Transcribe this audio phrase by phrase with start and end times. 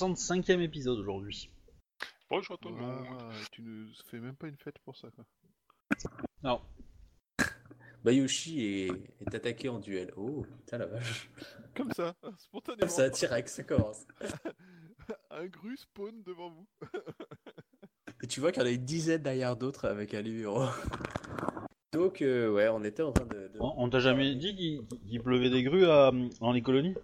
[0.00, 1.50] 65e épisode aujourd'hui.
[2.28, 3.06] Bonjour tout le monde.
[3.18, 5.24] Ah, tu ne fais même pas une fête pour ça, quoi.
[6.42, 6.60] Non.
[8.04, 8.90] Bayushi est,
[9.20, 10.12] est attaqué en duel.
[10.16, 11.30] Oh, putain la vache.
[11.74, 12.88] Comme ça, Comme spontanément.
[12.90, 14.06] ça, direct, ça commence.
[15.30, 16.66] Un gru spawn devant vous.
[18.22, 20.64] Et tu vois qu'il y en a une dizaine derrière d'autres avec un numéro.
[21.92, 23.48] Donc, euh, ouais, on était en train de.
[23.48, 24.54] de- On, on t'a jamais dit
[25.06, 26.10] qu'il pleuvait des grues à-
[26.40, 26.94] dans les colonies?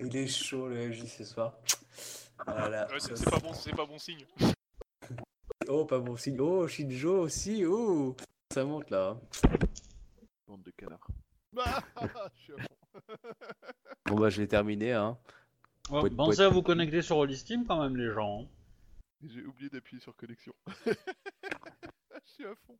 [0.00, 1.54] Il est chaud le MJ ce soir.
[2.46, 2.88] Voilà.
[2.90, 4.26] Ouais, c'est pas bon, c'est pas bon signe.
[5.68, 6.40] Oh, pas bon signe.
[6.40, 7.64] Oh, Shinjo aussi.
[7.64, 8.16] Oh,
[8.52, 9.16] ça monte là.
[10.48, 11.06] Bande de canards.
[11.54, 12.76] Je suis à fond.
[14.06, 15.16] Bon, bah, je l'ai terminé, hein.
[15.88, 18.42] Ouais, Poète, Pensez à vous connecter sur Holistim quand même, les gens.
[18.42, 18.46] hein.
[19.22, 20.52] J'ai oublié d'appuyer sur connexion.
[20.84, 20.92] je
[22.24, 22.76] suis à fond.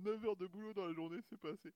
[0.00, 1.72] 9 heures de boulot dans la journée, c'est pas assez.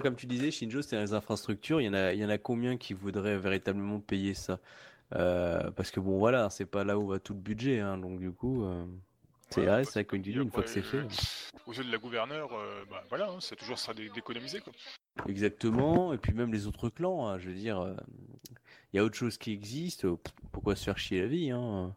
[0.00, 1.80] Comme tu disais, Shinjo, c'est les infrastructures.
[1.80, 4.58] Il y en a, il y en a combien qui voudraient véritablement payer ça?
[5.14, 7.98] Euh, Parce que bon, voilà, c'est pas là où va tout le budget, hein.
[7.98, 8.84] Donc, du coup, euh,
[9.50, 11.06] c'est Ouais, tu dis, après, une fois que c'est fait.
[11.66, 14.72] Aux yeux de la gouverneure, euh, bah voilà, hein, c'est toujours ça d'é- d'économiser quoi.
[15.28, 17.96] Exactement, et puis même les autres clans, hein, je veux dire,
[18.96, 20.16] y a autre chose qui existe, euh,
[20.52, 21.94] pourquoi se faire chier la vie hein?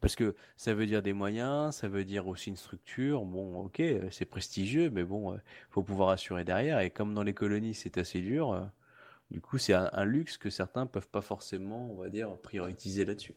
[0.00, 3.82] Parce que ça veut dire des moyens, ça veut dire aussi une structure, bon ok,
[4.10, 5.38] c'est prestigieux, mais bon, euh,
[5.70, 8.60] faut pouvoir assurer derrière, et comme dans les colonies c'est assez dur, euh,
[9.30, 13.34] du coup c'est un, luxe que certains peuvent pas forcément, on va dire, prioriser là-dessus.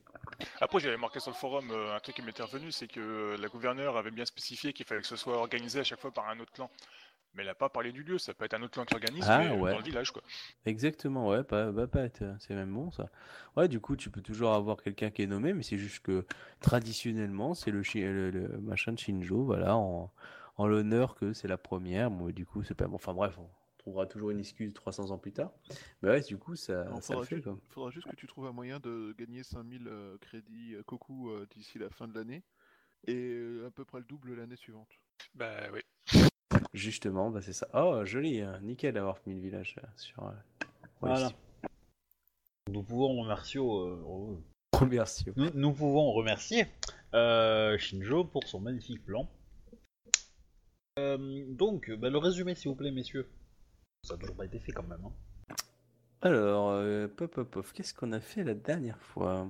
[0.60, 3.96] Après, j'avais marqué sur le forum un truc qui m'était revenu, c'est que la gouverneure
[3.96, 6.52] avait bien spécifié qu'il fallait que ce soit organisé à chaque fois par un autre
[6.52, 6.70] clan.
[7.36, 9.48] Mais elle n'a pas parlé du lieu, ça peut être un autre organise, Ah, mais
[9.48, 9.72] euh, ouais.
[9.72, 10.24] dans le village quoi.
[10.66, 13.10] Exactement, ouais, pas, bah, pas être- c'est même bon ça.
[13.56, 16.26] Ouais, du coup, tu peux toujours avoir quelqu'un qui est nommé, mais c'est juste que
[16.62, 20.12] traditionnellement, c'est le, chi- le, le machin de Shinjo, voilà, en,
[20.58, 22.10] en l'honneur que c'est la première.
[22.12, 22.96] Bon, du coup, c'est pas bon.
[22.96, 23.48] Enfin bref, on
[23.78, 25.52] trouvera toujours une excuse 300 ans plus tard.
[26.02, 27.58] Mais ouais, du coup, ça, le faudra, fait juste, quoi.
[27.70, 31.46] faudra juste que tu trouves un moyen de gagner 5000 euh, crédits euh, Koku euh,
[31.52, 32.44] d'ici la fin de l'année.
[33.08, 34.90] Et euh, à peu près le double l'année suivante.
[35.36, 35.82] Bah oui.
[36.74, 37.68] Justement, bah c'est ça.
[37.74, 40.24] Oh, joli, hein, nickel d'avoir mis le village euh, sur.
[40.24, 40.32] euh,
[41.02, 41.32] Voilà.
[42.72, 44.36] Nous pouvons remercier, euh, euh,
[44.78, 45.26] Remercie.
[45.36, 46.66] nous, nous pouvons remercier
[47.14, 49.30] euh, Shinjo pour son magnifique plan.
[51.00, 53.30] Euh, donc, bah, le résumé s'il vous plaît, messieurs.
[54.04, 55.04] Ça n'a toujours pas été fait quand même.
[55.06, 55.56] hein.
[56.22, 59.48] Alors, euh, pop, pop, pop, qu'est-ce qu'on a fait la dernière fois?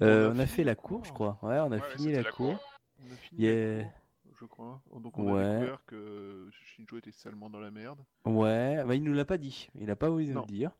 [0.00, 1.04] On Euh, a On a fini fait la cour.
[1.04, 1.38] je crois.
[1.42, 2.58] Ouais, on a Ouais, fini c'était la la cour.
[2.58, 2.72] cour.
[3.02, 3.76] On a fini Yeah.
[3.78, 3.92] la cour,
[4.40, 4.80] je crois.
[5.00, 5.42] Donc on Ouais.
[5.44, 7.98] a découvert que Shinjo était salement dans la merde.
[8.24, 9.68] Ouais, bah il nous l'a pas dit.
[9.74, 10.40] Il a pas voulu nous Non.
[10.42, 10.70] le dire.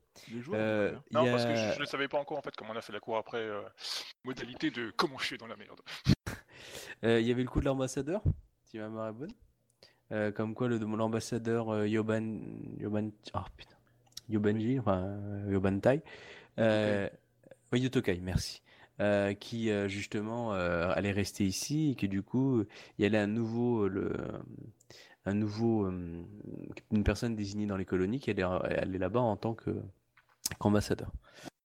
[0.53, 2.76] Euh, Non, y parce que a- je, ne savais pas encore en fait comment on
[2.76, 3.38] a fait la cour après.
[3.38, 3.62] euh,
[4.25, 5.81] modalité de comment je suis dans la merde.
[7.04, 8.22] euh, il y avait le coup de l'ambassadeur,
[8.65, 9.32] si ma mémoire est bonne.
[10.12, 12.41] Euh, comme quoi le l'ambassadeur euh, Yoban
[12.78, 13.76] Yoban ah putain
[14.28, 16.03] Yobanji enfin euh, Yobantai
[16.59, 17.09] euh,
[17.72, 18.60] oui, Yotokai merci
[19.00, 22.65] euh, qui euh, justement euh, allait rester ici et que du coup
[22.99, 24.12] il y allait un nouveau le
[25.27, 26.22] un nouveau euh,
[26.93, 29.71] une personne désignée dans les colonies qui allait aller là-bas en tant que
[30.59, 31.12] qu'ambassadeur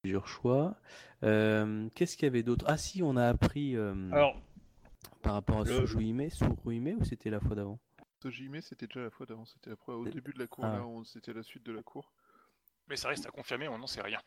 [0.02, 0.76] plusieurs choix
[1.24, 2.66] Euh, qu'est-ce qu'il y avait d'autre?
[2.68, 4.36] Ah si on a appris euh, Alors,
[5.24, 6.28] par rapport à le- Suruime
[7.00, 7.80] ou c'était la fois d'avant?
[8.22, 9.46] Sojime, c'était déjà la fois d'avant.
[9.46, 10.78] C'était après, au début de la cour, ah.
[10.78, 12.12] là, c'était la suite de la cour.
[12.90, 14.20] Mais ça reste à confirmer, on n'en sait rien.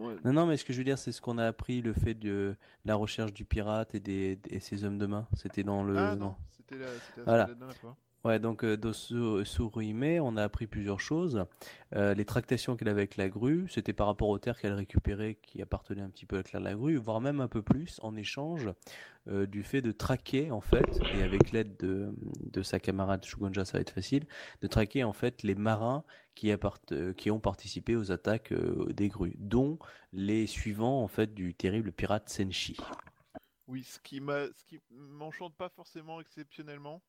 [0.00, 0.14] Ouais.
[0.24, 2.14] Non, non, mais ce que je veux dire, c'est ce qu'on a appris, le fait
[2.14, 5.26] de la recherche du pirate et des et ses hommes de main.
[5.36, 5.96] C'était dans le.
[5.98, 6.26] ah non.
[6.26, 7.46] non, c'était la, c'était la, Voilà.
[7.46, 7.96] la dernière fois.
[8.22, 11.46] Ouais, donc euh, dans Su- Suruime, on a appris plusieurs choses.
[11.94, 15.38] Euh, les tractations qu'elle avait avec la grue, c'était par rapport aux terres qu'elle récupérait,
[15.40, 18.68] qui appartenaient un petit peu à la grue, voire même un peu plus en échange
[19.28, 22.14] euh, du fait de traquer en fait, et avec l'aide de,
[22.44, 24.26] de sa camarade Shugonja, ça va être facile,
[24.60, 26.04] de traquer en fait les marins
[26.34, 29.78] qui, euh, qui ont participé aux attaques des grues, dont
[30.12, 32.76] les suivants en fait du terrible pirate Senshi.
[33.66, 34.20] Oui, ce qui
[34.90, 37.00] m'enchante pas forcément exceptionnellement,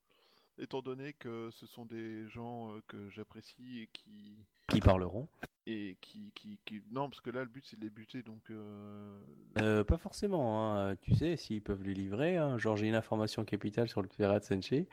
[0.62, 4.38] étant donné que ce sont des gens euh, que j'apprécie et qui
[4.69, 5.28] Qui parleront
[5.68, 8.42] et qui, qui, qui- non parce que là le but c'est de les buter donc
[8.50, 9.19] euh,
[9.60, 10.96] Euh, pas forcément, hein.
[10.98, 12.38] tu sais, s'ils peuvent les livrer.
[12.38, 12.58] Hein.
[12.58, 14.88] Genre, j'ai une information capitale sur le pirate Senshi.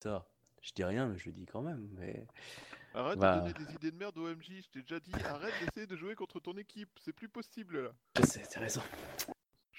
[0.00, 0.26] Ça,
[0.60, 1.88] je dis rien, mais je le dis quand même.
[1.98, 2.26] Mais...
[2.94, 3.36] arrête Bah.
[3.40, 4.62] de donner des idées de merde au MJ.
[4.62, 7.90] Je t'ai déjà dit arrête d'essayer de jouer contre ton équipe, c'est plus possible là.
[8.18, 8.82] Je sais, t'as raison.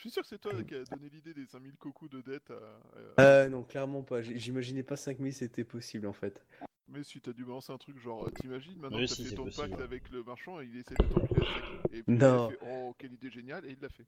[0.03, 2.51] Je suis sûr que c'est toi qui as donné l'idée des 5000 cocos de dette
[2.51, 4.21] à, Euh, non, clairement pas.
[4.21, 6.43] J'imaginais pas 5000 c'était possible en fait.
[6.89, 9.35] Mais si t'as dû balancer un truc genre, euh, t'imagines, maintenant Oui, t'as si, fait
[9.35, 9.69] ton possible.
[9.69, 11.63] pacte avec le marchand et il essaie de sac.
[11.93, 12.49] Et puis Non.
[12.49, 14.05] il a fait, oh, quelle idée géniale, et il l'a fait.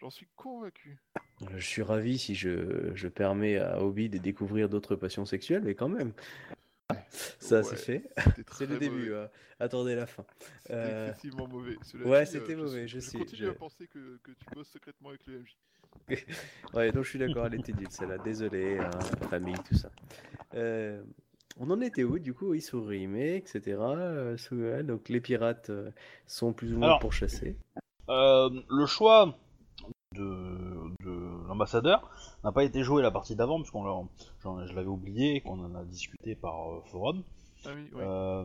[0.00, 0.98] J'en suis convaincu.
[1.54, 5.76] Je suis ravi si je, je permets à Obi de découvrir d'autres passions sexuelles, mais
[5.76, 6.12] quand même.
[7.10, 8.10] Ça, Ouais, c'est fait.
[8.52, 9.14] C'est le début.
[9.14, 9.28] hein.
[9.58, 10.24] Attendez la fin.
[10.62, 11.76] C'était Euh, excessivement mauvais.
[11.82, 14.44] Cela ouais, c'était euh, mauvais, je suis- sais, continue je- à penser que, que tu
[14.54, 15.56] bosses secrètement avec le MJ.
[16.74, 18.18] Ouais, donc je suis d'accord, elle était nulle celle-là.
[18.18, 18.90] Désolé, hein,
[19.30, 19.90] famille, tout ça.
[20.54, 21.02] Euh,
[21.58, 23.78] on en était où du coup Oui, sur Rimé, etc.
[23.80, 25.70] euh, donc les pirates
[26.26, 27.56] sont plus ou moins Alors, pourchassés.
[28.10, 29.36] Euh, le choix
[30.14, 32.10] de, de l'ambassadeur
[32.46, 34.02] n'a pas été joué la partie d'avant, puisqu'on l'a-
[34.42, 37.22] j'en- je l'avais oublié, qu'on en a discuté par euh, forum.
[37.64, 38.00] Ah oui, oui.
[38.02, 38.44] Euh,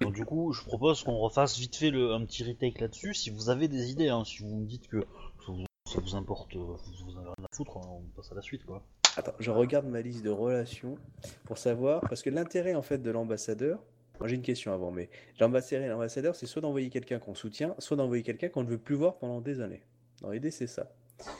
[0.00, 3.14] donc du coup, je propose qu'on refasse vite fait le, un petit retake là-dessus.
[3.14, 6.14] Si vous avez des idées, hein, si vous me dites que ça vous, ça vous
[6.16, 8.82] importe, euh, vous en avez rien à foutre, hein, on passe à la suite quoi.
[9.16, 10.96] Attends, je regarde ma liste de relations
[11.44, 13.82] pour savoir, parce que l'intérêt en fait de l'ambassadeur,
[14.20, 15.10] moi j'ai une question avant, mais
[15.40, 18.94] l'ambassadeur, l'ambassadeur c'est soit d'envoyer quelqu'un qu'on soutient, soit d'envoyer quelqu'un qu'on ne veut plus
[18.94, 19.82] voir pendant des années.
[20.22, 20.90] Dans l'idée c'est ça.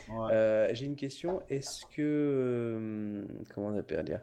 [0.09, 0.31] Ouais.
[0.31, 4.21] Euh, j'ai une question, est-ce que, euh, comment on appelle dire,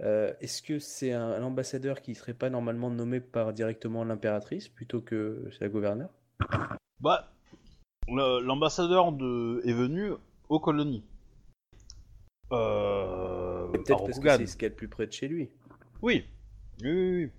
[0.00, 4.68] Euh, est-ce que c'est un, un ambassadeur qui serait pas normalement nommé par directement l'impératrice
[4.68, 6.10] plutôt que c'est la gouverneure?
[7.00, 7.30] Bah,
[8.08, 10.12] le- l'ambassadeur de est venu
[10.48, 11.04] aux colonies.
[12.52, 15.28] Euh, Peut-être par parce que c'est ce qu'il y a de plus près de chez
[15.28, 15.50] lui.
[16.02, 16.24] Oui.
[16.82, 17.30] Oui, oui, oui.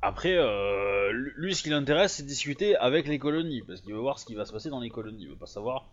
[0.00, 3.98] Après, euh, lui, ce qui l'intéresse, c'est de discuter avec les colonies, parce qu'il veut
[4.00, 5.88] voir ce qui va se passer dans les colonies, il veut pas savoir.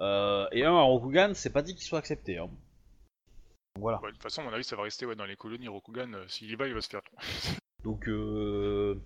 [0.00, 2.38] Euh, et un, à Rokugan, c'est pas dit qu'il soit accepté.
[2.38, 2.50] Hein.
[3.78, 4.00] Voilà.
[4.02, 5.68] Ouais, de toute façon, à mon avis, ça va rester ouais, dans les colonies.
[5.68, 7.02] Rokugan, euh, s'il y va, il va se faire.
[7.84, 8.96] Donc, euh...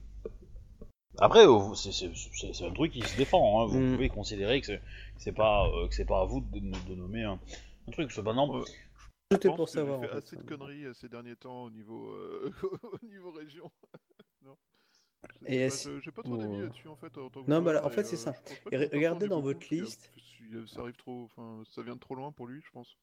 [1.19, 3.61] après, euh, c'est- un truc qui se défend.
[3.63, 3.67] Hein.
[3.67, 3.95] Vous Mm.
[3.95, 4.73] pouvez considérer que
[5.19, 7.39] c'est pas euh, que c'est pas à vous de, de nommer un,
[7.87, 8.11] un truc.
[8.13, 8.65] Cependant, Ouais.
[9.31, 10.01] C'était pense pour que savoir.
[10.01, 10.27] J'ai en fait fait.
[10.27, 12.51] assez de conneries euh, ces derniers temps au niveau, euh,
[12.83, 13.71] au niveau région.
[14.45, 14.57] non.
[15.47, 15.69] Et
[16.03, 16.63] J'ai pas trop d'amis Oh.
[16.63, 17.17] là-dessus en fait.
[17.19, 18.35] En tant que Non, bah, joueur, en fait, c'est ça.
[18.71, 20.13] Et re- mon regardez dans votre liste.
[20.67, 22.97] Ça arrive trop, enfin, ça vient de trop loin pour lui, je pense.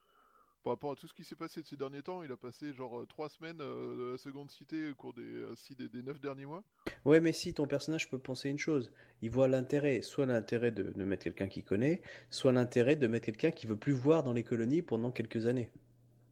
[0.63, 2.74] Par rapport à tout ce qui s'est passé de ces derniers temps, il a passé
[2.74, 5.88] genre euh, trois semaines euh, de la seconde cité au cours des, euh, six- des,
[5.88, 6.63] des neuf derniers mois.
[7.06, 10.83] Ouais, mais si ton personnage peut penser une chose, il voit l'intérêt, soit l'intérêt de,
[10.92, 14.33] de mettre quelqu'un qui connaît, soit l'intérêt de mettre quelqu'un qui veut plus voir dans
[14.33, 15.69] les colonies pendant quelques années.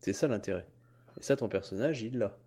[0.02, 0.68] C'est ça l'intérêt.
[1.20, 2.38] Et ça, ton personnage, il l'a.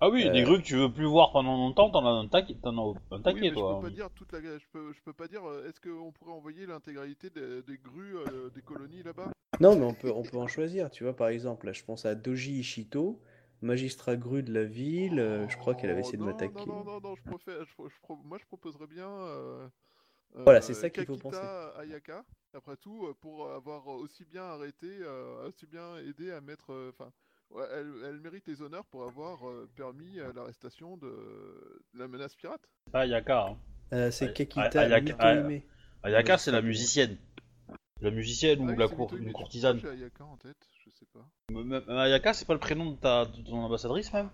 [0.00, 0.32] Ah oui, Euh.
[0.32, 2.96] des grues que tu veux plus voir pendant longtemps, t'en as un taquet, t'en as
[3.16, 3.56] un Oui, taquet, mais toi.
[3.56, 5.44] je peux pas dire toute la, je peux, je peux pas dire.
[5.48, 9.32] euh, Est-ce qu'on pourrait envoyer l'intégralité des, des grues euh, des colonies là-bas?
[9.60, 10.90] Non, mais on peut, on peut en choisir.
[10.90, 13.20] Tu vois, par exemple, là, je pense à Doji Ishito,
[13.62, 15.20] magistrat grue de la ville.
[15.20, 16.62] euh, je crois qu'elle avait essayé de Oh, non, m'attaquer.
[16.66, 19.08] Non, non, non, non, je préfère, je, je pro- moi je proposerais bien.
[19.08, 19.68] euh,
[20.44, 22.24] Voilà, euh, c'est ça qu'il faut Kakita Ayaka,
[22.54, 26.72] après tout, euh, pour avoir aussi bien arrêté, euh, aussi bien aidé à mettre.
[26.72, 27.12] euh, Enfin,
[27.72, 31.06] elle, elle mérite les honneurs pour avoir euh, permis euh, l'arrestation de,
[31.94, 32.68] de la menace pirate.
[32.92, 33.46] Ah, Ayaka.
[33.48, 33.58] Hein.
[33.92, 35.02] Euh, c'est Kakita Ayaka-
[35.44, 35.62] Mitohime.
[36.02, 37.16] Ayaka, c'est la musicienne.
[38.00, 39.80] La musicienne Ah ou la cour, une courtisane.
[39.80, 42.04] J'ai Ayaka en tête, je sais pas.
[42.04, 44.30] Ayaka, c'est pas le prénom de, ta, de ton ambassadrice même?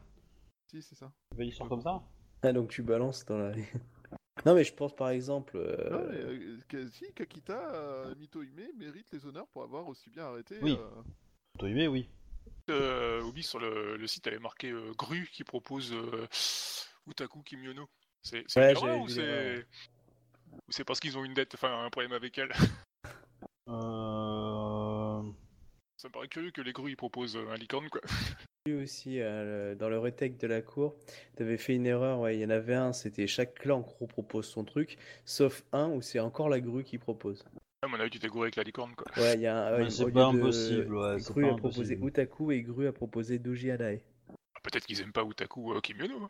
[0.66, 1.12] Si, c'est ça.
[1.38, 2.02] Une histoire comme ça?
[2.42, 3.52] Ah, donc tu balances dans la.
[4.46, 5.56] non, mais je pense par exemple.
[5.56, 10.10] euh, Non, mais, euh, que- si, Kakita euh, Mitohime mérite les honneurs pour avoir aussi
[10.10, 10.58] bien arrêté.
[10.60, 10.76] Oui.
[10.78, 11.02] euh,
[11.58, 12.08] Tohime, oui.
[12.70, 16.26] Euh, Obi, sur le, le site, avait marqué euh, Gru qui propose euh,
[17.06, 17.88] Utaku Kimyono.
[18.22, 19.64] C'est c'est Ouais, ou c'est l'erreur,
[20.52, 22.52] ou c'est parce qu'ils ont une dette, enfin un problème avec elle?
[23.66, 25.22] Euh...
[25.96, 28.02] Ça me paraît curieux que les Gru ils proposent euh, un licorne quoi.
[28.66, 30.96] aussi euh, le- dans le retake de la cour,
[31.36, 32.20] tu avais fait une erreur.
[32.20, 35.88] Ouais, il y en avait un, c'était chaque clan gros propose son truc, sauf un
[35.88, 37.44] où c'est encore la grue qui propose.
[37.84, 39.06] À mon avis, tu t'es gouré avec la licorne quoi.
[39.16, 41.98] Ouais, il y a ouais, c'est pas de- impossible, ouais, pas a proposé.
[42.02, 44.00] Utaku et Grue a proposé Doji Adae.
[44.30, 46.22] Ah, Peut-être qu'ils aiment pas Utaku euh, Kimyono.
[46.24, 46.28] hein.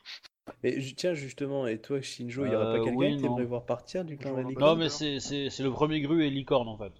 [0.62, 3.28] Mais tiens, justement, et toi, Shinjo, il y aurait Euh, pas quelqu'un oui, que non.
[3.28, 6.00] t'aimerais voir partir du clan de la licorne Non, mais c'est c'est- c'est le premier
[6.00, 6.92] grue et licorne en fait.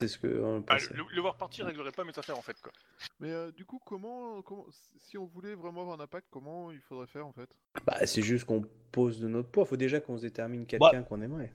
[0.00, 2.60] C'est ce que on Ah, le, le voir partir réglerait pas mes affaires en fait
[2.62, 2.72] quoi.
[3.20, 4.66] Mais euh, du coup, comment, comment,
[4.98, 7.48] si on voulait vraiment avoir un impact, comment il faudrait faire en fait?
[7.86, 9.64] Bah, c'est juste qu'on pose de notre poids.
[9.66, 10.66] Faut déjà qu'on se détermine Bah.
[10.90, 11.52] quelqu'un qu'on aimerait.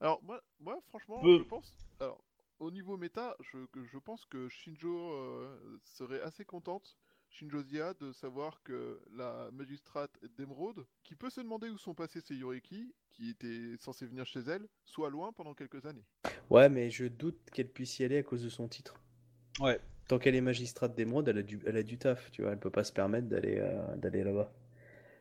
[0.00, 1.38] Alors moi, moi franchement, Peu.
[1.38, 1.74] je pense.
[2.00, 2.22] Alors,
[2.58, 6.96] au niveau méta, je, pense que Shinjo euh, serait assez contente,
[7.30, 12.20] Shinjo Zia, de savoir que la magistrate d'Emeraude, qui peut se demander où sont passés
[12.20, 16.04] ses Yoriki, qui étaient censés venir chez elle, soit loin pendant quelques années.
[16.50, 18.94] Ouais, mais je doute qu'elle puisse y aller à cause de son titre.
[19.60, 19.80] Ouais.
[20.08, 22.52] Tant qu'elle est magistrate d'émeraude, elle a du, elle a du taf, tu vois.
[22.52, 24.52] Elle peut pas se permettre d'aller, euh, d'aller là-bas.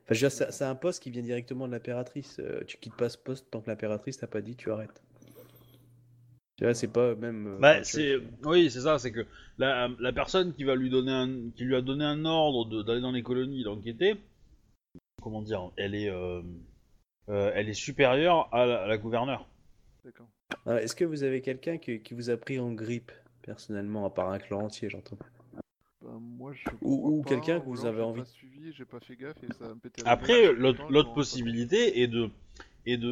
[0.09, 2.39] Enfin, c'est un poste qui vient directement de l'impératrice.
[2.39, 5.01] Euh, tu quittes pas ce poste tant que l'impératrice t'a pas dit tu arrêtes.
[6.57, 7.47] Tu vois, c'est pas même.
[7.47, 9.25] euh, Bah, c'est oui, c'est ça, c'est que
[9.57, 13.01] la, la personne qui va lui donner un, qui lui a donné un ordre d'aller
[13.01, 14.15] dans les colonies d'enquêter,
[15.21, 16.41] comment dire, elle est, euh,
[17.29, 19.49] euh, elle est supérieure à la, à la gouverneure.
[20.03, 20.27] D'accord.
[20.67, 24.29] Est-ce que vous avez quelqu'un qui, qui vous a pris en grippe, personnellement, à part
[24.29, 25.17] un clan entier, j'entends
[26.45, 29.15] moi, Moi, je Ou- quelqu'un que ou vous avez envie- pas suivi, j'ai pas fait
[29.15, 32.29] gaffe et ça va me péter la Après, l'autre possibilité est de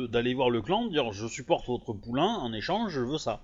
[0.05, 3.41] d'aller voir le clan, de dire je supporte votre poulain, en échange je veux ça.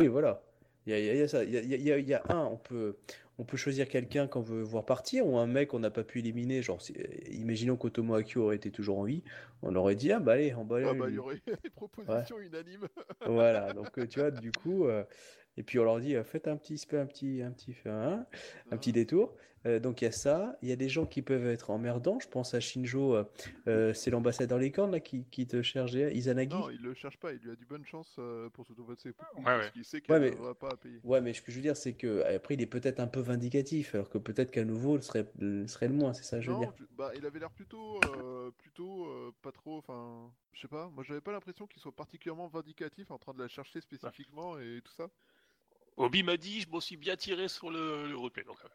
[0.00, 0.40] Oui, voilà.
[0.86, 1.42] Il y a, il y a- il y a ça.
[1.42, 2.96] Il y a, il y a- il y a un, on peut,
[3.38, 6.20] on peut choisir quelqu'un qu'on veut voir partir, ou un mec qu'on n'a pas pu
[6.20, 6.62] éliminer.
[6.62, 6.94] Genre, si-
[7.32, 9.24] imaginons qu'Otomo Akio aurait été toujours en vie,
[9.62, 11.14] on aurait dit, ah bah allez, on va Ah bah, il lui.
[11.16, 12.86] y aurait des propositions unanimes.
[13.26, 15.02] Voilà, donc euh, tu vois, du coup, euh,
[15.56, 18.26] et puis on leur dit, euh, faites un petit, un petit, un petit, un,
[18.70, 19.34] un petit détour.
[19.64, 22.20] Euh, donc il y a ça, il y a des gens qui peuvent être emmerdants.
[22.20, 23.24] Je pense à Shinjo, euh,
[23.66, 26.54] euh, c'est l'ambassadeur licorne là qui, qui te cherche, Izanagi.
[26.54, 28.94] Non, il le cherche pas, il lui a dit bonne chance euh, pour se trouver
[28.96, 29.70] ses Ouais, parce ouais.
[29.72, 31.00] qu'il sait qu'elle Ouais, ne mais- va pas à payer.
[31.02, 33.18] Ouais, mais ce que je veux dire, c'est que après, il est peut-être un peu
[33.18, 36.42] vindicatif, alors que peut-être qu'à nouveau, ce serait, le serait le moins, c'est ça que
[36.44, 36.72] je veux Non, dire.
[36.96, 40.88] bah, il avait l'air plutôt, euh, plutôt euh, pas trop, enfin, je sais pas.
[40.90, 44.80] Moi, j'avais pas l'impression qu'il soit particulièrement vindicatif en train de la chercher spécifiquement et
[44.84, 45.08] tout ça.
[45.96, 48.44] Obi m'a dit, je m'en suis bien tiré sur le, le replay.
[48.44, 48.68] Donc, euh,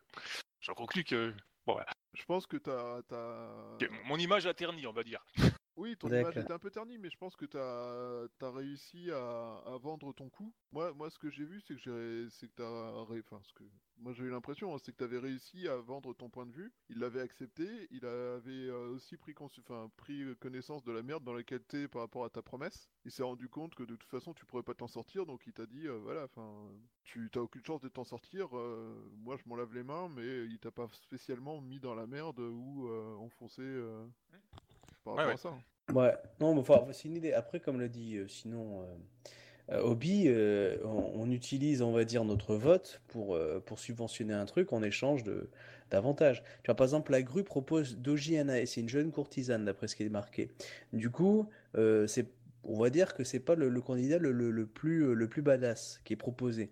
[0.60, 1.34] j'en conclus que.
[1.66, 1.92] Bon, voilà.
[2.14, 3.02] Je pense que t'as,
[3.90, 5.24] mon- Mon image a terni, on va dire.
[5.82, 9.56] Oui, ton image était un peu ternie, mais je pense que tu as, réussi à,
[9.66, 10.54] à vendre ton coup.
[10.72, 13.52] Moi, moi ce que j'ai vu, c'est que j'ai, c'est que t'as, ré- enfin, ce
[13.54, 13.64] que
[13.98, 16.52] moi j'ai eu l'impression, hein, c'est que tu avais réussi à vendre ton point de
[16.52, 16.72] vue.
[16.90, 21.24] Il l'avait accepté, il avait euh, aussi pris, cons- enfin, pris connaissance de la merde
[21.24, 22.88] dans laquelle t'es par rapport à ta promesse.
[23.04, 25.54] Il s'est rendu compte que de toute façon tu pourrais pas t'en sortir, donc il
[25.54, 26.70] t'a dit, euh, voilà, enfin,
[27.04, 28.56] tu t'as aucune chance de t'en sortir.
[28.56, 32.06] euh, moi, je m'en lave les mains, mais il t'a pas spécialement mis dans la
[32.06, 33.64] merde ou euh, enfoncé.
[33.64, 34.06] euh,
[35.04, 35.34] par Ouais, rapport ouais.
[35.34, 35.71] à ça.
[35.94, 37.34] Ouais, non, mais enfin, c'est une idée.
[37.34, 38.86] Après, comme l'a dit, euh, sinon, euh,
[39.74, 44.34] euh, Obi, euh, on, on utilise, on va dire, notre vote pour, euh, pour subventionner
[44.34, 45.50] un truc en échange de
[45.90, 46.42] d'avantages.
[46.64, 49.98] Tu vois, par exemple, la grue propose Doji Anae, c'est une jeune courtisane, d'après ce
[49.98, 50.50] qui est marqué.
[50.94, 52.28] Du coup, euh, c'est,
[52.64, 55.28] on va dire que c'est pas le, le candidat le, le, le plus, euh, le
[55.28, 56.72] plus badass qui est proposé.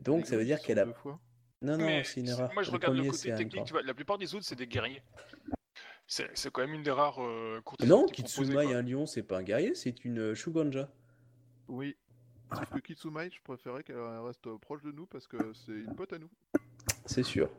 [0.00, 0.86] Donc, Les ça veut dire qu'elle a.
[0.86, 1.20] deux fois.
[1.60, 2.50] Non, non, c'est une erreur.
[2.54, 3.64] Moi, je Le regarde le côté technique.
[3.66, 5.02] Tu vois, la plupart des autres, c'est des guerriers.
[6.14, 8.66] C'est c'est quand même une des rares euh, courtisanes Non, qui est proposée, Kitsuma et
[8.68, 8.76] quoi.
[8.76, 10.88] un lion, c'est pas un guerrier, c'est une euh, Shugonja.
[11.66, 11.96] Oui.
[12.54, 15.92] Sauf que Kitsumai, je préférais qu'elle reste euh, proche de nous parce que c'est une
[15.96, 16.30] pote à nous.
[17.04, 17.50] C'est sûr.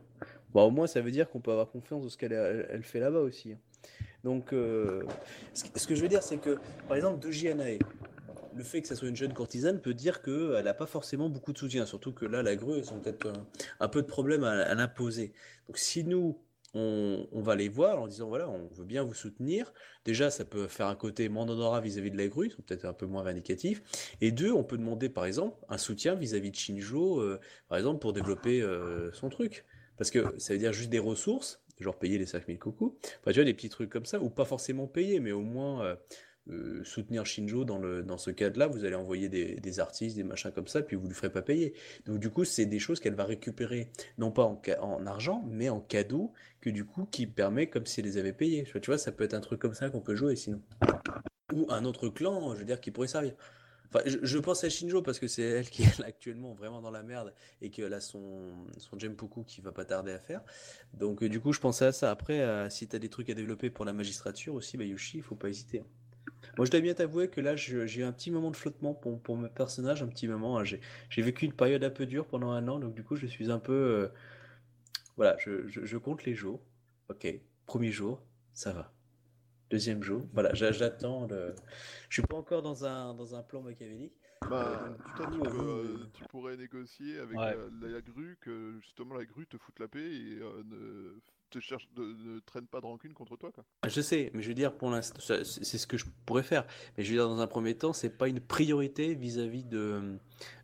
[0.54, 2.82] Bon, au moins, ça veut dire qu'on peut avoir confiance dans ce qu'elle elle, elle
[2.82, 3.52] fait là-bas aussi.
[3.52, 3.58] hein.
[4.24, 5.02] Donc, euh,
[5.52, 6.56] ce, que- je veux dire, c'est que,
[6.88, 7.78] par exemple, Doji Anae,
[8.54, 11.52] le fait que ça soit une jeune courtisane peut dire qu'elle n'a pas forcément beaucoup
[11.52, 11.84] de soutien.
[11.84, 13.46] Surtout que là, la grue, ils ont peut-être un,
[13.80, 15.34] un peu de problème à, à l'imposer.
[15.68, 16.38] Donc, si nous,
[16.76, 19.72] on, va les voir en disant, voilà, on veut bien vous soutenir,
[20.04, 23.22] déjà, ça peut faire un côté mandandora vis-à-vis de la grue, peut-être un peu moins
[23.22, 23.82] vindicatifs.
[24.20, 28.00] Et deux, on peut demander, par exemple, un soutien vis-à-vis de Shinjo, euh, par exemple,
[28.00, 29.64] pour développer euh, son truc.
[29.96, 33.34] Parce que ça veut dire juste des ressources, genre payer les 5000 coucous, enfin, tu
[33.34, 35.96] vois, des petits trucs comme ça, ou pas forcément payer, mais au moins
[36.48, 40.22] euh, soutenir Shinjo dans, le, dans ce cadre-là, vous allez envoyer des, des artistes, des
[40.22, 41.74] machins comme ça, puis vous ne lui ferez pas payer.
[42.06, 45.68] Donc du coup, c'est des choses qu'elle va récupérer, non pas en, en argent, mais
[45.68, 48.64] en cadeau, que du coup, qui permet comme si elle les avait payés.
[48.64, 50.62] Tu vois, ça peut être un truc comme ça qu'on peut jouer sinon.
[51.52, 53.34] Ou un autre clan, je veux dire, qui pourrait servir.
[53.88, 57.02] Enfin, je, pense à Shinjo parce que c'est elle qui est actuellement vraiment dans la
[57.02, 60.42] merde et qu'elle a son, son Jempuku qui va pas tarder à faire.
[60.94, 62.10] Donc, du coup, je pensais à ça.
[62.10, 65.18] Après, euh, si tu as des trucs à développer pour la magistrature aussi, bah, Yoshi,
[65.18, 65.84] il faut pas hésiter.
[66.56, 69.20] Moi, je dois bien t'avouer que là, j'ai eu un petit moment de flottement pour,
[69.20, 70.58] pour mes personnages, un petit moment.
[70.58, 70.64] hein.
[70.64, 73.50] J'ai vécu une période un peu dure pendant un an, donc du coup, je suis
[73.50, 73.72] un peu.
[73.72, 74.08] euh,
[75.16, 76.60] voilà, je, je- je compte les jours.
[77.08, 77.26] Ok,
[77.66, 78.92] premier jour, ça va.
[79.70, 81.54] Deuxième jour, voilà, j'a- j'attends le.
[82.08, 84.14] Je suis pas encore dans un, dans un plan machiavélique.
[84.48, 87.56] Bah, Euh, tu, peux, euh, euh, tu pourrais négocier avec Ouais.
[87.80, 91.60] la, la grue que justement la grue te foute la paix et euh, ne, te
[91.60, 93.50] cherche, de- ne traîne pas de rancune contre toi.
[93.52, 93.64] Quoi.
[93.86, 95.44] Je sais, mais je veux dire, pour l'instant, c'est
[95.78, 96.66] ce que je pourrais faire.
[96.96, 100.18] Mais je veux dire, dans un premier temps, c'est pas une priorité vis-à-vis de,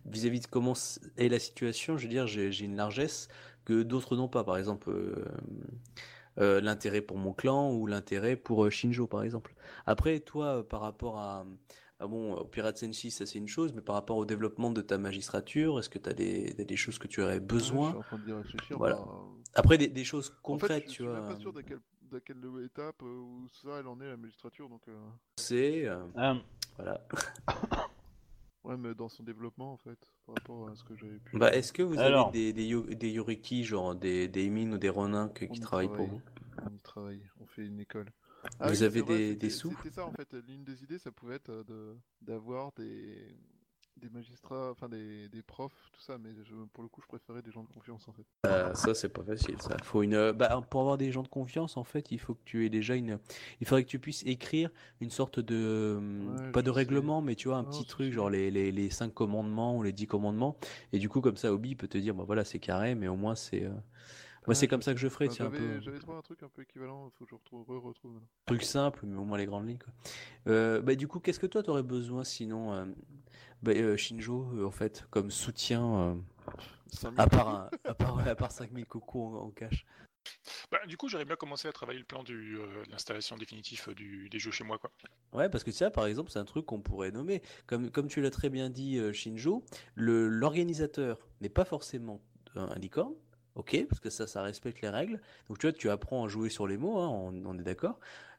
[0.06, 0.74] vis-à-vis de comment
[1.16, 1.96] est la situation.
[1.96, 3.28] Je veux dire, j'ai une largesse
[3.64, 4.44] que d'autres n'ont pas.
[4.44, 5.24] Par exemple, euh,
[6.38, 9.54] euh, l'intérêt pour mon clan ou l'intérêt pour euh, Shinjo, par exemple.
[9.86, 11.46] Après, toi, par rapport à,
[12.02, 14.82] ah bon, au Pirate Senshi, ça c'est une chose, mais par rapport au développement de
[14.82, 17.90] ta magistrature, est-ce que tu as des, des choses que tu aurais Ouais, besoin je
[17.90, 18.76] suis en train d'y réfléchir.
[18.78, 18.96] Voilà.
[18.96, 19.18] bah,
[19.54, 21.62] Après, des, des choses en fait, concrètes, je, je tu suis même pas sûr d'à
[21.62, 21.80] quelle,
[22.10, 24.68] d'à quelle étape euh, où ça elle en est la magistrature.
[24.68, 24.98] Donc, euh,
[25.36, 26.34] C'est, euh, Euh,
[26.76, 27.00] voilà.
[28.64, 31.38] ouais, mais dans son développement en fait, par rapport à ce que j'avais pu.
[31.38, 32.28] Bah, est-ce que vous Alors.
[32.30, 35.86] avez des, des, des Yoriki, genre des, des Emin ou des Ronin que- qui travaillent
[35.92, 36.20] pour vous?
[36.64, 38.10] On y travaille, on fait une école.
[38.60, 39.76] Vous oui, avez vrai, des- sous?
[39.76, 43.36] C'était ça en fait, l'une des idées, ça pouvait être euh, de d'avoir des
[43.96, 47.42] des magistrats, enfin des, des profs, tout ça, mais je, pour le coup, je préférais
[47.42, 48.26] des gens de confiance en fait.
[48.44, 49.76] Euh, Ça, c'est pas facile, ça.
[49.84, 50.32] Faut une...
[50.32, 52.96] bah, pour avoir des gens de confiance, en fait, il faut que tu aies déjà
[52.96, 53.20] une.
[53.60, 54.70] Il faudrait que tu puisses écrire
[55.00, 56.00] une sorte de.
[56.18, 56.70] Ouais, pas de sais.
[56.70, 59.84] règlement, mais tu vois, un Non, petit truc, genre les, les, les 5 commandements ou
[59.84, 60.56] les 10 commandements.
[60.92, 63.14] Et du coup, comme ça, Obi peut te dire, bah voilà, c'est carré, mais au
[63.16, 63.62] moins, c'est.
[63.64, 63.70] euh,
[64.46, 65.80] Moi, c'est comme ça que je ferais, tiens, un J'avais peu.
[65.80, 68.28] j'avais trouvé un truc un peu équivalent, faut que je retrouve, re- retrouve maintenant.
[68.46, 69.78] Truc simple, mais au moins les grandes lignes.
[69.78, 69.92] Quoi.
[70.52, 72.84] Euh, bah, du coup, qu'est-ce que toi t'aurais besoin sinon, euh,
[73.62, 76.14] bah, euh, Shinjo, euh, en fait, comme soutien, euh,
[76.88, 79.86] 5000 à part, un- à part, à part 5000 cocos en, en cash?
[80.70, 83.88] Bah, du coup, j'aurais bien commencé à travailler le plan du, euh, de l'installation définitive
[83.94, 84.78] du, des jeux chez moi.
[84.78, 84.90] Quoi.
[85.32, 87.42] Ouais, parce que ça, par exemple, c'est un truc qu'on pourrait nommer.
[87.66, 92.20] Comme, comme tu l'as très bien dit, euh, Shinjo, le, l'organisateur n'est pas forcément
[92.54, 93.14] un, un licorne,
[93.54, 95.20] ok, parce que ça, ça respecte les règles.
[95.48, 97.98] Donc tu vois, tu apprends à jouer sur les mots, hein, on, on est d'accord.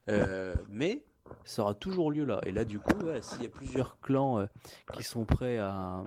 [0.10, 1.04] Euh, mais
[1.46, 2.42] ça aura toujours lieu là.
[2.46, 4.46] Et là, du coup, ouais, s'il y a plusieurs clans euh,
[4.94, 6.04] qui sont prêts à,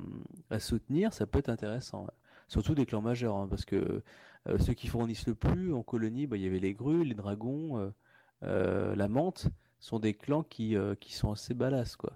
[0.51, 2.05] à soutenir, ça peut être intéressant.
[2.05, 2.11] ouais.
[2.49, 4.03] Surtout des clans majeurs, hein, parce que
[4.49, 7.15] euh, ceux qui fournissent le plus en colonie, bah, il y avait les grues, les
[7.15, 7.93] dragons,
[8.43, 9.49] la menthe
[9.81, 12.13] sont des clans qui, qui sont assez balasses, quoi.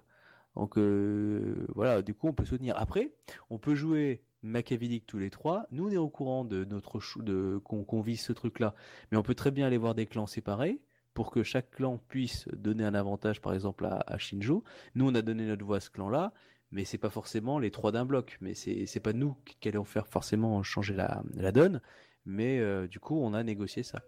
[0.55, 2.77] Donc voilà, du coup on peut soutenir.
[2.77, 3.13] Après,
[3.49, 5.65] on peut jouer machiavélique tous les trois.
[5.71, 8.75] Nous on est au courant de notre de qu'on vise ce truc-là,
[9.11, 10.81] mais on peut très bien aller voir des clans séparés
[11.13, 14.63] pour que chaque clan puisse donner un avantage, par exemple à, à Shinjo.
[14.95, 16.33] Nous on a donné notre voix à ce clan-là,
[16.71, 18.37] mais c'est pas forcément les trois d'un bloc.
[18.41, 21.81] Mais c'est pas nous qui allons faire forcément changer la, la donne.
[22.25, 24.01] Mais euh, du coup on a négocié ça.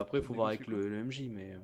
[0.00, 1.58] Après il faut voir avec le, le MJ, mais euh,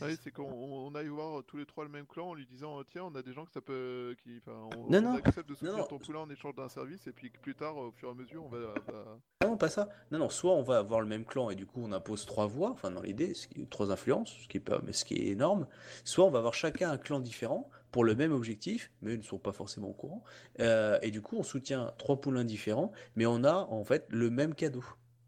[0.00, 2.44] Ah oui, c'est- qu'on on aille voir tous les trois le même clan en lui
[2.44, 5.02] disant euh, tiens on a des gens que ça peut qui enfin, on, Non, on
[5.02, 5.14] non.
[5.14, 5.84] accepte de soutenir non.
[5.84, 8.14] ton poulain en échange d'un service et puis que plus tard au fur et à
[8.14, 9.88] mesure on va, va- Non, pas ça.
[10.10, 12.46] Non, non, soit on va avoir le même clan et du coup on impose trois
[12.46, 13.34] voix, enfin dans l'idée,
[13.70, 15.68] trois influences, ce qui est pas, mais ce qui est énorme.
[16.04, 19.22] Soit on va avoir chacun un clan différent pour le même objectif, mais ils ne
[19.24, 20.24] sont pas forcément au courant.
[20.58, 24.28] Euh, et du coup on soutient trois poulains différents, mais on a en fait le
[24.30, 24.82] même cadeau.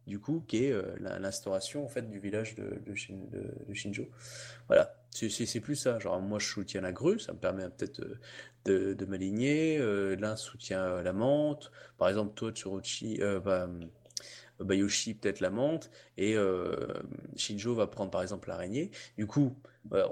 [0.06, 3.74] Du coup, qui est euh, l'instauration en fait du village de, de, Shin- de- de
[3.74, 4.08] Shinjo.
[4.68, 5.98] Voilà, c'est- plus ça.
[5.98, 8.00] Genre moi je soutiens la grue, ça me permet peut-être
[8.68, 9.78] euh, de, m'aligner.
[9.78, 11.70] Euh, L'un soutient la menthe.
[11.98, 13.68] Par exemple, toi, Tsuruchi, euh, bah,
[14.60, 16.36] Bayoshi peut-être la menthe et
[17.36, 18.90] Shinjo va prendre par exemple l'araignée.
[19.16, 19.56] Du coup,
[19.92, 20.06] euh,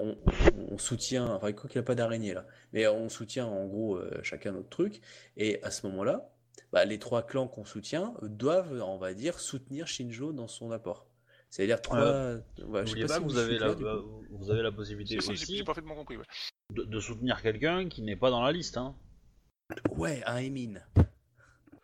[0.69, 3.99] on, soutient, enfin quoi qu'il n'y a pas d'araignée là, mais on soutient en gros
[4.23, 5.01] chacun notre truc
[5.37, 6.29] et à ce moment-là,
[6.71, 11.07] bah, les trois clans qu'on soutient doivent, on va dire, soutenir Shinjo dans son apport.
[11.49, 12.35] C'est-à-dire trois.
[12.65, 15.57] ouais, je sais pas si vous avez la, euh, vous avez la possibilité Si, aussi
[15.57, 16.15] j'ai parfaitement compris.
[16.17, 16.23] Ouais.
[16.73, 18.77] de, de soutenir quelqu'un qui n'est pas dans la liste.
[18.77, 18.95] Hein.
[19.91, 20.79] Ouais, un Emin.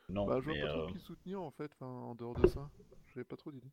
[0.09, 2.33] Non, bah, je vois mais, pas euh, trop qui soutenir en fait enfin, en dehors
[2.35, 2.69] de ça
[3.13, 3.71] j'avais pas trop d'idées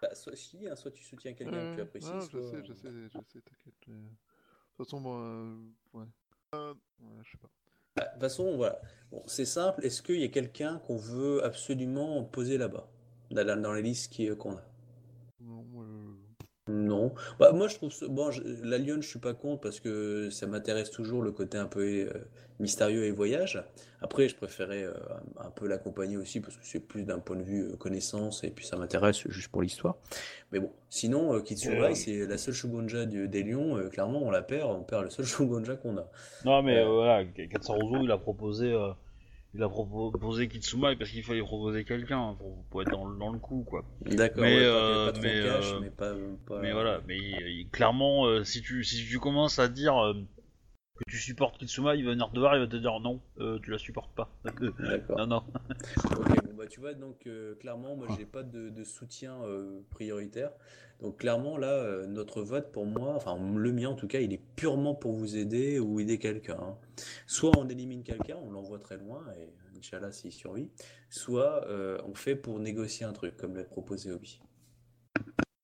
[0.00, 2.72] Bah, soit, si, hein, soit tu soutiens quelqu'un que tu apprécies, soit- je sais je
[2.72, 4.06] sais je sais t'inquiète mais, euh, de
[4.76, 5.58] toute façon moi euh,
[5.92, 6.04] ouais
[6.54, 7.57] Euh, ouais je sais pas Bah,
[7.98, 8.80] De toute façon, voilà.
[9.26, 9.84] C'est simple.
[9.84, 12.88] Est-ce qu'il y a quelqu'un qu'on veut absolument poser là-bas,
[13.30, 14.62] dans, les listes qu'on a?
[16.68, 17.12] Non.
[17.38, 20.30] Bah, moi, je trouve ça- bon, je- la Lyon, je suis pas contre parce que
[20.30, 22.10] ça m'intéresse toujours le côté un peu euh,
[22.60, 23.62] mystérieux et voyage.
[24.00, 24.92] Après, je préférais euh,
[25.40, 28.44] un, un peu l'accompagner aussi parce que c'est plus d'un point de vue euh, connaissance
[28.44, 29.96] et puis ça m'intéresse juste pour l'histoire.
[30.52, 33.76] Mais bon, sinon, euh, Kitsurai, c'est la seule Shogunja du- des lions.
[33.76, 36.08] euh, clairement, on la perd, on perd le seul Shogunja qu'on a.
[36.44, 38.90] Non, mais Euh, euh, voilà, Katsuruzo il a proposé, euh,
[39.58, 43.40] il a proposé Kitsumai parce qu'il fallait proposer quelqu'un pour, pour être dans, dans le
[43.40, 43.84] coup, quoi.
[44.06, 46.14] D'accord, Mais, ouais, euh, pas trop mais, cash, euh, mais pas,
[46.46, 49.96] pas- Mais voilà, mais il- il- clairement, euh, si tu si tu commences à dire
[49.98, 50.14] euh,
[50.98, 53.58] que tu supportes Kitsuma, il va venir te voir, il va te dire non, euh,
[53.62, 54.30] tu la supportes pas.
[54.44, 55.16] D'accord.
[55.18, 55.42] non, non.
[56.18, 59.80] Ok, bon bah tu vois donc euh, clairement moi j'ai pas de, de soutien euh,
[59.90, 60.50] prioritaire.
[61.00, 64.32] Donc clairement là euh, notre vote pour moi, enfin le mien en tout cas, il
[64.32, 66.58] est purement pour vous aider ou aider quelqu'un.
[66.60, 66.76] hein.
[67.26, 70.70] Soit on élimine quelqu'un, on l'envoie très loin et Inch'Allah s'il survit,
[71.08, 74.40] soit euh, on fait pour négocier un truc comme l'a proposé Obi.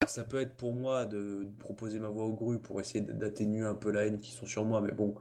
[0.06, 3.74] Ça peut être pour moi de, proposer ma voix au gru pour essayer d'atténuer un
[3.74, 5.14] peu la haine qui sont sur moi, mais bon,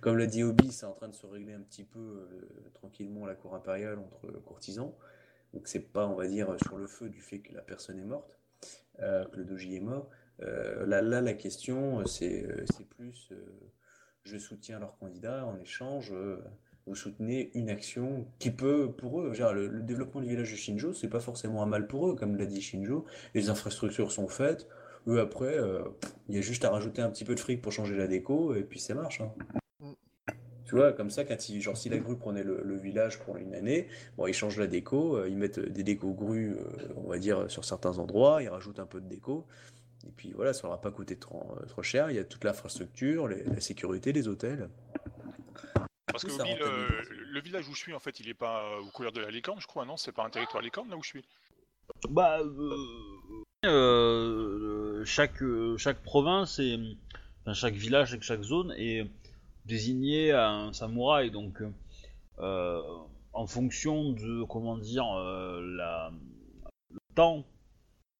[0.00, 3.26] comme l'a dit Obi, c'est en train de se régler un petit peu euh, tranquillement
[3.26, 4.92] la cour impériale entre courtisans.
[5.54, 8.04] Donc c'est pas, on va dire, sur le feu du fait que la personne est
[8.04, 8.38] morte,
[9.00, 10.08] euh, que le doji est mort.
[10.42, 12.46] Euh, là, là, la question, c'est
[12.96, 13.32] plus,
[14.24, 16.12] je soutiens leur candidat en échange.
[16.86, 20.56] Vous soutenez une action qui peut, pour eux, genre, le, le développement du village de
[20.56, 23.04] Shinjo, c'est pas forcément un mal pour eux, comme l'a dit Shinjo.
[23.34, 24.66] Les infrastructures sont faites.
[25.06, 25.82] Eux, après, euh,
[26.28, 28.54] il y a juste à rajouter un petit peu de fric pour changer la déco,
[28.54, 29.20] et puis ça marche.
[29.20, 29.32] hein.
[29.80, 29.92] Mm.
[30.64, 33.36] Tu vois, comme ça, quand ils, genre, si la grue prenait le, le village pour
[33.36, 37.08] une année, bon, ils changent la déco, euh, ils mettent des décos grues, euh, on
[37.08, 39.44] va dire, sur certains endroits, ils rajoutent un peu de déco,
[40.06, 42.10] et puis voilà, ça leur a pas coûté trop, trop cher.
[42.10, 44.68] Il y a toute l'infrastructure, la sécurité, les hôtels.
[46.12, 47.08] Parce que ça rentabilise.
[47.10, 49.20] le, le village où je suis, en fait, il est pas euh, aux couleurs de
[49.20, 49.96] la licorne, je crois, non?
[49.96, 51.24] C'est pas un territoire licorne là où je suis?
[52.08, 52.76] Bah, euh,
[53.64, 56.78] euh, chaque euh, chaque province et
[57.42, 59.06] enfin, chaque village et chaque zone est
[59.66, 61.62] désigné à un samouraï, donc
[62.40, 62.82] euh,
[63.32, 66.12] en fonction de comment dire euh, la
[66.90, 67.44] le temps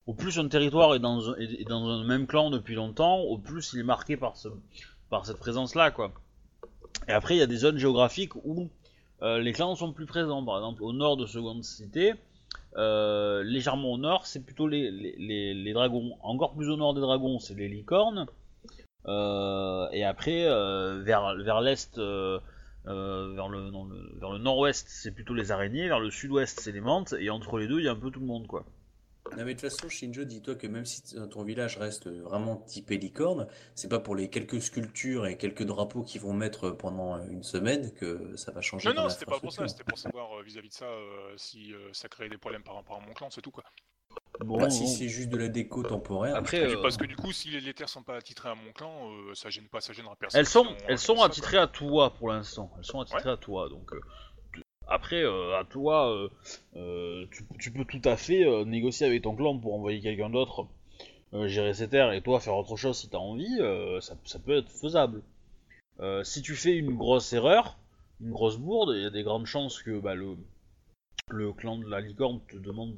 [0.06, 3.18] au plus un territoire est dans, un- est- est dans un même clan depuis longtemps,
[3.20, 4.48] au plus il est marqué par, ce,
[5.10, 6.12] par cette présence-là, quoi.
[7.08, 8.68] Et après, il y a des zones géographiques où
[9.22, 10.44] euh, les clans sont plus présents.
[10.44, 12.14] Par exemple, au nord de Seconde Cité,
[12.76, 16.16] euh, légèrement au nord, c'est plutôt les, dragons.
[16.22, 18.26] Encore plus au nord des dragons, c'est les licornes.
[19.06, 22.40] Euh, et après, vers, l'est, vers
[22.84, 23.70] le-
[24.18, 25.88] vers le nord-ouest, c'est plutôt les araignées.
[25.88, 27.14] Vers le sud-ouest, c'est les mantes.
[27.18, 28.64] Et entre les deux, il y a un peu tout le monde, quoi.
[29.30, 32.56] Non, mais de toute façon, Shinjo, dis-toi que même si t- ton village reste vraiment
[32.56, 37.24] typé licorne, c'est pas pour les quelques sculptures et quelques drapeaux qu'ils vont mettre pendant
[37.26, 40.38] une semaine que ça va changer Non, non, c'était pas pour ça, c'était pour savoir
[40.38, 43.14] euh, vis-à-vis de ça euh, si euh, ça créait des problèmes par rapport à mon
[43.14, 43.64] clan, c'est tout quoi.
[44.40, 47.32] Bon, Bah, si c'est juste de la déco temporaire, Après, euh, Parce que du coup,
[47.32, 49.92] si les, les terres sont pas attitrées à mon clan, euh, ça gêne pas, ça
[49.92, 50.40] gênera personne.
[50.40, 52.70] elles sont, elles sont ça, attitrées à toi pour l'instant.
[52.78, 53.92] Elles sont attitrées à toi, donc.
[53.94, 54.00] euh,
[54.88, 56.28] après, euh, à toi, euh,
[56.76, 57.26] euh,
[57.58, 60.66] tu, peux tout à fait négocier avec ton clan pour envoyer quelqu'un d'autre
[61.46, 63.58] gérer ces terres et toi faire autre chose si t'as envie.
[64.00, 65.22] ça, peut être faisable.
[66.24, 67.78] Si tu fais une grosse erreur,
[68.20, 72.02] une grosse bourde, il y a des grandes chances que bah, le, clan de la
[72.02, 72.96] licorne te demande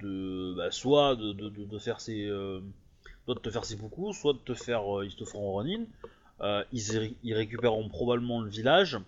[0.00, 4.82] de, bah, soit de, faire ses de te faire ses poucous, soit de te faire
[5.02, 5.84] ils te feront Ronin.
[6.70, 8.98] Ils récupéreront probablement le village,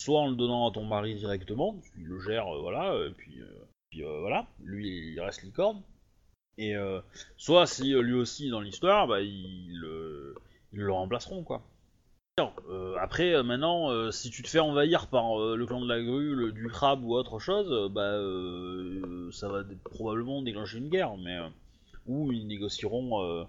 [0.00, 3.38] soit en le donnant à ton mari directement, il le gère, euh, voilà, et puis,
[3.40, 3.46] euh,
[3.90, 5.82] puis, euh, voilà, lui il reste licorne.
[6.58, 6.74] Et
[7.38, 10.34] soit si lui aussi dans l'histoire, bah ils le,
[10.74, 11.62] ils le remplaceront quoi.
[13.00, 17.02] Après, maintenant, si tu te fais envahir par le clan de la grue, du crabe
[17.02, 18.12] ou autre chose, bah
[19.32, 21.38] ça va probablement déclencher une guerre, mais
[22.06, 23.46] ou ils négocieront,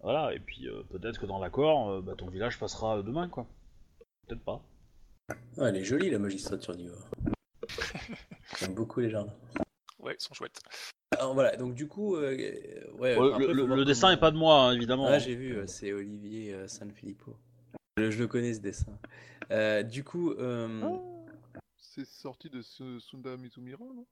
[0.00, 3.46] voilà, et puis peut-être que dans l'accord, bah, ton village passera demain quoi.
[4.26, 4.60] Peut-être pas.
[5.56, 7.10] Ouais, elle est jolie la magistrature d'Ivoire.
[8.60, 9.34] J'aime beaucoup les jardins.
[9.98, 10.60] Ouais, ils sont chouettes.
[11.18, 12.36] Alors voilà, donc du coup, euh,
[12.98, 15.06] ouais, Ouais, après, le dessin comment- est pas de moi hein, évidemment.
[15.06, 17.36] Ah, j'ai vu, euh, c'est Olivier euh, Sanfilippo.
[17.96, 18.98] Je, je le connais ce dessin.
[19.50, 24.06] Euh, du coup, euh, Ah, C'est sorti de ce Sunda Mizumira, non?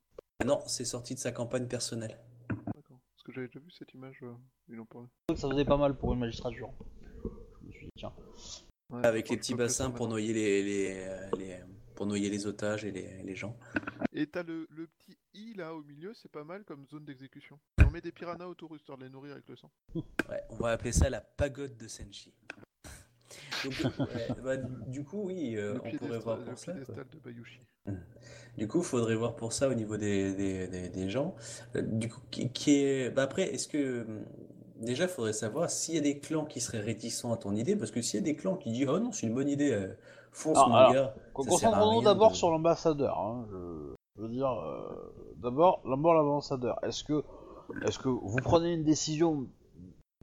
[0.44, 2.18] Non, c'est sorti de sa campagne personnelle.
[2.74, 2.98] D'accord.
[3.14, 4.33] Parce que j'avais déjà vu cette image, euh,
[4.68, 5.09] ils en parlaient.
[5.37, 6.72] Ça faisait pas mal pour une magistrature.
[7.62, 8.12] Je me suis dit tiens.
[8.90, 11.61] Ouais, Avec les petits bassins pour noyer les, les, euh, les-
[11.94, 13.57] pour noyer les otages et les, les gens.
[14.12, 17.59] Et t'as le, le petit i là au milieu, c'est pas mal comme zone d'exécution.
[17.87, 19.70] On met des piranhas autour histoire de les nourrir avec le sang.
[19.94, 22.35] Ouais, on va appeler ça la pagode de Senshi.
[23.64, 26.73] Donc, ouais, bah, du coup, oui, euh, on pourrait voir le pour ça.
[26.75, 27.61] de Bayushi.
[28.57, 31.35] Du coup, il faudrait voir pour ça au niveau des, des, des, des gens.
[31.75, 33.11] Euh, Du coup, qui, qui est...
[33.11, 34.07] bah après, est-ce que...
[34.85, 37.77] Déjà, il faudrait savoir s'il y a des clans qui seraient réticents à ton idée,
[37.77, 39.73] parce que s'il y a des clans qui disent «Oh non, c'est une bonne idée,
[39.73, 39.88] euh,
[40.33, 43.18] fonce Ah, mon alors, gars», Concentrons-nous d'abord de- sur l'ambassadeur.
[43.18, 43.94] hein, Je...
[44.16, 46.79] je veux dire, euh, d'abord, d'abord l'ambassadeur.
[46.85, 47.23] Est-ce que,
[47.87, 49.47] est-ce que vous prenez une décision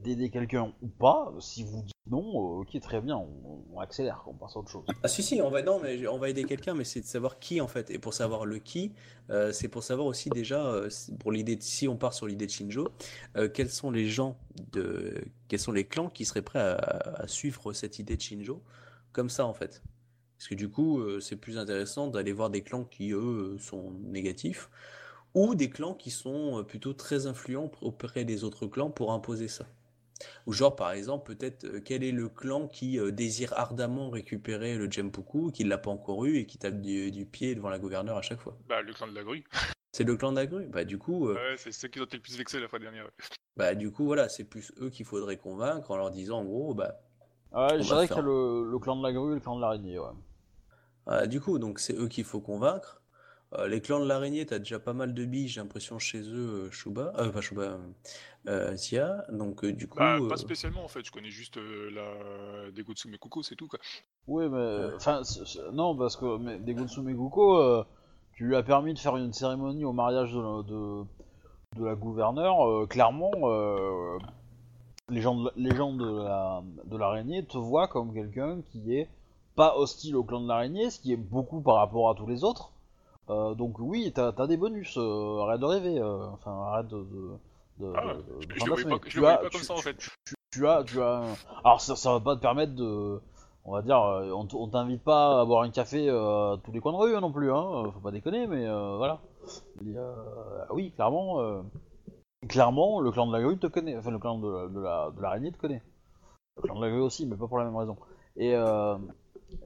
[0.02, 4.34] d'aider quelqu'un ou pas Si vous dites non, euh, ok, très bien, on, accélère, on
[4.34, 4.84] passe à autre chose.
[5.04, 7.38] Ah si si, on va non mais on va aider quelqu'un, mais c'est de savoir
[7.38, 7.90] qui en fait.
[7.90, 8.92] Et pour savoir le qui,
[9.30, 10.88] euh, c'est pour savoir aussi déjà euh,
[11.20, 12.88] pour l'idée si on part sur l'idée de Shinjo,
[13.54, 14.36] quels sont les gens
[14.72, 18.62] quels sont les clans qui seraient prêts à, à suivre cette idée de Shinjo
[19.12, 19.82] comme ça en fait.
[20.36, 24.70] Parce que du coup, c'est plus intéressant d'aller voir des clans qui eux sont négatifs
[25.34, 29.66] ou des clans qui sont plutôt très influents auprès des autres clans pour imposer ça.
[30.46, 34.76] Ou genre, par exemple, peut-être, euh, quel est le clan qui euh, désire ardemment récupérer
[34.76, 37.78] le Jempuku, qui l'a pas encore eu et qui tape du, du pied devant la
[37.78, 38.56] gouverneure à chaque fois?
[38.68, 39.44] Bah, le clan de la grue.
[39.92, 42.22] C'est le clan d'Agru Bah du coup, euh, Ouais, c'est ceux qui ont été le
[42.22, 43.04] plus vexés la fois dernière.
[43.04, 43.10] ouais.
[43.56, 46.74] bah du coup voilà, c'est plus eux qu'il faudrait convaincre en leur disant en gros,
[46.74, 47.00] bah
[47.52, 48.16] Ouais, On je dirais faire.
[48.16, 50.08] qu'il y a le, le clan de la grue et le clan de l'araignée, ouais.
[51.28, 53.01] du coup donc c'est eux qu'il faut convaincre.
[53.58, 56.66] Euh, les clans de l'araignée, t'as déjà pas mal de billes, j'ai l'impression chez eux,
[56.66, 57.78] euh, Shuba, euh, pas Shuba, euh,
[58.48, 61.58] euh, Zia, donc euh, du coup, Bah, euh, pas spécialement en fait, je connais juste
[61.58, 63.78] euh, la Degotsume Kuko, c'est tout quoi.
[64.26, 65.20] Oui, mais enfin,
[65.72, 67.84] non, parce que mais, euh,
[68.34, 71.04] tu lui as permis de faire une cérémonie au mariage de, la- de,
[71.78, 72.66] de la gouverneure.
[72.66, 74.18] euh, clairement, euh,
[75.10, 78.96] les gens de, la- les gens de la de l'araignée te voient comme quelqu'un qui
[78.96, 79.10] est
[79.56, 82.44] pas hostile au clan de l'araignée, ce qui est beaucoup par rapport à tous les
[82.44, 82.71] autres.
[83.32, 84.96] Euh, donc oui, t'as as des bonus.
[84.98, 85.98] euh, arrête de rêver.
[85.98, 86.96] euh, enfin, arrête de.
[86.98, 87.30] de
[87.78, 89.60] de- Ah, de- je, je le voyais pas, je Tu le voyais as- pas comme
[89.60, 89.96] tu- ça en tu- fait.
[90.52, 91.22] tu as, tu as.
[91.64, 93.20] Alors ça, ça va pas te permettre de,
[93.64, 96.98] on va dire, on t'invite pas à boire un café à tous les coins de
[96.98, 97.90] rue hein, non plus, hein.
[97.94, 99.20] Faut pas déconner, mais euh, voilà.
[99.80, 101.62] Il y a- oui, clairement, euh,
[102.46, 105.10] clairement, le clan de la grue te connaît, enfin le clan de, la- de la
[105.16, 105.82] de l'araignée te connaît.
[106.58, 107.96] Le clan de la grue aussi, mais pas pour la même raison.
[108.36, 108.50] Et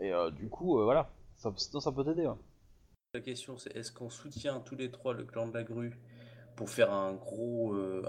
[0.00, 2.26] et du coup, voilà, ça, ça peut t'aider.
[2.28, 2.34] ouais.
[3.16, 5.98] La question c'est est-ce qu'on soutient tous les trois le clan de la grue
[6.54, 8.02] pour faire un gros, euh,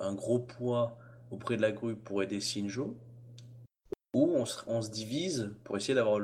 [0.49, 0.97] poids
[1.31, 2.97] auprès de la grue pour aider Shinjo,
[4.13, 6.19] ou on se, divise pour essayer d'avoir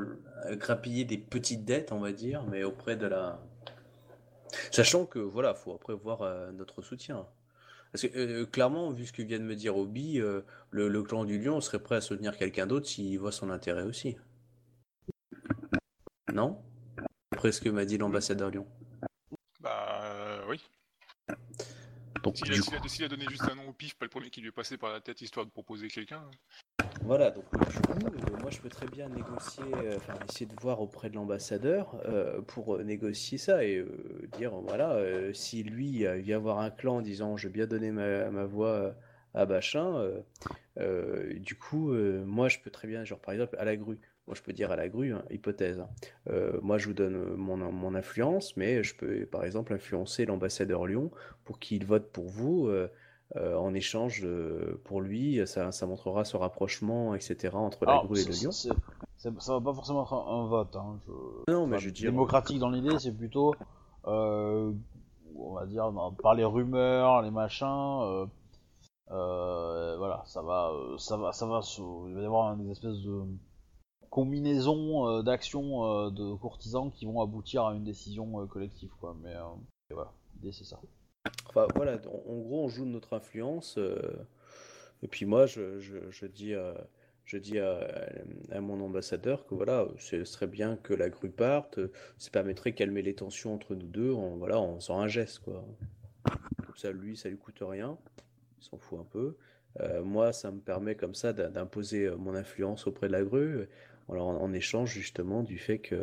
[0.57, 3.41] grappillé des petites dettes, on va dire, mais auprès de la.
[4.69, 7.25] Sachant que voilà, faut après voir euh, notre soutien.
[7.93, 11.23] Parce que euh, clairement, vu ce que vient de me dire Obi, le, le clan
[11.23, 14.17] du lion serait prêt à soutenir quelqu'un d'autre s'il voit son intérêt aussi.
[16.33, 16.59] Non?
[17.33, 18.67] Après ce que m'a dit l'ambassadeur Lyon.
[19.59, 20.61] Bah euh, oui.
[22.23, 24.09] Donc S'il a, a coup, décidé de donner juste un nom au pif, pas le
[24.09, 26.23] premier qui lui est passé par la tête histoire de proposer quelqu'un.
[27.01, 30.55] voilà, donc du coup, euh, moi je peux très bien négocier, euh, enfin essayer de
[30.61, 36.05] voir auprès de l'ambassadeur euh, pour négocier ça et euh, dire voilà, euh, si lui
[36.05, 38.95] euh, vient voir un clan en disant je veux bien donner ma, ma voix
[39.33, 40.21] à Bachin, euh,
[40.77, 43.99] euh, du coup, euh, moi je peux très bien, genre par exemple à la grue,
[44.27, 45.89] moi je peux dire à la grue, hein, hypothèse, hein,
[46.29, 50.25] euh, moi je vous donne euh, mon, mon influence, mais je peux par exemple influencer
[50.25, 51.11] l'ambassadeur Lyon
[51.43, 52.67] pour qu'il vote pour vous.
[52.67, 52.87] euh,
[53.35, 54.23] euh, en échange
[54.83, 57.55] pour lui, ça, ça montrera ce rapprochement, etc.
[57.55, 58.69] entre la grue et le c'est-
[59.17, 60.75] c'est- ça va pas forcément être un, un vote.
[60.75, 63.55] Hein, je- Non, mais enfin, je dire- Démocratique dans l'idée, c'est plutôt,
[64.05, 68.27] on va dire, par les rumeurs, les machins.
[69.09, 71.61] voilà, ça va, ça va, ça va.
[72.07, 73.21] il va y avoir des espèces de
[74.13, 79.17] combinaisons euh, d'actions euh, de courtisans qui vont aboutir à une décision euh, collective, quoi.
[79.23, 79.33] Mais
[79.89, 80.79] voilà, l'idée c'est ça.
[81.49, 81.93] Enfin, voilà,
[82.27, 83.79] en, gros, on joue de notre influence.
[85.01, 86.53] et puis moi, je, je, dis,
[87.25, 91.79] je dis à, mon ambassadeur que voilà, ce serait bien que la grue parte.
[92.19, 95.39] Ça permettrait de calmer les tensions entre nous deux en, voilà, en faisant un geste,
[95.39, 95.65] quoi.
[96.75, 97.97] Ça, lui, ça lui coûte rien.
[98.59, 99.37] Il s'en fout un peu.
[100.03, 103.67] Moi, ça me permet comme ça d'im- d'imposer mon influence auprès de la grue.
[104.09, 105.97] Alors, en, échange justement du fait qu'il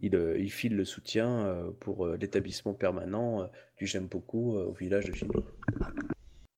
[0.00, 3.86] il, il file le soutien euh, pour euh, l'établissement permanent euh, du
[4.56, 5.44] euh, au village de Shinjo.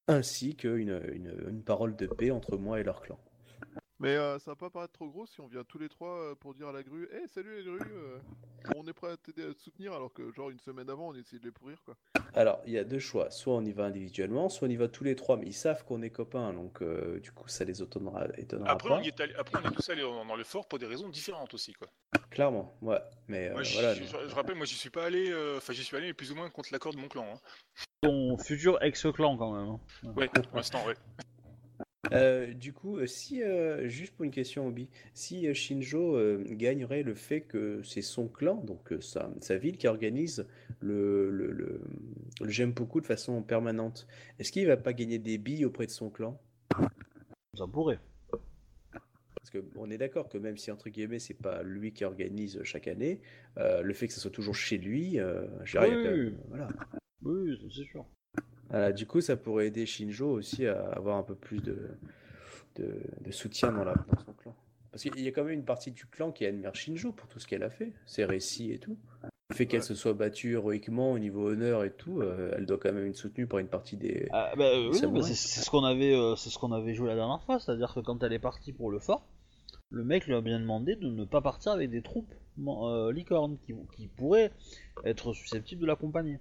[0.07, 3.19] Ainsi qu'une une, une parole de paix entre moi et leur clan.
[3.99, 6.35] Mais euh, ça va pas paraître trop gros si on vient tous les trois euh,
[6.35, 8.19] pour dire à la grue Hé, salut les grues euh,
[8.77, 11.15] On est prêt à t'aider à te soutenir alors que, genre, une semaine avant, on
[11.15, 11.97] essaie de les pourrir quoi.
[12.35, 13.31] Alors, il y a deux choix.
[13.31, 15.39] Soit on y va individuellement, soit on y va tous les trois.
[15.39, 18.91] Mais ils savent qu'on est copains, donc euh, du coup, ça les étonnera, étonnera Après
[18.91, 18.97] pas.
[18.97, 21.09] on, y est allé- après, on est tous allés dans le fort pour des raisons
[21.09, 21.73] différentes aussi.
[21.73, 21.89] Quoi.
[22.29, 23.01] Clairement, ouais.
[23.29, 23.95] Mais euh, Moi, voilà.
[23.95, 26.51] je, rappelle, moi j'y suis pas allé, euh, enfin j'y suis allé plus ou moins
[26.51, 27.25] contre l'accord de mon clan.
[27.35, 27.41] hein.
[28.03, 29.69] Ton futur ex-clan quand même.
[29.71, 30.13] hein.
[30.17, 30.95] Ouais, pour l'instant, ouais.
[32.13, 37.03] Euh, du coup, euh, si, euh, juste pour une question, Obi, si Shinjo euh, gagnerait
[37.03, 40.47] le fait que c'est son clan, donc sa, sa ville, qui organise
[40.81, 41.81] le, le, le,
[43.01, 44.07] de façon permanente,
[44.39, 46.41] est-ce qu'il va pas gagner des billes auprès de son clan?
[47.55, 47.99] Ça pourrait.
[48.31, 52.61] Parce que on est d'accord que même si entre guillemets c'est pas lui qui organise
[52.65, 53.21] chaque année,
[53.57, 56.03] le fait que ça soit toujours chez lui, Oui.
[56.03, 56.69] même- voilà.
[57.23, 58.05] Oui, c'est sûr.
[58.71, 61.79] Voilà, du coup, ça pourrait aider Shinjo aussi à avoir un peu plus de,
[62.77, 64.55] de, de soutien dans, la, dans son clan.
[64.91, 67.39] Parce qu'il y a quand même une partie du clan qui admire Shinjo pour tout
[67.39, 68.97] ce qu'elle a fait, ses récits et tout.
[69.51, 69.87] Le fait qu'elle Ouais.
[69.87, 73.17] se soit battue héroïquement au niveau honneur et tout, euh, elle doit quand même être
[73.17, 74.27] soutenue par une partie des.
[74.33, 77.15] Ah, bah, euh, oui, c'est ce qu'on avait, euh, c'est ce qu'on avait joué la
[77.15, 79.25] dernière fois, c'est-à-dire que quand elle est partie pour le fort,
[79.91, 82.35] le mec lui a bien demandé de ne pas partir avec des troupes
[82.67, 84.51] euh, licornes qui, qui pourraient
[85.05, 86.41] être susceptibles de l'accompagner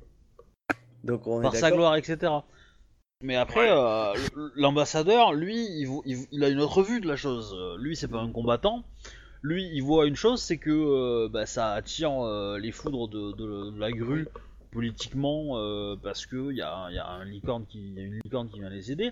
[1.05, 1.77] Donc on est par sa d'accord.
[1.77, 2.31] gloire, etc.
[3.23, 4.13] Mais après, euh,
[4.55, 7.55] l'ambassadeur, lui, il, vo- il- il a une autre vue de la chose.
[7.57, 8.83] Euh, Lui, c'est pas un combattant.
[9.41, 13.31] Lui, il voit une chose, c'est que euh, bah, ça attire euh, les foudres de,
[13.31, 14.27] de- de la grue
[14.71, 15.55] politiquement
[16.03, 18.19] parce que il y a, il y a un licorne qui, il y a une
[18.23, 19.11] licorne qui vient les aider.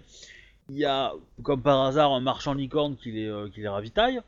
[0.70, 4.20] Il y a, comme par hasard, un marchand licorne qui les, qui les ravitaille.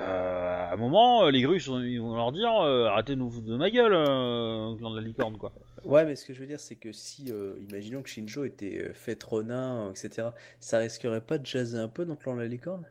[0.00, 3.30] Euh, à un moment, euh, les grues ils vont leur dire euh, arrêtez de nous
[3.30, 5.52] foutre de ma gueule, euh, clan de la licorne, quoi.
[5.84, 8.92] Ouais, mais ce que je veux dire, c'est que si, euh, imaginons que Shinjo était
[8.94, 10.28] fait ronin, etc.,
[10.60, 12.84] ça risquerait pas de jaser un peu dans le clan de la licorne?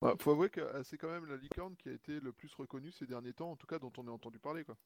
[0.00, 2.92] Bah, faut avouer que c'est quand même la licorne qui a été le plus reconnue
[2.92, 4.76] ces derniers temps, en tout cas dont on a entendu parler quoi.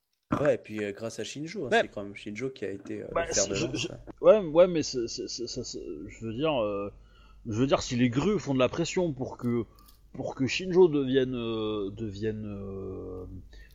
[0.40, 1.80] Ouais, et puis euh, grâce à Shinjo, hein, Ouais.
[1.82, 3.76] c'est quand même Shinjo qui a été euh, Bah, le fer si, de je- lance.
[3.76, 3.98] je- hein.
[4.22, 6.90] Ouais, ouais, mais c'est, c'est- c'est- c'est- c'est- je veux dire, euh,
[7.46, 9.64] je veux dire, si les grues font de la pression pour que,
[10.12, 13.24] pour que Shinjo devienne, euh, devienne euh,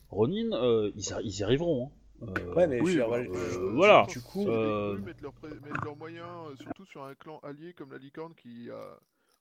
[0.09, 1.87] Ronin, euh, ils, y- ils y arriveront.
[1.87, 1.91] hein.
[2.23, 4.05] Euh, Ouais, mais je oui, bah, euh, je- voilà.
[4.09, 7.13] du coup, les euh, grues mettent leurs pré- mettent leurs moyens, euh, surtout sur un
[7.13, 8.97] clan allié comme la licorne qui a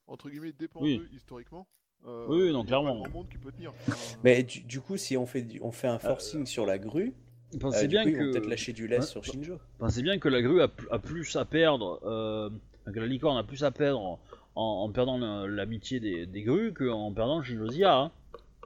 [0.09, 0.99] entre guillemets dépend Oui.
[0.99, 1.67] d'eux historiquement.
[2.07, 3.01] euh, Oui, oui, non, il y a clairement.
[3.01, 3.73] Grand monde qui peut tenir.
[3.89, 6.77] Enfin, Mais du, du coup, si on fait, du- on fait un forcing sur la
[6.79, 7.15] grue,
[7.61, 9.23] Pensez euh, du bien coup, ils vont que, peut-être lâcher du lest Ouais.
[9.23, 9.59] sur Shinjo.
[9.79, 12.51] pensez bien que la grue a, pl- a plus à perdre, euh,
[12.93, 14.19] que la licorne a plus à perdre
[14.57, 17.97] en, en perdant l'amitié des, des grues qu'en perdant Shinjo Zia.
[17.97, 18.11] hein.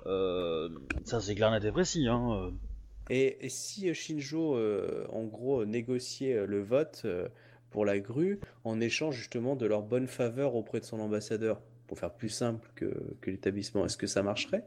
[0.06, 0.70] Euh,
[1.04, 2.08] ça c'est clair, net et précis.
[2.08, 2.52] Hein.
[3.10, 7.28] Et, et si euh, Shinjo, euh, en gros, négociait le vote euh,
[7.70, 11.98] pour la grue en échange justement de leur bonne faveur auprès de son ambassadeur, pour
[11.98, 12.86] faire plus simple que,
[13.20, 14.64] que l'établissement, est-ce que ça marcherait?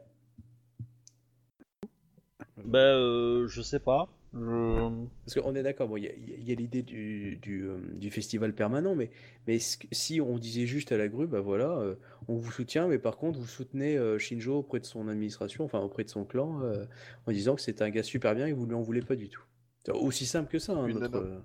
[2.62, 4.08] Ben, je sais pas.
[4.34, 5.06] Je...
[5.24, 8.94] Parce qu'on est d'accord, bon, il y a, l'idée du, du, euh, du festival permanent,
[8.96, 9.10] mais,
[9.46, 11.94] mais est-ce que- si on disait juste à la grue, bah voilà, euh,
[12.26, 15.78] on vous soutient, mais par contre, vous soutenez euh, Shinjo auprès de son administration, enfin
[15.80, 16.84] auprès de son clan, euh,
[17.26, 19.14] en disant que c'est un gars super bien et que vous lui en voulez pas
[19.16, 19.42] du tout.
[19.86, 21.40] C'est aussi simple que ça, hein, notre, euh,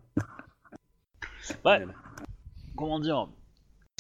[1.66, 1.86] Ouais.
[2.76, 3.30] Comment dire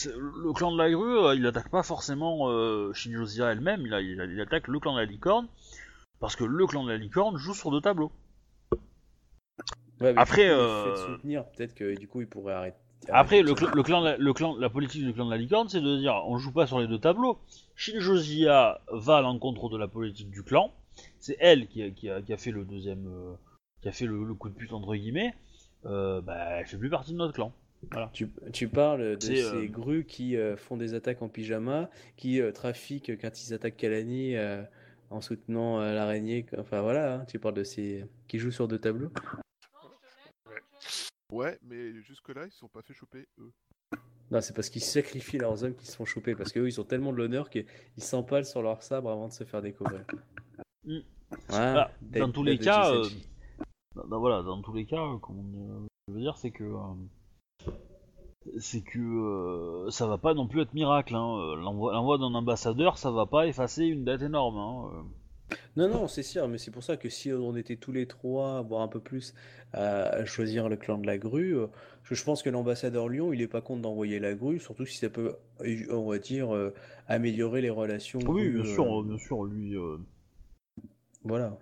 [0.06, 4.68] Le clan de la grue, euh, il attaque pas forcément euh, Shinjozia elle-même, il attaque
[4.68, 5.48] le clan de la licorne,
[6.20, 8.12] parce que le clan de la licorne joue sur deux tableaux.
[10.02, 12.78] Ouais, Après, le euh, fait de soutenir, peut-être que du coup, il pourrait arrêter.
[13.10, 15.68] Après, le, de- cl- le clan, le clan, la politique du clan de la licorne,
[15.70, 17.40] c'est de dire on joue pas sur les deux tableaux.
[17.76, 20.74] Shinjozia va à l'encontre de la politique du clan.
[21.20, 23.34] C'est elle qui a, qui a- qui a fait le deuxième, euh,
[23.82, 25.34] qui a fait le, le coup de pute entre guillemets.
[25.86, 27.54] Euh, bah, elle fait plus partie de notre clan.
[28.12, 33.14] Tu, tu parles de ces euh, grues qui font des attaques en pyjama, qui trafiquent
[33.22, 34.36] quand ils attaquent Kalani
[35.10, 36.46] en soutenant l'araignée.
[36.58, 39.10] Enfin voilà, hein, tu parles de ces qui jouent sur deux tableaux.
[41.32, 43.52] Ouais, mais jusque-là, ils se sont pas fait choper, eux.
[44.32, 46.84] Non, c'est parce qu'ils sacrifient leurs hommes qui se font choper, parce qu'eux ils ont
[46.84, 47.66] tellement de l'honneur qu'ils
[47.98, 50.06] s'empalent sur leur sabre avant de se faire découvrir.
[50.86, 51.00] Mm.
[51.50, 53.28] Ah, dead- dans tous les cas, euh, Jisenji.
[53.96, 57.70] Dans- dans- voilà, dans tous les cas, euh, on- je veux dire, c'est que euh,
[58.60, 61.16] c'est que euh, ça va pas non plus être miracle.
[61.16, 61.38] Hein.
[61.40, 64.58] Euh, L'envoi l'envoi d'un ambassadeur, ça va pas effacer une dette énorme.
[64.58, 65.06] Hein.
[65.52, 65.56] Euh.
[65.76, 68.62] Non, non, c'est sûr, mais c'est pour ça que si on était tous les trois,
[68.62, 69.34] voire un peu plus,
[69.74, 71.68] à, choisir le clan de la grue, euh,
[72.04, 74.98] je, je pense que l'ambassadeur Lyon, il est pas contre d'envoyer la grue, surtout si
[74.98, 76.74] ça peut, euh, on va dire, euh,
[77.08, 78.20] améliorer les relations.
[78.20, 79.98] Oui, grues, bien euh, sûr, bien sûr, lui, euh,
[81.24, 81.58] Voilà.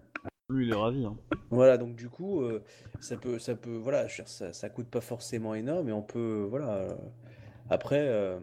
[0.50, 1.06] lui, il est ravi.
[1.06, 1.18] Hein.
[1.50, 2.64] Voilà, donc du coup, euh,
[3.00, 5.92] ça peut, ça peut, voilà, je veux dire, ça, ça coûte pas forcément énorme, mais
[5.94, 6.76] on peut, voilà.
[6.76, 6.96] euh,
[7.70, 8.40] après, euh,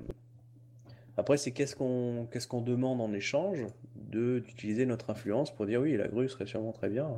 [1.16, 3.66] après, c'est qu'est-ce qu'on, qu'est-ce qu'on demande en échange?
[4.11, 7.11] D'utiliser notre influence pour dire oui, la grue serait sûrement très bien.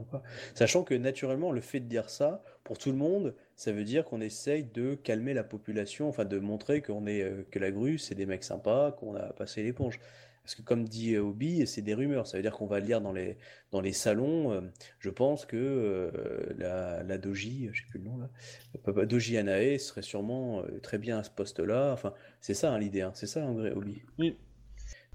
[0.54, 4.04] Sachant que naturellement, le fait de dire ça, pour tout le monde, ça veut dire
[4.04, 7.98] qu'on essaye de calmer la population, enfin de montrer qu'on est, euh, que la grue,
[7.98, 10.00] c'est des mecs sympas, qu'on a passé l'éponge.
[10.42, 13.00] Parce que comme dit euh, Obi, c'est des rumeurs, ça veut dire qu'on va lire
[13.00, 13.36] dans les,
[13.72, 14.52] dans les salons.
[14.52, 14.60] euh,
[14.98, 16.10] je pense que
[16.58, 21.22] la, Doji, je sais plus le nom là, Doji Anae serait sûrement très bien à
[21.24, 21.92] ce poste-là.
[21.92, 24.02] Enfin, c'est ça hein, l'idée, hein, c'est ça en vrai, Obi?
[24.18, 24.36] Oui.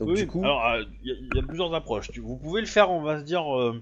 [0.01, 2.09] Donc Oui, du coup, alors euh, il y, a- il y a plusieurs approches.
[2.19, 3.81] Vous pouvez le faire, on va se dire euh,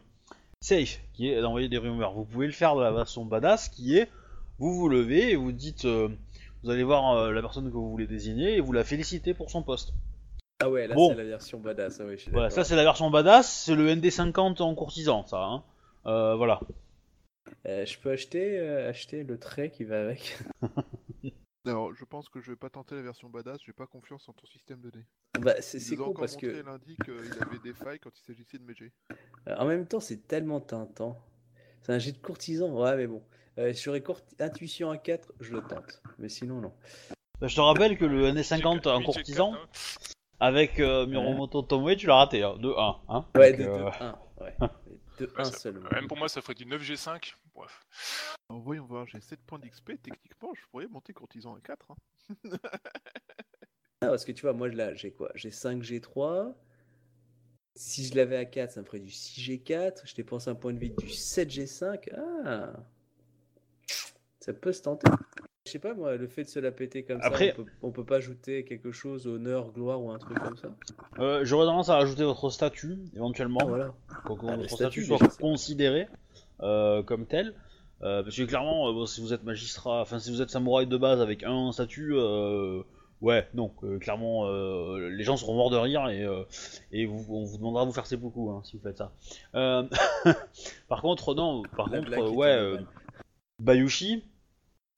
[0.61, 2.13] safe, qui est d'envoyer des rumeurs.
[2.13, 4.09] Vous pouvez le faire de la façon badass, qui est
[4.59, 6.09] vous vous levez et vous dites, euh,
[6.63, 9.49] vous allez voir euh, la personne que vous voulez désigner et vous la félicitez pour
[9.49, 9.93] son poste.
[10.61, 11.09] ah ouais, là bon.
[11.09, 12.01] c'est la version badass.
[12.01, 15.41] ah ouais, Voilà, ça c'est la version badass, c'est le ND50 en courtisan, ça.
[15.41, 15.63] Hein.
[16.05, 16.59] Euh, voilà.
[17.65, 20.37] Euh, je peux acheter, euh, acheter le trait qui va avec?
[21.69, 24.33] Alors, je pense que je vais pas tenter la version badass, j'ai pas confiance en
[24.33, 24.99] ton système de dé.
[25.39, 28.23] Bah, c'est c'est con encore parce montré que lundi qu'il avait des failles quand il
[28.23, 28.91] s'agissait de Meiji.
[29.47, 31.17] euh, en même temps, c'est tellement tentant.
[31.81, 33.23] C'est un jet de courtisan, ouais, mais bon.
[33.57, 36.01] Euh, court- intuition à 4, je le tente.
[36.17, 36.73] Mais sinon, non.
[37.39, 39.59] Bah, je te rappelle que le ND50 en courtisan, hein.
[40.39, 42.99] avec euh, Miromoto Tomoe, tu l'as raté, hein, de 1.
[43.09, 43.25] Hein.
[43.35, 44.15] Ouais, Donc, de euh, 2-1.
[44.41, 44.55] Ouais.
[45.19, 45.89] De Ouais, 1 ça- seulement.
[45.91, 47.35] Même pour moi, ça ferait du 9G5.
[47.53, 47.85] Bref.
[48.49, 51.91] Alors, voyons voir, j'ai 7 points d'XP, techniquement, je pourrais monter courtisan à 4.
[51.91, 51.95] hein.
[54.01, 55.29] Ah, parce que tu vois, moi, là, j'ai quoi?
[55.35, 56.55] J'ai 5G3.
[57.75, 60.03] Si je l'avais à 4, ça me ferait du 6G4.
[60.05, 62.09] Je dépense un point de vie du 7G5.
[62.15, 62.73] Ah!
[64.39, 65.11] Ça peut se tenter.
[65.69, 67.69] Je sais pas, moi, le fait de se la péter comme Après- ça, on peut,
[67.83, 70.69] on peut pas ajouter quelque chose, honneur, gloire ou un truc comme ça?
[71.19, 73.59] euh, J'aurais tendance à rajouter votre statut, éventuellement.
[73.61, 73.93] Ah, voilà.
[74.25, 76.07] pour que Ah, votre statut, soit considéré
[76.61, 77.53] euh, comme tel.
[78.01, 80.87] Euh, parce que clairement, euh, bon, si vous êtes magistrat, enfin si vous êtes samouraï
[80.87, 82.15] de base avec un statut,
[83.21, 84.49] ouais, non, clairement,
[84.97, 86.25] les gens seront morts de rire et,
[86.91, 89.11] et vous, on vous demandera de vous faire seppuku hein, si vous faites ça.
[90.89, 92.73] Par contre, non, par La contre, ouais.
[93.59, 94.23] Bayushi,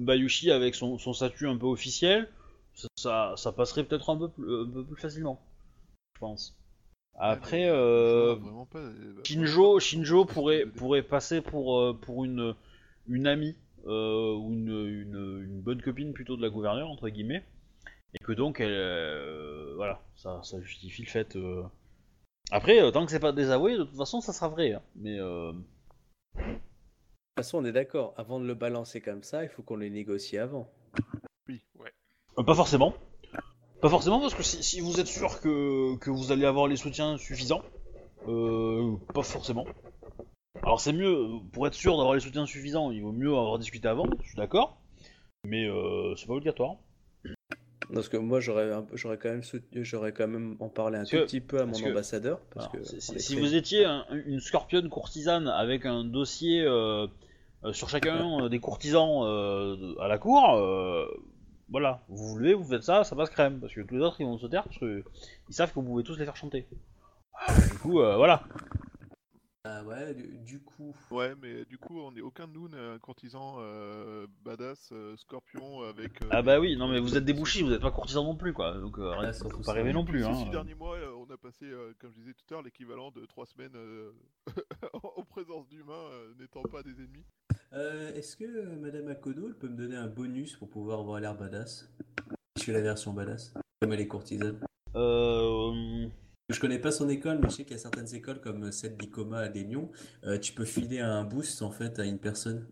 [0.01, 2.29] Bayushi avec son, son statut un peu officiel,
[2.73, 5.41] ça, ça, ça passerait peut-être un peu plus, un peu plus facilement,
[6.15, 6.57] je pense.
[7.15, 8.35] Après, euh,
[9.23, 12.55] Shinjo, pourrait, passer pour, euh, pour une,
[13.07, 17.43] une amie euh, ou une, une, une bonne copine plutôt de la gouverneure, entre guillemets.
[18.13, 21.37] Et que donc, elle, euh, voilà, ça, ça justifie le fait.
[22.49, 24.73] Après, tant que c'est pas désavoué, de toute façon, ça sera vrai.
[24.73, 24.81] hein.
[24.95, 25.19] Mais
[27.35, 28.13] façon, on est d'accord.
[28.17, 30.67] Avant de le balancer comme ça, il faut qu'on le négocie avant.
[32.37, 32.93] euh, pas forcément.
[33.81, 36.75] Pas forcément, parce que si, si vous êtes sûr que, que vous allez avoir les
[36.75, 37.63] soutiens suffisants,
[38.27, 39.65] euh, pas forcément.
[40.61, 43.87] Alors c'est mieux, pour être sûr d'avoir les soutiens suffisants, il vaut mieux avoir discuté
[43.87, 44.77] avant, je suis d'accord.
[45.45, 46.75] Mais euh, c'est pas obligatoire.
[47.93, 51.11] Parce que moi, j'aurais j'aurais quand même soutenu- j'aurais quand même en parlé un tout
[51.17, 52.39] que- petit peu à mon parce ambassadeur.
[52.53, 57.07] Parce Alors, que si- vous étiez un- une scorpionne courtisane avec un dossier euh,
[57.63, 61.05] euh, sur chacun euh, des courtisans euh, à la cour, euh,
[61.69, 63.59] voilà, vous vous levez, vous faites ça, ça passe crème.
[63.59, 65.03] Parce que tous les autres ils vont se taire parce qu'ils
[65.49, 66.65] savent que vous pouvez tous les faire chanter.
[67.71, 68.43] Du coup, voilà.
[69.63, 70.95] Ah ouais, du, du coup.
[71.11, 75.15] Ouais, mais du coup, on est aucun de nous n'est un courtisan euh, badass euh,
[75.17, 76.19] scorpion avec.
[76.23, 78.35] euh, Ah bah oui, non mais vous êtes des bouchis, vous n'êtes pas courtisans non
[78.35, 78.73] plus quoi.
[78.79, 79.63] Donc euh, Ah, faut ça.
[79.65, 80.21] pas rêver non plus.
[80.23, 80.33] Ces Hein.
[80.35, 83.11] six derniers mois, euh, on a passé, euh, comme je disais tout à l'heure, l'équivalent
[83.11, 84.11] de trois semaines euh,
[84.93, 87.25] en présence d'humains euh, n'étant pas des ennemis.
[87.73, 91.19] Euh, Est-ce que euh, Madame Akodo elle peut me donner un bonus pour pouvoir avoir
[91.19, 91.87] l'air badass?
[92.57, 94.59] Je fais la version badass, comme elle est courtisane.
[94.95, 96.07] Euh,
[96.51, 98.97] Je connais pas son école, mais je sais qu'il y a certaines écoles comme celle
[98.97, 99.89] d'Icoma à Daignon,
[100.25, 102.65] euh, tu peux filer un boost en fait à une personne?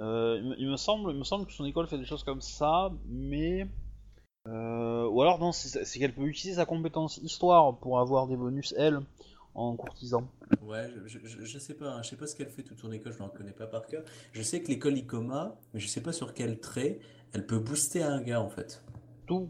[0.00, 2.24] Euh, il, me, il me semble, il me semble que son école fait des choses
[2.24, 3.68] comme ça, mais
[4.48, 8.74] euh, ou alors non, c'est qu'elle peut utiliser sa compétence histoire pour avoir des bonus
[8.76, 9.00] elle
[9.54, 10.28] en courtisan.
[10.62, 13.12] Ouais, je- je sais pas, hein, je sais pas ce qu'elle fait toute son école,
[13.12, 14.02] je ne connais pas par cœur.
[14.32, 16.98] Je sais que l'école Icoma, mais je sais pas sur quel trait,
[17.32, 18.82] elle peut booster un gars en fait.
[19.26, 19.48] Tout.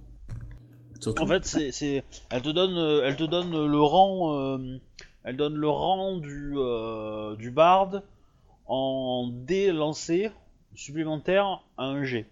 [1.05, 4.79] Surtout, En fait, c'est, c'est, elle te donne, euh, elle te donne le rang, euh,
[5.23, 8.03] elle donne le rang du euh, du barde
[8.65, 10.31] en dé lancé
[10.75, 12.27] supplémentaire à un G.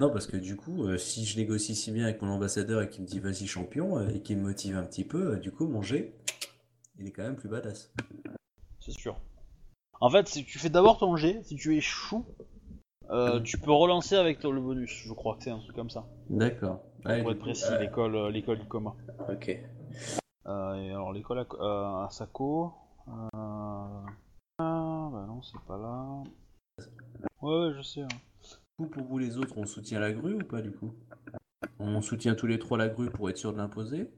[0.00, 2.88] non parce que du coup, euh, si je négocie si bien avec mon ambassadeur et
[2.88, 5.82] qu'il me dit vas-y champion et qu'il me motive un petit peu, du coup mon
[5.82, 6.12] G,
[6.98, 7.92] il est quand même plus badass.
[8.80, 9.20] C'est sûr.
[10.00, 12.24] En fait, si tu fais d'abord ton G, si tu échoues,
[13.10, 14.90] euh, tu peux relancer avec le bonus.
[15.06, 16.06] Je crois que c'est un truc comme ça.
[16.30, 16.82] D'accord.
[17.02, 18.94] Pour être précis, euh, l'école, euh, l'école du coma.
[19.28, 19.48] Ok.
[20.46, 22.72] Euh, et alors l'école à, euh, à Sako.
[23.08, 23.30] Euh...
[24.58, 26.22] Ah, bah non, c'est pas là.
[27.40, 28.02] Ouais, ouais, je sais.
[28.02, 28.08] hein.
[28.78, 30.94] Du coup, pour vous les autres, on soutient la grue ou pas du coup?
[31.78, 34.10] On soutient tous les trois la grue pour être sûr de l'imposer?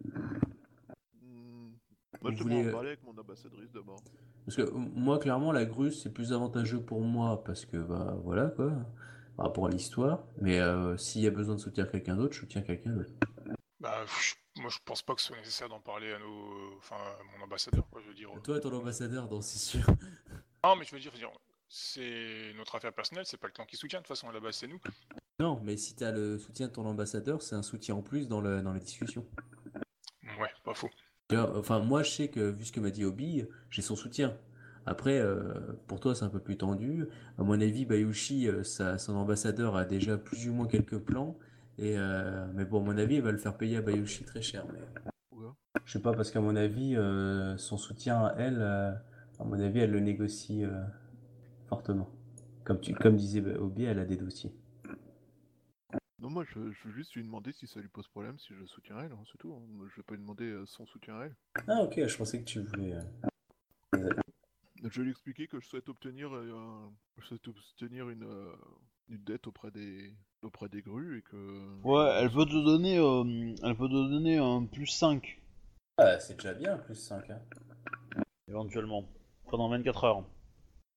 [1.23, 1.71] Hmm,
[2.23, 4.03] Moi, Vous je voulez, devrais en parler avec mon ambassadrice d'abord.
[4.45, 8.49] Parce que moi, clairement, la grue, c'est plus avantageux pour moi parce que, bah, voilà,
[8.49, 8.73] quoi,
[9.37, 10.25] par rapport à l'histoire.
[10.41, 13.11] Mais euh, s'il y a besoin de soutenir quelqu'un d'autre, je soutiens quelqu'un d'autre.
[13.81, 16.97] Bah, je- moi, je pense pas que ce soit nécessaire d'en parler à nos, enfin,
[16.97, 18.31] à mon ambassadeur, quoi, je veux dire.
[18.43, 19.85] Toi, ton ambassadeur, donc c'est sûr.
[20.65, 21.31] Non, mais je veux dire, dire,
[21.69, 24.41] c'est notre affaire personnelle, c'est pas le clan qui soutient, de toute façon, à la
[24.41, 24.81] base, c'est nous.
[25.41, 28.29] Non, mais si tu as le soutien de ton ambassadeur, c'est un soutien en plus
[28.29, 29.27] dans, le, dans la discussion.
[30.41, 30.91] Ouais, pas faux.
[31.33, 34.37] Enfin, moi, je sais que, vu ce que m'a dit Obi, j'ai son soutien.
[34.87, 35.55] Après, euh,
[35.87, 37.07] pour toi, c'est un peu plus tendu.
[37.39, 41.37] À mon avis, Bayushi, euh, sa- son ambassadeur, a déjà plus ou moins quelques plans.
[41.79, 44.43] Et, euh, mais bon, à mon avis, il va le faire payer à Bayushi très
[44.43, 44.65] cher.
[44.73, 44.81] Mais...
[45.85, 46.97] Je sais pas, parce qu'à mon avis,
[47.59, 50.65] son soutien à elle, à mon avis, elle le négocie
[51.67, 52.11] fortement.
[52.65, 54.53] Comme, tu, comme disait Obi, elle a des dossiers.
[56.19, 58.61] Non, moi, je, je veux juste lui demander si ça lui pose problème, si je
[58.61, 59.53] le soutiens elle, hein, c'est tout.
[59.53, 59.61] hein.
[59.91, 61.37] Je vais pas lui demander son soutien à elle.
[61.69, 62.95] Ah, ok, je pensais que tu voulais.
[64.85, 68.55] Je vais lui expliquer que je souhaite obtenir, euh, un- je souhaite obtenir une, euh,
[69.09, 71.83] une dette auprès des, auprès des grues et que.
[71.85, 75.41] Ouais, elle peut te donner, euh, elle peut te donner un plus 5
[75.99, 77.31] Ah, c'est déjà bien, plus 5.
[77.31, 77.41] Hein.
[78.49, 79.09] éventuellement
[79.49, 80.25] pendant 24 heures.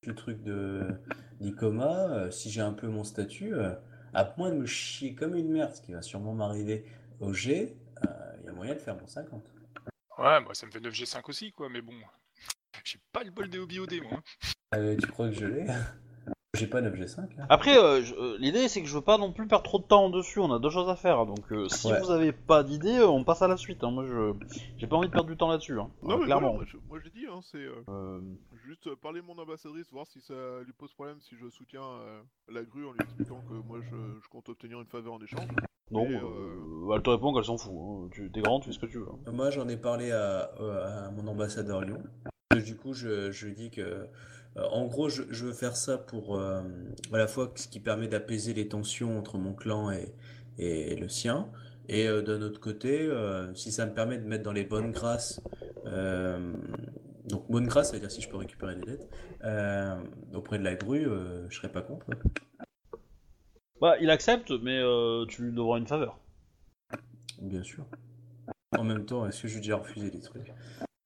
[0.06, 0.82] le truc de
[1.40, 3.74] d'Icoma, euh, si j'ai un peu mon statut, euh,
[4.14, 6.86] à moins de me chier comme une merde, ce qui va sûrement m'arriver
[7.20, 7.76] au G,
[8.40, 9.44] il y a moyen de faire mon 50.
[10.18, 11.94] Ouais, moi, ça me fait 9G5 aussi, quoi, mais bon.
[13.18, 14.12] Pas le bol des OBOD, moi.
[14.14, 14.22] hein.
[14.76, 15.66] Euh, tu crois que je l'ai?
[16.56, 17.20] J'ai pas 9G5.
[17.40, 17.46] hein.
[17.50, 19.84] Après, euh, je- euh, l'idée c'est que je veux pas non plus perdre trop de
[19.86, 20.40] temps dessus.
[20.40, 21.26] On a deux choses à faire.
[21.26, 22.00] Donc, euh, si Ouais.
[22.00, 23.84] vous avez pas d'idée, euh, on passe à la suite.
[23.84, 23.90] hein.
[23.92, 24.34] Moi, je
[24.78, 25.80] j'ai pas envie de perdre du temps là-dessus.
[25.80, 25.90] Hein.
[26.04, 26.54] Non, Euh, mais clairement.
[26.54, 28.22] voilà, moi, je- moi j'ai dit, hein, c'est euh, Euh,
[28.66, 30.34] juste euh, parler de mon ambassadrice, voir si ça
[30.66, 33.96] lui pose problème, si je soutiens euh, la grue en lui expliquant que moi je,
[34.24, 35.48] je compte obtenir une faveur en échange.
[35.92, 37.74] non, Et, euh, elle te répond qu'elle s'en fout.
[37.76, 38.10] hein.
[38.14, 39.08] Tu t'es grand, tu fais ce que tu veux.
[39.28, 39.32] hein.
[39.32, 42.04] Moi, j'en ai parlé à, euh, à mon ambassadeur Lyon.
[42.60, 44.08] Du coup, je, je dis que, euh,
[44.72, 46.62] en gros, je, je veux faire ça pour euh,
[47.12, 50.14] à la fois ce qui permet d'apaiser les tensions entre mon clan et,
[50.58, 51.50] et le sien,
[51.90, 54.92] et euh, d'un autre côté, euh, si ça me permet de mettre dans les bonnes
[54.92, 55.42] grâces,
[57.26, 59.10] donc bonne grâce, c'est-à-dire si je peux récupérer des dettes
[60.34, 61.08] auprès de la grue,
[61.50, 62.06] je serais pas contre.
[63.80, 64.82] Bah, il accepte, mais
[65.28, 66.20] tu lui devras une faveur.
[67.42, 67.86] Bien sûr.
[68.78, 70.52] En même temps, est-ce que je lui ai déjà refusé des trucs?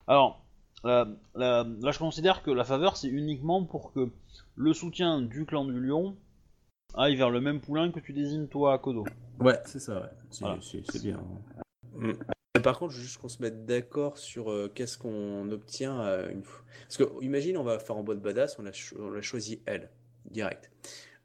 [0.08, 0.44] Alors,
[0.84, 4.10] la- la- là, je considère que la faveur, c'est uniquement pour que
[4.56, 6.16] le soutien du clan du lion
[6.94, 9.06] aille vers le même poulain que tu désignes toi à Kodo.
[9.40, 10.10] Ouais, c'est ça, ouais.
[10.30, 10.60] C'est Voilà.
[10.62, 11.20] c'est- c'est bien.
[11.96, 12.14] Mm.
[12.64, 16.64] Par contre, juste qu'on se mette d'accord sur euh, qu'est-ce qu'on obtient euh, une fois.
[16.84, 19.62] Parce que, imagine, on va faire en boîte badass, on a, cho- on a choisi
[19.66, 19.90] elle,
[20.30, 20.70] direct.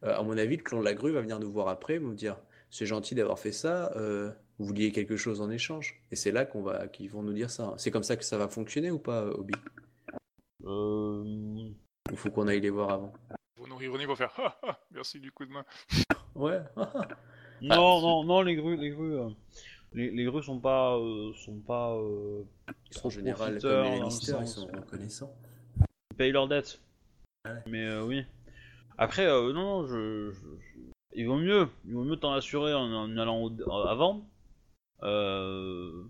[0.04, 2.14] Euh, à mon avis, le clan de la grue va venir nous voir après, nous
[2.14, 2.36] dire
[2.70, 6.00] c'est gentil d'avoir fait ça, euh, vous vouliez quelque chose en échange.
[6.10, 7.74] Et c'est là qu'on va, qu'ils vont nous dire ça.
[7.78, 9.54] C'est comme ça que ça va fonctionner ou pas, Obi?
[10.64, 11.24] Euh...
[12.10, 13.12] Il faut qu'on aille les voir avant.
[13.56, 15.64] Vos nourris René vont faire Ah, ah, merci du coup de main.
[16.34, 16.60] Ouais.
[17.62, 19.30] Non, non, non, les grues, les grues, euh,
[19.94, 22.42] les, les grues sont pas, euh, sont pas, euh,
[22.90, 24.10] Ils sont en général comme les ils
[24.46, 25.34] sont euh, reconnaissants.
[26.10, 26.78] ils payent leurs dettes.
[27.46, 27.62] Ah ouais.
[27.66, 28.24] Mais euh, oui.
[28.98, 30.80] Après, euh, non, non, je, je- je-
[31.14, 34.28] il vaut mieux, il vaut mieux t'en assurer en, en allant au- avant.
[35.02, 36.04] Euh,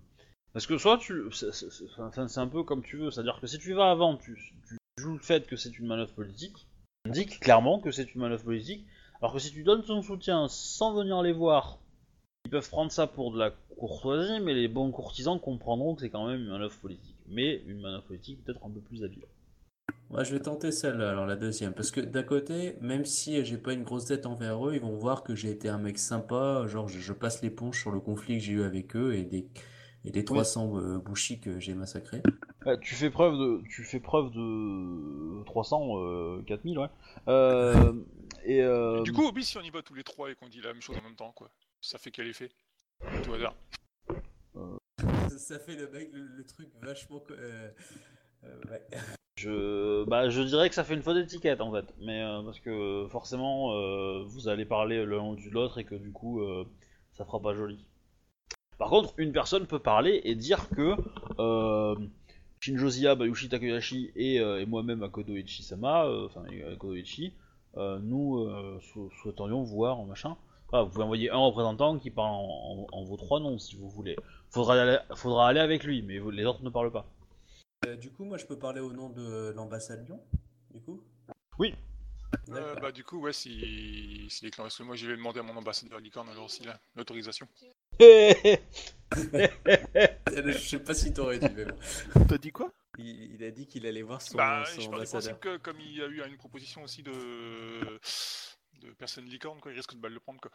[0.53, 3.91] Parce que soit tu, c'est- un peu comme tu veux, c'est-à-dire que si tu vas
[3.91, 4.37] avant, tu,
[4.69, 6.67] tu joues le fait que c'est une manœuvre politique,
[7.07, 8.87] indique clairement que c'est une manœuvre politique,
[9.21, 11.79] alors que si tu donnes ton soutien sans venir les voir,
[12.47, 16.11] ils peuvent prendre ça pour de la courtoisie, mais les bons courtisans comprendront que c'est
[16.11, 19.25] quand même une manœuvre politique, mais une manœuvre politique peut-être un peu plus habile.
[20.11, 21.75] Moi, je vais tenter celle-là, alors la deuxième.
[21.75, 24.97] Parce que d'un côté, même si j'ai pas une grosse dette envers eux, ils vont
[24.97, 28.39] voir que j'ai été un mec sympa, genre je, je passe l'éponge sur le conflit
[28.39, 29.47] que j'ai eu avec eux et des,
[30.05, 32.23] et des 300 euh, bouchis que j'ai massacrés.
[32.65, 36.89] Ouais, tu fais preuve de, tu fais preuve de 300, euh, 4000, ouais.
[37.29, 37.93] Euh,
[38.45, 40.61] et euh, Du coup, Obi, si on y va tous les trois et qu'on dit
[40.61, 42.49] la même chose en même temps, quoi, ça fait quel effet
[43.25, 43.55] Tout hasard?
[45.37, 47.21] Ça fait le mec, le, le truc vachement.
[47.21, 47.71] co- euh, euh,
[48.43, 48.83] ouais.
[49.37, 52.61] je, bah, je dirais que ça fait une faute d'étiquette en fait, mais euh, parce
[52.61, 56.65] que forcément, euh, vous allez parler l'un de l'autre et que du coup, euh,
[57.13, 57.85] ça fera pas joli.
[58.79, 60.97] Par contre, une personne peut parler et dire que
[61.39, 61.97] euh,
[62.61, 67.33] Shinjo Zia, Bayushi Takeyashi et, euh, moi-même Akodo Ichi-sama, euh, enfin Akodo Ichi,
[67.77, 70.37] euh, nous euh, sou- souhaiterions voir machin.
[70.73, 74.17] Vous pouvez envoyer un représentant qui parle en, vos trois noms si vous voulez.
[74.51, 77.07] Faudra faudra aller avec lui, mais les autres ne parlent pas.
[77.87, 80.21] Euh, du coup, moi, je peux parler au nom de l'ambassade Lyon,
[80.73, 81.01] du coup?
[81.59, 81.75] Oui.
[82.51, 84.65] Euh, bah, du coup, ouais, si, si les clans.
[84.65, 87.47] Parce que moi, je vais demander à mon ambassadeur licorne alors aussi là, l'autorisation.
[88.01, 88.59] Je
[90.59, 91.79] sais pas si t'aurais dû, mais bon.
[92.29, 92.73] T'as dit quoi?
[92.99, 95.39] Il, il a dit qu'il allait voir son, Bah, son je ambassadeur.
[95.39, 97.13] principe que comme il y a eu une proposition aussi de
[98.81, 100.51] de personnes licornes, quoi, il risque de mal le prendre, quoi.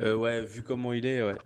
[0.00, 1.36] Euh, ouais, vu comment il est, ouais.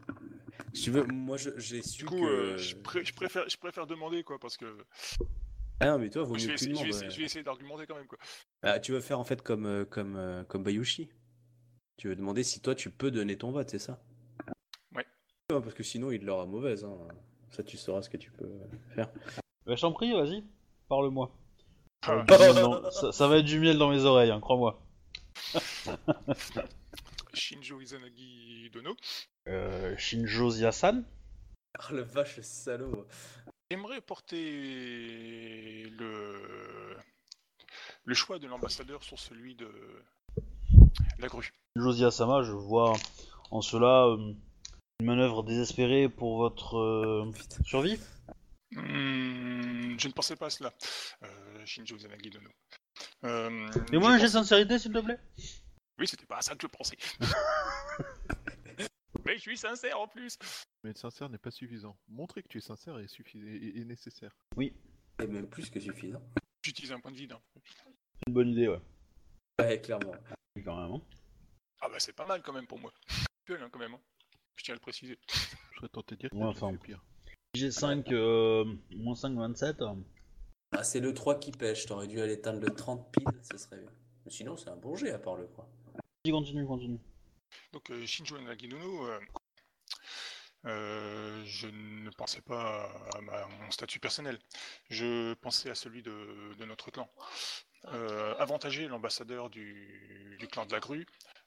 [0.73, 2.25] Si tu veux, moi, je- j'ai su Du coup, que...
[2.27, 4.67] euh, je, pré- je préfère, je préfère demander, quoi, parce que
[5.81, 7.07] Ah non, mais toi, vaut je mieux vais, que tu essayer, je, vais demandes, essayer,
[7.09, 7.11] ouais.
[7.15, 8.19] je vais essayer d'argumenter quand même, quoi.
[8.63, 11.11] Ah, tu veux faire en fait comme, euh, comme, euh, comme Bayushi.
[11.99, 14.03] Tu veux demander si toi tu peux donner ton vote, c'est ça?
[14.95, 15.07] Ouais.
[15.51, 16.85] Non, parce que sinon il l'aura mauvaise.
[16.85, 16.97] Hein.
[17.51, 18.49] Ça, tu sauras ce que tu peux
[18.95, 19.11] faire.
[19.65, 20.45] Bah, je t'en prie, vas-y,
[20.89, 21.35] parle-moi.
[22.05, 24.05] Ça, va Ah, être du miel dans- ça- ça va être du miel dans mes
[24.05, 24.83] oreilles, hein, crois-moi.
[27.35, 28.97] Shinjo Izanagi Dono
[29.49, 31.05] Euh, Shinjo Zia-san
[31.79, 33.07] Ah, le vache, le salaud.
[33.71, 36.97] aimerait porter le
[38.05, 39.69] le choix de l'ambassadeur sur celui de
[41.19, 41.53] la grue.
[41.77, 42.93] Shinjo Zia-sama, je vois
[43.51, 44.33] en cela euh,
[45.01, 47.31] une manœuvre désespérée pour votre euh,
[47.65, 47.99] survie.
[48.73, 50.73] Hmm, je ne pensais pas à cela,
[51.23, 52.51] euh, Shinjo Izanagi Dono.
[53.25, 55.19] Euh, Et moi, un jet de pense- sincérité, s'il te plaît
[55.99, 56.97] Oui, c'était pas à ça que je pensais.
[59.25, 60.39] Mais je suis sincère en plus.
[60.85, 61.99] Mais être sincère n'est pas suffisant.
[62.09, 64.37] Montrer que tu es sincère est, suffi- est- est nécessaire.
[64.61, 66.23] Et même plus que suffisant.
[66.63, 67.33] J'utilise un point de vide.
[67.33, 67.41] hein.
[67.65, 68.81] C'est une bonne idée, ouais.
[69.61, 70.15] Ouais, clairement.
[70.55, 70.93] Oui, Quand même.
[70.95, 71.03] hein.
[71.81, 72.93] Ah bah c'est pas mal quand même pour moi.
[73.49, 73.95] Gueule hein, quand même.
[73.95, 74.01] hein.
[74.57, 75.19] Je tiens à le préciser.
[75.73, 76.75] Je serais tenté de dire que Ouais, enfin.
[76.77, 77.03] pire.
[77.57, 79.83] G5, euh, moins 5, 27.
[79.83, 79.95] euh,
[80.79, 81.87] Ah, c'est le 3 qui pêche.
[81.87, 83.91] T'aurais dû aller éteindre le 30 pile, ce serait bien.
[84.27, 85.67] Mais sinon, c'est un bon jet à part le 3.
[85.95, 86.99] Vas-y, continue, continue.
[87.73, 89.21] Donc euh, Shinjo Naginono, euh,
[90.67, 94.39] euh, je ne pensais pas à ma- mon statut personnel.
[94.91, 97.09] Je pensais à celui de, de notre clan.
[97.87, 101.07] Euh, avantager l'ambassadeur du, du clan de la grue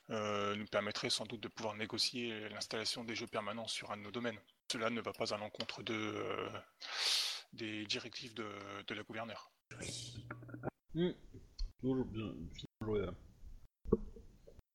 [0.09, 4.01] euh, nous permettrait sans doute de pouvoir négocier l'installation des jeux permanents sur un de
[4.01, 4.39] nos domaines.
[4.71, 6.49] Cela ne va pas à l'encontre de, euh,
[7.53, 8.47] des directives de,
[8.87, 9.51] de la gouverneure.
[10.95, 11.09] Hmm.
[11.81, 13.13] Toujours bien, bien joué, ouais.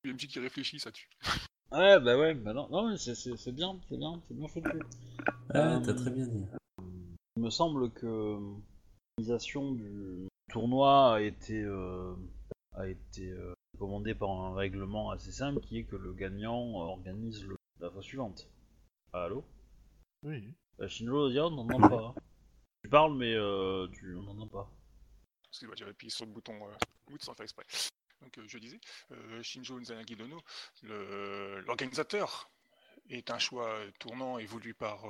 [0.04, 1.08] Il y a une petite qui réfléchit, ça tue.
[1.72, 4.48] Ouais, bah ouais, bah non, non mais c'est- c'est c'est bien, c'est bien, c'est bien
[4.48, 4.68] foutu.
[5.50, 6.44] Ah, Euh, t'as très bien dit.
[7.36, 8.06] Il me semble que
[9.18, 12.14] l'organisation du tournoi a été, euh,
[12.74, 17.44] a été euh, commandée par un règlement assez simple qui est que le gagnant organise
[17.44, 18.46] le, la fois suivante.
[19.12, 19.42] Allô?
[20.22, 20.44] Oui.
[20.80, 22.14] euh, Shinjo, Zia, on n'entend pas.
[22.94, 24.70] Parles, mais euh, tu, on n'entend pas.
[25.48, 26.72] Excusez-moi, j'avais appuyé sur le bouton euh,
[27.10, 27.64] mute sans faire exprès.
[28.22, 28.78] Donc euh, je disais,
[29.42, 30.40] Shinjo Nzanagi Dono,
[30.82, 32.48] l'organisateur,
[33.10, 35.04] est un choix tournant et voulu par,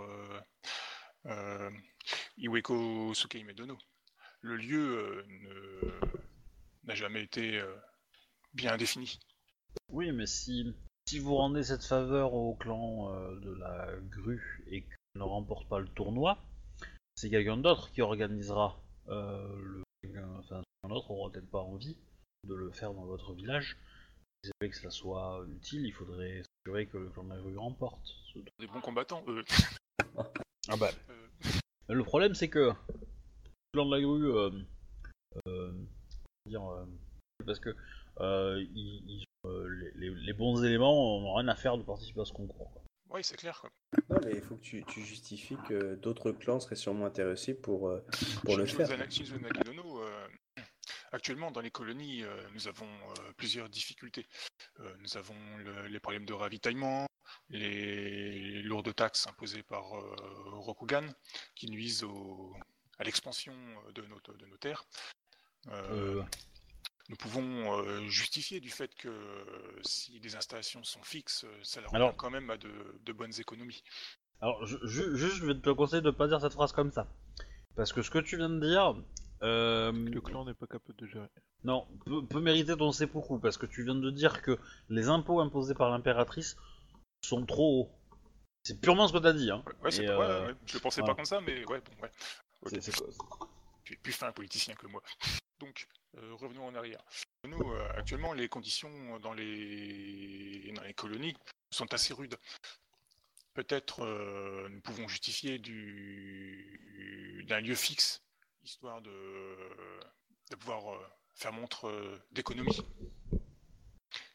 [2.38, 3.76] Iweko Sukei Medono.
[4.40, 5.24] Le lieu
[6.84, 7.62] n'a jamais été
[8.54, 9.20] bien défini.
[9.88, 10.74] Oui, mais si,
[11.06, 15.68] si vous rendez cette faveur au clan euh, de la grue et qu'il ne remporte
[15.68, 16.38] pas le tournoi,
[17.16, 18.76] c'est quelqu'un d'autre qui organisera
[19.08, 19.82] euh, le.
[20.38, 21.96] Enfin, quelqu'un d'autre aura peut-être pas envie
[22.46, 23.76] de le faire dans votre village.
[24.44, 27.56] Si vous que cela soit utile, il faudrait s'assurer que le clan de la grue
[27.56, 28.06] remporte.
[28.32, 28.38] ce.
[28.58, 29.44] Des bons combattants, eux.
[30.68, 32.74] Ah bah, Euh, le problème c'est que le
[33.72, 34.32] clan de la grue.
[34.32, 34.50] Euh,
[35.48, 35.72] euh,
[36.46, 36.84] dire, euh,
[37.44, 37.74] parce que
[38.20, 42.70] ils, les, les- les bons éléments n'ont rien à faire de participer à ce concours.
[42.72, 42.82] quoi.
[43.14, 43.60] Oui, c'est clair.
[43.60, 43.70] Quoi.
[44.10, 47.88] Non, mais il faut que tu, tu justifies que d'autres clans seraient sûrement intéressés pour,
[47.88, 48.04] euh,
[48.44, 48.88] pour le faire.
[48.90, 50.28] Euh,
[51.12, 54.26] actuellement, dans les colonies, euh, nous avons euh, plusieurs difficultés.
[54.80, 57.06] Euh, nous avons le- les problèmes de ravitaillement,
[57.48, 60.14] les lourdes taxes imposées par euh,
[60.58, 61.06] Rokugan,
[61.54, 62.52] qui nuisent au-
[62.98, 63.54] à l'expansion
[63.94, 64.84] de nos, de nos terres.
[67.10, 69.44] Nous pouvons euh, justifier du fait que euh,
[69.84, 72.70] si les installations sont fixes, euh, ça leur Alors- revient quand même à de,
[73.04, 73.82] de bonnes économies.
[74.40, 74.76] Alors, je,
[75.14, 77.06] juste, je vais te conseiller de pas dire cette phrase comme ça.
[77.76, 78.94] Parce que ce que tu viens de dire,
[79.42, 81.28] euh, Le clan n'est pas capable de gérer.
[81.62, 83.38] non, peut, peut mériter ton seppuku.
[83.38, 86.56] Parce que tu viens de dire que les impôts imposés par l'impératrice
[87.22, 87.90] sont trop hauts.
[88.64, 89.62] C'est purement ce que t'as dit, hein.
[89.82, 91.14] Ouais, c'est Et, pas, ouais, euh, ouais, je le pensais voilà.
[91.14, 92.10] pas comme ça, mais ouais, bon, ouais.
[92.62, 92.70] Ok.
[92.70, 93.48] C'est- c'est quoi-
[93.84, 95.02] Tu es plus fin politicien que moi.
[95.60, 95.86] Donc,
[96.32, 97.02] revenons en arrière.
[97.46, 101.34] Nous, euh, actuellement, les conditions dans les, colonies
[101.70, 102.36] sont assez rudes.
[103.54, 107.44] Peut-être euh, nous pouvons justifier du...
[107.48, 108.22] d'un lieu fixe,
[108.62, 109.56] histoire de,
[110.58, 112.80] pouvoir euh, faire montre euh, d'économie.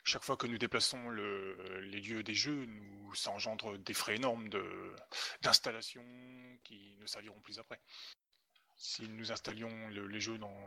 [0.03, 4.15] Chaque fois que nous déplaçons le- les lieux des jeux, nous, ça engendre des frais
[4.15, 4.95] énormes de-
[5.41, 6.03] d'installation
[6.63, 7.79] qui ne serviront plus après
[8.79, 10.57] si nous installions le- les jeux dans,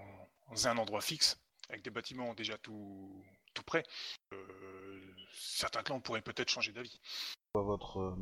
[0.50, 1.40] dans un endroit fixe,
[1.70, 3.84] avec des bâtiments déjà tout, tout prêts,
[4.34, 5.00] euh,
[5.32, 7.00] certains clans pourraient peut-être changer d'avis.
[7.54, 8.16] votre, euh,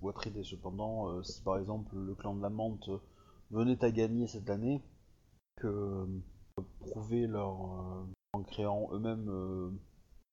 [0.00, 2.90] votre idée cependant, euh, si par exemple le clan de la menthe
[3.50, 4.82] venait à gagner cette année,
[5.56, 6.06] que euh,
[6.80, 7.52] prouver leur
[8.32, 9.78] en créant eux-mêmes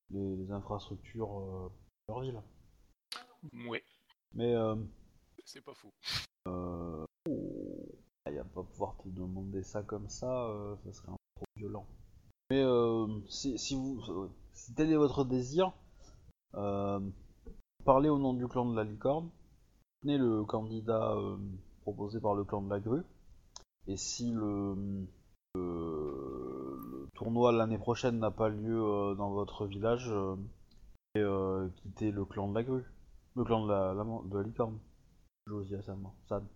[0.10, 2.42] les, les infrastructures de leur ville.
[3.68, 3.84] Ouais,
[4.34, 4.54] Mais
[5.46, 5.94] c'est pas faux.
[8.46, 11.86] Il va pouvoir te demander ça comme ça, euh, ça serait un peu trop violent.
[12.50, 14.30] Mais euh, si, si vous, euh,
[14.76, 15.74] tel est votre désir,
[16.56, 17.00] euh,
[17.84, 19.30] parlez au nom du clan de la licorne,
[20.02, 21.16] tenez le candidat
[21.82, 23.04] proposé par le clan de la grue,
[23.88, 25.08] et si le,
[27.16, 30.14] tournoi l'année prochaine n'a pas lieu dans votre village,
[31.16, 32.86] quittez le clan de la grue,
[33.36, 34.80] le clan de la, de la licorne.
[35.48, 36.12] Josia Sam.
[36.28, 36.48] Sam.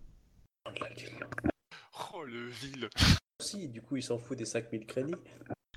[2.22, 2.88] Oh le vil
[3.40, 5.14] Si, du coup, il s'en fout des 5000 crédits.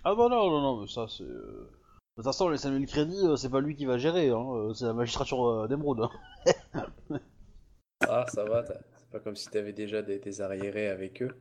[0.03, 1.23] Ah bah non, non, non, mais ça c'est...
[1.23, 1.71] euh,
[2.17, 4.73] De toute façon, les 5000 crédits, euh, c'est pas lui qui va gérer, hein, euh,
[4.73, 6.01] c'est la magistrature euh, d'Emeraude.
[6.01, 7.19] hein.
[8.07, 11.35] Ah, ça va, t'as- c'est pas comme si t'avais déjà des, des arriérés avec eux.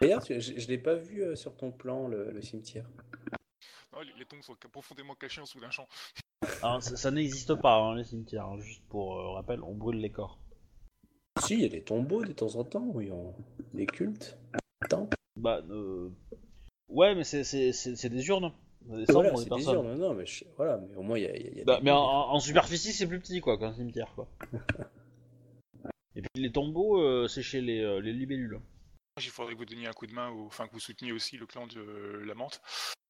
[0.00, 2.86] D'ailleurs, tu- je, je l'ai pas vu euh, sur ton plan, le, le cimetière.
[3.94, 5.86] Oh, les, les tombes sont ca- profondément cachées en dessous d'un champ.
[6.62, 9.98] Alors, ça, ça n'existe pas, hein, les cimetières, hein, juste pour euh, rappel, on brûle
[10.00, 10.38] les corps.
[11.40, 13.34] Si, il y a des tombeaux de temps en temps, oui, on...
[13.74, 14.36] des cultes.
[14.80, 15.08] Attends.
[15.36, 16.08] Bah, euh...
[16.88, 18.52] Ouais, mais c'est, c'est, c'est, c'est des urnes.
[18.82, 21.36] Des Voilà, des des urnes, non, mais je- voilà, mais au moins il y a,
[21.36, 23.40] il y a- il y a Bah, des- mais en, en superficie, c'est plus petit,
[23.40, 24.28] quoi, qu'un cimetière, quoi.
[26.14, 28.60] Et puis les tombeaux, euh, c'est chez les, euh, les libellules.
[29.18, 31.36] Il faudrait que vous donniez un coup de main, ou enfin que vous souteniez aussi
[31.36, 32.60] le clan de la menthe.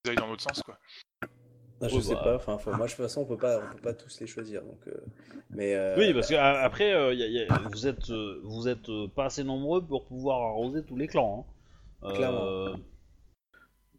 [0.05, 0.79] Vous allez dans l'autre sens, quoi.
[1.83, 2.22] Ah, je Ouais, sais bah.
[2.24, 4.62] pas, enfin, moi de toute façon on peut pas, on peut pas tous les choisir,
[4.62, 4.79] donc.
[4.89, 4.93] euh,
[5.51, 5.74] Mais.
[5.74, 8.68] euh, Oui, parce que a- après, euh, y a- y a- vous êtes, euh, vous
[8.68, 11.47] êtes euh, pas assez nombreux pour pouvoir arroser tous les clans.
[12.03, 12.09] hein.
[12.09, 12.77] Euh, Clairement.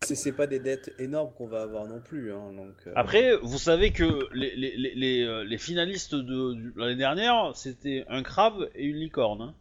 [0.03, 2.75] C'est pas des dettes énormes qu'on va avoir non plus, hein, donc.
[2.87, 7.55] euh, Après, vous savez que les, les, les, les, les finalistes de, de l'année dernière,
[7.55, 9.41] c'était un crabe et une licorne.
[9.41, 9.55] hein.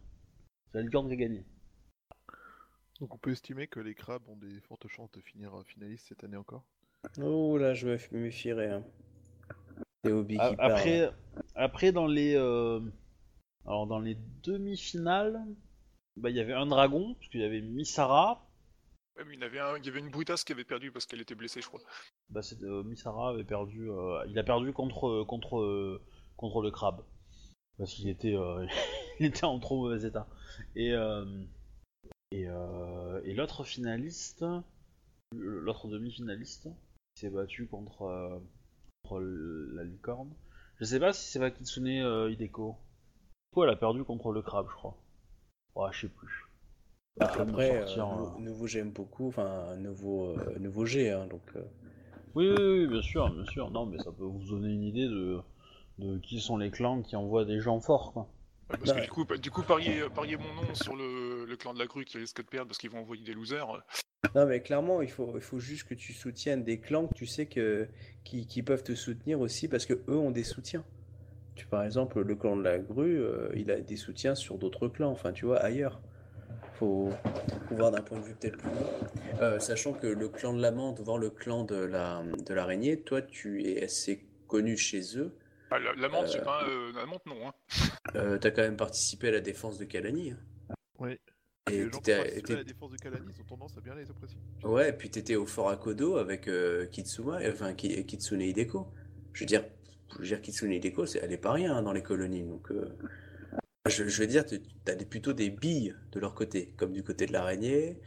[0.71, 1.43] C'est la licorne qui a gagné.
[2.99, 6.23] Donc on peut estimer que les crabes ont des fortes chances de finir finalistes cette
[6.23, 6.63] année encore?
[7.21, 8.71] Oh là, je me méfierais.
[8.71, 8.83] Hein.
[10.03, 10.55] C'est Obi parle.
[10.59, 11.11] Après,
[11.55, 12.79] après dans les, euh,
[13.65, 15.43] alors dans les demi-finales,
[16.17, 18.47] bah, il y avait un dragon parce qu'il y avait Misara.
[19.17, 21.21] Ouais, mais il avait un, il y avait une brutasse qui avait perdu parce qu'elle
[21.21, 21.81] était blessée, je crois.
[22.29, 26.01] Bah, c'était- euh, Misara avait perdu, euh, il a perdu contre contre euh,
[26.35, 27.03] contre le crabe
[27.77, 28.65] parce qu'il était euh,
[29.19, 30.27] il était en trop mauvais état.
[30.75, 31.25] Et euh,
[32.31, 34.45] et, euh, et l'autre finaliste,
[35.33, 36.67] l'autre demi-finaliste,
[37.17, 38.37] s'est battu contre euh,
[39.01, 40.29] contre la licorne.
[40.79, 42.75] Je sais pas si c'est pas Kitsune euh, Hideko.
[43.51, 44.95] Hideko, elle a perdu contre le crabe, je crois.
[45.75, 46.45] Ouais, je sais plus.
[47.19, 48.39] De Après, euh, sortir, euh.
[48.39, 51.63] nouveau j'aime beaucoup, enfin nouveau euh, nouveau G, hein, donc euh,
[52.35, 53.71] Oui, oui, oui, bien sûr, bien sûr.
[53.71, 55.39] Non, mais ça peut vous donner une idée de,
[55.97, 58.29] de qui sont les clans qui envoient des gens forts, quoi.
[58.69, 58.95] Parce Bah.
[58.95, 61.85] que du coup, du coup parier, parier mon nom sur le, le clan de la
[61.85, 63.69] grue qui risque de perdre parce qu'ils vont envoyer des losers.
[63.69, 63.79] euh,
[64.35, 67.25] Non, mais clairement, il faut, il faut juste que tu soutiennes des clans que tu
[67.25, 67.87] sais que,
[68.23, 70.83] qui, qui peuvent te soutenir aussi parce que eux ont des soutiens.
[71.55, 74.87] Tu, par exemple, le clan de la grue, euh, il a des soutiens sur d'autres
[74.89, 75.99] clans, enfin, tu vois, ailleurs.
[76.73, 77.09] Faut,
[77.67, 78.69] faut voir d'un point de vue peut-être plus.
[79.41, 83.23] Euh, sachant que le clan de l'amande, voir le clan de la, de l'araignée, toi,
[83.23, 85.33] tu es assez connu chez eux.
[85.69, 86.27] Ah, la, la menthe, Euh.
[86.31, 87.47] c'est pas euh, la menthe, non.
[87.47, 87.53] Hein.
[88.15, 90.31] Euh, t'as quand même participé à la défense de Kalani.
[90.31, 90.75] hein.
[90.99, 91.17] Oui.
[91.69, 93.77] Et les gens qui t'étais- participent à t'étais- la défense de Kalani, ils ont tendance
[93.77, 94.39] à bien les apprécier.
[94.63, 98.87] Ouais, et puis t'étais au Fort Akodo avec euh, Kitsuma, enfin Ki- Kitsune Hideko.
[99.33, 99.65] Je veux dire,
[100.13, 102.71] je veux dire Kitsune Hideko, c'est, elle est pas rien hein, dans les colonies, donc
[102.71, 102.87] euh,
[103.87, 107.03] je, je veux dire, tu- t'as des- plutôt des billes de leur côté, comme du
[107.03, 107.99] côté de l'araignée.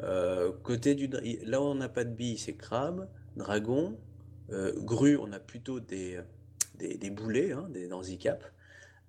[0.00, 3.96] Euh, côté du, dra- là où on n'a pas de billes, c'est crabe, dragon,
[4.50, 6.18] euh, grue, on a plutôt des,
[6.74, 8.44] des, des boulets, hein, des handicaps.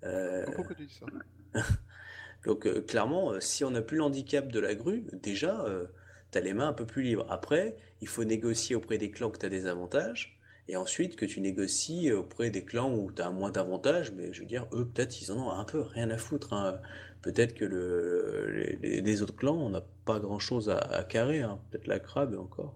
[0.04, 1.06] Euh, Pourquoi tu dis ça?
[2.46, 5.86] Donc euh, clairement, euh, si on n'a plus l'handicap de la grue, déjà, euh,
[6.32, 7.26] tu as les mains un peu plus libres.
[7.30, 11.26] Après, il faut négocier auprès des clans que tu as des avantages, et ensuite que
[11.26, 14.86] tu négocies auprès des clans où tu as moins d'avantages, mais je veux dire, eux,
[14.88, 16.54] peut-être, ils en ont un peu rien à foutre.
[16.54, 16.80] hein.
[17.22, 21.60] Peut-être que le, les, autres clans, on n'a pas grand-chose à, à carrer, hein.
[21.72, 22.76] peut-être la crabe encore.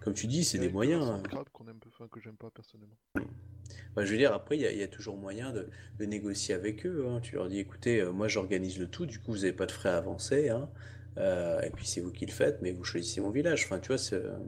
[0.00, 1.08] Comme tu dis, c'est des moyens.
[1.08, 1.18] hein.
[1.22, 2.96] de crabe qu'on aime, enfin, que j'aime pas personnellement.
[3.94, 6.04] Bah, je veux dire, après, il y, a- il y a toujours moyen de, de
[6.06, 7.06] négocier avec eux.
[7.08, 7.20] hein.
[7.20, 9.72] Tu leur dis, écoutez, euh, moi j'organise le tout, du coup, vous n'avez pas de
[9.72, 10.48] frais à avancer.
[10.48, 10.68] hein.
[11.18, 13.64] Euh, et puis c'est vous qui le faites, mais vous choisissez mon village.
[13.66, 14.38] Enfin, tu vois, c'est, euh,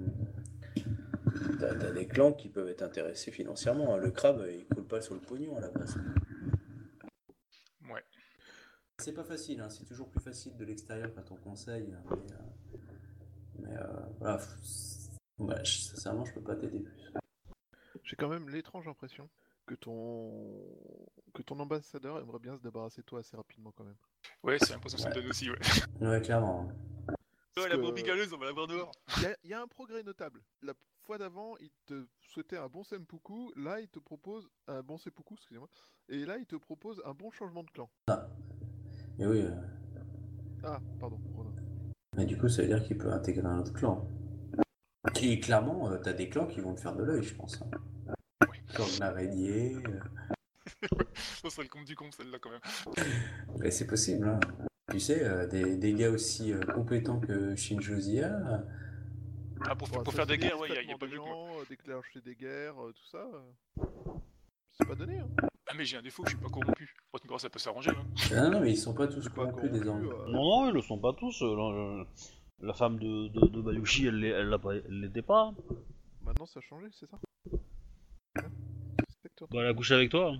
[1.60, 3.94] t'as, t'as des clans qui peuvent être intéressés financièrement.
[3.94, 3.98] hein.
[3.98, 5.96] Le crabe, il coule pas sur le pognon à la base.
[7.92, 8.02] Ouais.
[8.98, 9.68] C'est pas facile, hein.
[9.68, 11.92] c'est toujours plus facile de l'extérieur quand on conseille.
[11.92, 13.82] hein, Mais, euh, mais, euh,
[14.20, 14.40] voilà,
[15.42, 17.12] ouais, je- sincèrement, je peux pas t'aider plus.
[18.04, 19.28] J'ai quand même l'étrange impression
[19.66, 20.30] que ton
[21.34, 23.96] que ton ambassadeur aimerait bien se débarrasser de toi assez rapidement quand même.
[24.42, 25.48] Ouais, c'est l'impression que ça me donne aussi.
[25.50, 25.56] Ouais.
[26.00, 26.68] Ouais, clairement.
[27.56, 28.90] Ouais, la que- brebis galeuse, on va la voir dehors.
[29.18, 30.40] Il y, a- il y a un progrès notable.
[30.62, 30.72] La
[31.02, 35.34] fois d'avant, il te souhaitait un bon seppuku, là il te propose un bon seppuku,
[35.34, 35.68] excusez-moi,
[36.08, 37.90] et là il te propose un bon changement de clan.
[39.18, 39.42] Et oui.
[39.42, 39.50] euh,
[40.64, 41.18] Ah, pardon.
[42.16, 44.06] Mais du coup, ça veut dire qu'il peut intégrer un autre clan.
[45.20, 47.60] Et clairement, euh, t'as des clans qui vont te faire de l'œil, je pense.
[47.62, 48.16] hein.
[48.50, 48.58] Oui.
[48.76, 49.74] De l'araignée.
[49.74, 50.00] euh,
[51.14, 52.60] Ça serait le compte du compte, celle-là, quand même.
[53.58, 54.38] mais c'est possible, hein.
[54.90, 58.58] Tu sais, euh, des, des gars aussi euh, compétents que Shinjo Zia, euh,
[59.68, 62.34] Ah, pour, pour faire des guerres, ouais, il y a, pas de gens, déclencher des
[62.34, 63.18] guerres, euh, tout ça.
[63.18, 63.82] euh,
[64.72, 65.28] C'est pas donné, hein.
[65.68, 66.94] Ah, mais j'ai un défaut, je suis pas corrompu.
[67.38, 67.90] Ça peut s'arranger.
[67.90, 68.04] Hein.
[68.36, 70.06] Ah non, mais ils sont pas tous corrompus corrompu, désormais.
[70.08, 71.42] euh, Non, non, ils le sont pas tous.
[71.42, 72.04] euh,
[72.62, 75.52] La femme de, de, de Bayushi, elle l'est- elle l'a pas- elle l'était pas.
[76.24, 77.18] Maintenant ça a changé, c'est ça
[78.36, 78.50] Hein
[79.36, 80.36] tu Bah, elle a couché avec toi.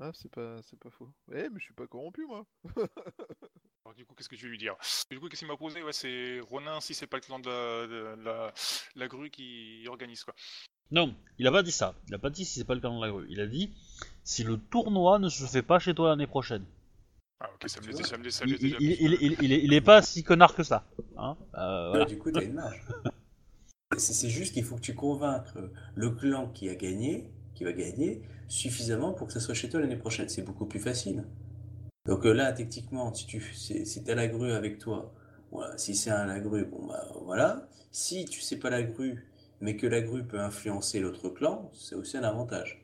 [0.00, 1.08] Ah, c'est pas, c'est pas faux.
[1.32, 2.44] Eh, mais je suis pas corrompu, moi.
[3.84, 4.74] Alors, du coup, qu'est-ce que je vais lui dire?
[5.10, 5.82] Du coup, qu'est-ce qu'il m'a posé?
[5.82, 8.54] Ouais, c'est Ronin, si c'est pas le clan de la, de la,
[8.96, 10.34] la grue qui organise, quoi.
[10.90, 11.94] Non, il a pas dit ça.
[12.08, 13.26] Il a pas dit si c'est pas le clan de la rue.
[13.28, 13.70] Il a dit
[14.24, 16.64] si le tournoi ne se fait pas chez toi l'année prochaine.
[17.40, 18.80] Ah, ok, ça me Tu laisse, vois, ça me laisse, ça me Il, déjà il-
[18.80, 18.98] plus.
[19.00, 20.84] il- il- il est, il est pas si connard que ça.
[21.16, 22.06] Hein Euh, Ouais, voilà.
[22.06, 22.82] du coup, t'as une marge.
[23.96, 25.58] C'est c'est juste qu'il faut que tu convaincres
[25.94, 29.80] le clan qui a gagné, qui va gagner, suffisamment pour que ça soit chez toi
[29.80, 30.28] l'année prochaine.
[30.28, 31.24] C'est beaucoup plus facile.
[32.06, 35.12] Donc euh, là, techniquement, si tu si, si t'as la grue avec toi,
[35.52, 37.68] voilà, si c'est un la grue, bon bah voilà.
[37.92, 39.26] Si tu sais pas la grue,
[39.60, 42.82] mais que la grue peut influencer l'autre clan, c'est aussi un avantage.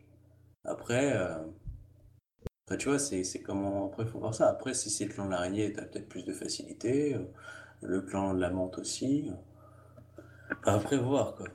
[0.64, 1.36] Après, euh,
[2.77, 3.87] tu vois, c'est comment.
[3.87, 4.49] Après, faut voir ça.
[4.49, 7.14] Après, si c'est le clan de l'araignée, t'as peut-être plus de facilité.
[7.14, 7.25] euh,
[7.83, 9.31] Le clan de la menthe aussi.
[10.64, 11.47] Après, voir quoi.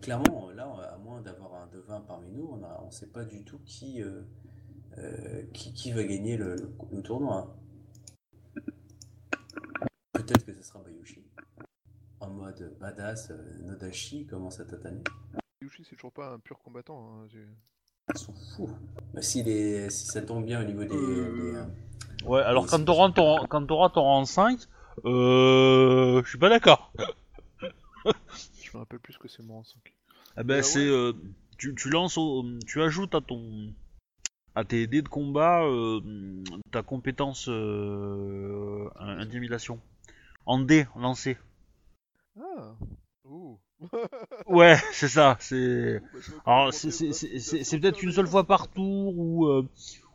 [0.00, 3.58] Clairement, là, à moins d'avoir un devin parmi nous, on on sait pas du tout
[3.64, 4.22] qui, euh,
[4.98, 5.42] euh,
[5.94, 6.56] va gagner le,
[7.02, 7.54] tournoi.
[10.12, 11.24] Peut-être que ce sera Bayushi.
[12.20, 15.04] En mode badass, euh, Nodashi commence à tataner.
[15.60, 17.10] Yushi, c'est toujours pas un pur combattant.
[17.12, 17.28] Hein.
[18.12, 18.70] Ils sont fous.
[19.14, 20.88] Bah, si, les, si ça tombe bien au niveau des.
[20.90, 21.54] des,
[22.26, 24.58] Ouais, alors quand t'auras ton, rang- quand t'auras ton rang 5,
[25.04, 26.92] euh, je suis pas d'accord.
[28.62, 29.94] Je me rappelle plus ce que c'est mon rang 5.
[30.38, 31.12] Eh ben Euh, c'est, euh,
[31.58, 33.72] tu, tu lances, au- tu ajoutes à ton,
[34.54, 36.00] à tes dés de combat euh,
[36.70, 39.80] ta compétence euh, intimidation.
[40.46, 41.36] En dés lancé.
[42.38, 42.74] Ah
[43.24, 43.58] Ouh
[44.46, 45.36] Ouais, c'est ça.
[45.40, 46.00] C'est.
[46.46, 46.72] Alors
[47.78, 49.68] peut-être la qu'une seule fois par tour ou euh,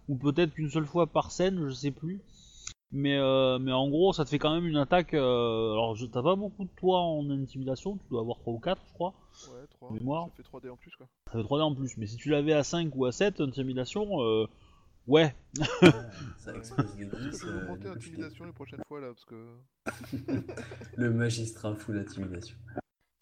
[0.08, 2.22] ou peut-être qu'une seule fois par scène, je sais plus.
[2.92, 5.14] Mais, euh, mais en gros, ça te fait quand même une attaque.
[5.14, 8.82] euh, alors, t'as pas beaucoup de toits en intimidation, tu dois avoir 3 ou 4,
[8.88, 9.14] je crois.
[9.52, 9.92] Ouais, 3.
[9.94, 10.28] Mémoire.
[10.36, 11.08] Ça fait 3D en plus, quoi.
[11.32, 11.98] Ça fait 3D en plus.
[11.98, 14.48] Mais si tu l'avais à 5 ou à 7, intimidation, euh,
[15.06, 15.36] ouais.
[16.40, 17.40] Ça explose les Est-ce que 10.
[17.42, 19.46] je vais l'intimidation les prochaines fois, là Parce que...
[20.98, 22.56] Le magistrat full intimidation.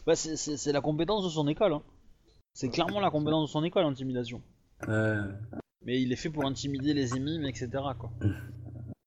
[0.07, 1.73] Bah, c'est- la compétence de son école.
[1.73, 1.83] hein.
[2.53, 4.41] C'est clairement la compétence de son école, l'intimidation.
[4.87, 7.69] Mais il est fait pour intimider les émimes, etc.
[7.99, 8.09] Quoi.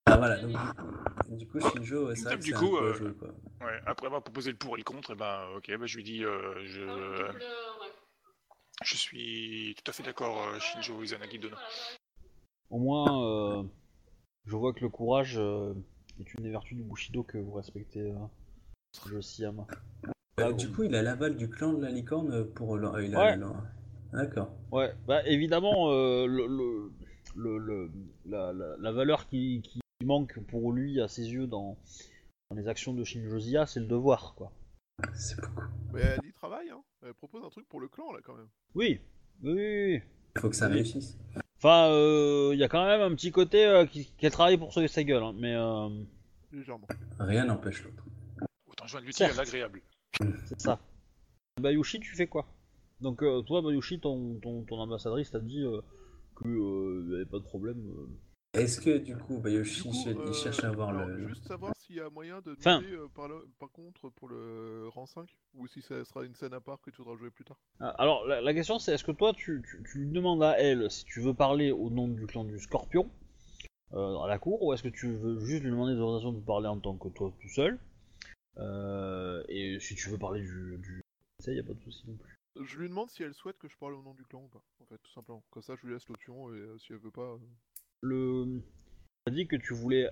[0.06, 0.56] Ah voilà, donc
[1.38, 3.28] du coup, Shinjo, Du coup, à euh, quoi.
[3.60, 6.02] Ouais, après avoir proposé le pour et le contre, et ben, ok, bah, je lui
[6.02, 6.80] dis, euh, je,
[8.82, 11.54] je suis tout à fait d'accord, euh, Shinjo Izanagi Dono.
[12.70, 13.62] Au moins, euh,
[14.46, 15.74] je vois que le courage euh,
[16.18, 18.14] est une des vertus du Bushido que vous respectez, euh,
[20.48, 22.76] Euh, du coup, il a l'aval du clan de la licorne pour.
[22.76, 23.36] euh, il a Ouais.
[23.36, 23.46] le-
[24.12, 24.50] D'accord.
[24.72, 26.90] Ouais, bah évidemment, euh, le, le,
[27.36, 27.90] le- le-
[28.26, 31.76] la, la- la valeur qui, qui manque pour lui à ses yeux dans,
[32.50, 34.50] dans les actions de Shinjozia, c'est le devoir, quoi.
[35.14, 35.62] C'est beaucoup.
[35.92, 36.82] Mais elle y travaille, hein.
[37.06, 38.48] Elle propose un truc pour le clan, là, quand même.
[38.74, 39.00] Oui,
[39.42, 39.92] oui, oui.
[39.94, 40.02] oui.
[40.36, 40.74] Il faut que ça Oui.
[40.74, 41.16] réussisse.
[41.58, 41.88] Enfin,
[42.52, 45.04] il y a quand même un petit côté euh, qui a travaillé pour sauver sa
[45.04, 45.88] gueule, hein, mais euh,
[46.52, 46.88] Légèrement.
[47.20, 48.02] Rien n'empêche l'autre.
[48.66, 49.82] Autant joindre l'utile à l'agréable.
[50.46, 50.78] C'est ça.
[51.60, 52.46] Bayushi, tu fais quoi?
[53.00, 55.80] Donc, euh, toi, Bayushi, ton, ton, ton ambassadrice t'a dit euh,
[56.36, 57.78] que euh, y avait pas de problème.
[57.88, 58.08] euh.
[58.60, 61.28] Est-ce que du coup, Bayoshi Du coup, ch- il euh, cherche à avoir alors, le.
[61.28, 62.80] Juste savoir s'il y a moyen de Enfin.
[62.80, 66.34] demander, euh, par, le- par contre pour le rang 5 ou si ça sera une
[66.34, 67.56] scène à part que tu voudras jouer plus tard.
[67.78, 70.58] Ah, Alors, la, la question, c'est est-ce que toi, tu, tu, tu lui demandes à
[70.58, 73.08] elle si tu veux parler au nom du clan du Scorpion
[73.92, 76.66] euh, à la cour, ou est-ce que tu veux juste lui demander l'autorisation de parler
[76.68, 77.78] en tant que toi tout seul?
[78.58, 80.78] Et si tu veux parler du.
[80.78, 81.02] du...
[81.40, 82.36] Ça, y a pas de souci non plus.
[82.60, 84.62] Je lui demande si elle souhaite que je parle au nom du clan ou pas,
[84.80, 85.42] en fait, tout simplement.
[85.50, 87.38] Comme ça, je lui laisse l'option et euh, si elle veut pas, euh,
[88.02, 88.62] Le.
[89.24, 90.08] T'as dit que tu voulais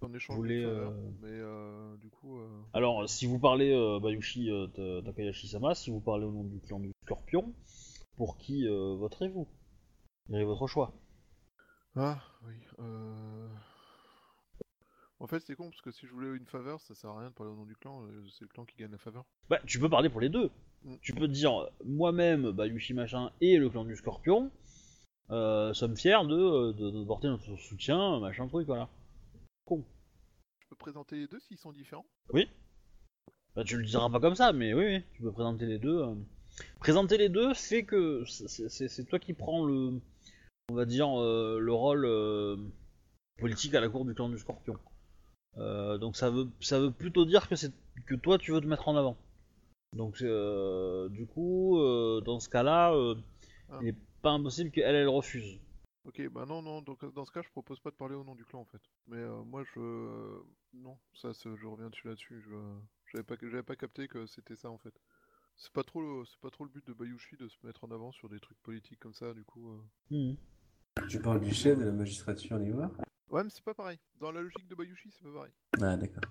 [0.00, 0.90] en échange voulez, euh,
[1.22, 5.90] Mais euh, du coup, euh, Alors, si vous parlez euh, Bayushi euh, Ta- Takayashi-sama, si
[5.90, 7.52] vous parlez au nom du clan du Scorpion,
[8.16, 9.46] pour qui euh, voterez-vous?
[10.28, 10.92] Quel est votre choix?
[11.96, 12.54] Ah oui.
[15.18, 17.30] En fait, c'est con parce que si je voulais une faveur, ça sert à rien
[17.30, 18.04] de parler au nom du clan.
[18.06, 19.24] euh, C'est le clan qui gagne la faveur.
[19.48, 20.50] Bah, tu peux parler pour les deux.
[20.84, 20.96] Mm.
[21.00, 24.50] Tu peux te dire, moi-même, Bayushi machin et le clan du Scorpion
[25.30, 28.88] euh, sommes fiers de, euh, de, de porter notre soutien, machin truc, voilà.
[29.70, 32.06] Je peux présenter les deux s'ils sont différents?
[33.54, 36.02] Bah, tu le diras pas comme ça, mais oui, oui, tu peux présenter les deux.
[36.02, 36.14] euh.
[36.78, 40.00] Présenter les deux fait que c'est- toi qui prends le,
[40.68, 42.56] on va dire, euh, le rôle euh,
[43.38, 44.76] politique à la cour du clan du Scorpion.
[45.58, 47.72] Euh, donc ça veut, ça veut plutôt dire que c'est
[48.06, 49.16] que toi tu veux te mettre en avant.
[49.94, 53.14] Donc euh, du coup, euh, dans ce cas-là, euh,
[53.70, 53.78] Ah.
[53.80, 55.58] il n'est pas impossible qu'elle elle refuse.
[56.04, 58.34] Ok, bah non, non, donc dans ce cas, je propose pas de parler au nom
[58.36, 58.82] du clan en fait.
[59.08, 60.40] Mais euh, moi, je.
[60.74, 62.42] Non, ça, je reviens dessus là-dessus.
[62.42, 62.54] Je...
[63.10, 64.94] J'avais pas, j'avais pas capté que c'était ça en fait.
[65.56, 67.90] C'est pas trop, le- c'est pas trop le but de Bayushi de se mettre en
[67.90, 69.70] avant sur des trucs politiques comme ça, du coup.
[69.70, 69.82] euh.
[70.10, 70.36] Mhm.
[71.08, 72.90] Tu parles du chef de la magistrature d'Ivoire
[73.30, 73.98] Ouais, mais c'est pas pareil.
[74.20, 75.52] Dans la logique de Bayushi, c'est pas pareil.
[75.82, 76.22] Ah, d'accord.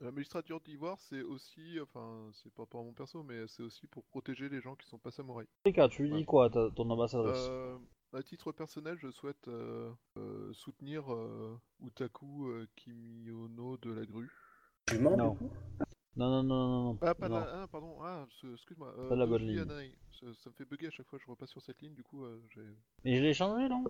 [0.00, 4.04] La magistrature d'Ivoire, c'est aussi, enfin, c'est pas pour mon perso, mais c'est aussi pour
[4.04, 5.48] protéger les gens qui sont pas samouraïs.
[5.66, 7.78] Rika, tu lui dis quoi, ta- ton ambassadrice Euh,
[8.14, 14.30] à titre personnel, je souhaite euh, euh, soutenir euh, Utaku euh, Kimiono de la grue.
[14.86, 15.32] Tu mens Non.
[15.32, 15.50] du coup
[16.16, 16.98] Non, non, non, non, non.
[17.02, 17.40] Ah, pas non.
[17.40, 17.62] la...
[17.62, 18.94] ah, pardon, ah, ce- excuse-moi.
[18.98, 19.92] euh, Pas la bonne Doji ligne.
[20.18, 22.24] Ça, ça me fait bugger à chaque fois, je repasse sur cette ligne, du coup,
[22.24, 22.62] euh, j'ai.
[23.04, 23.84] Mais je l'ai changé, non?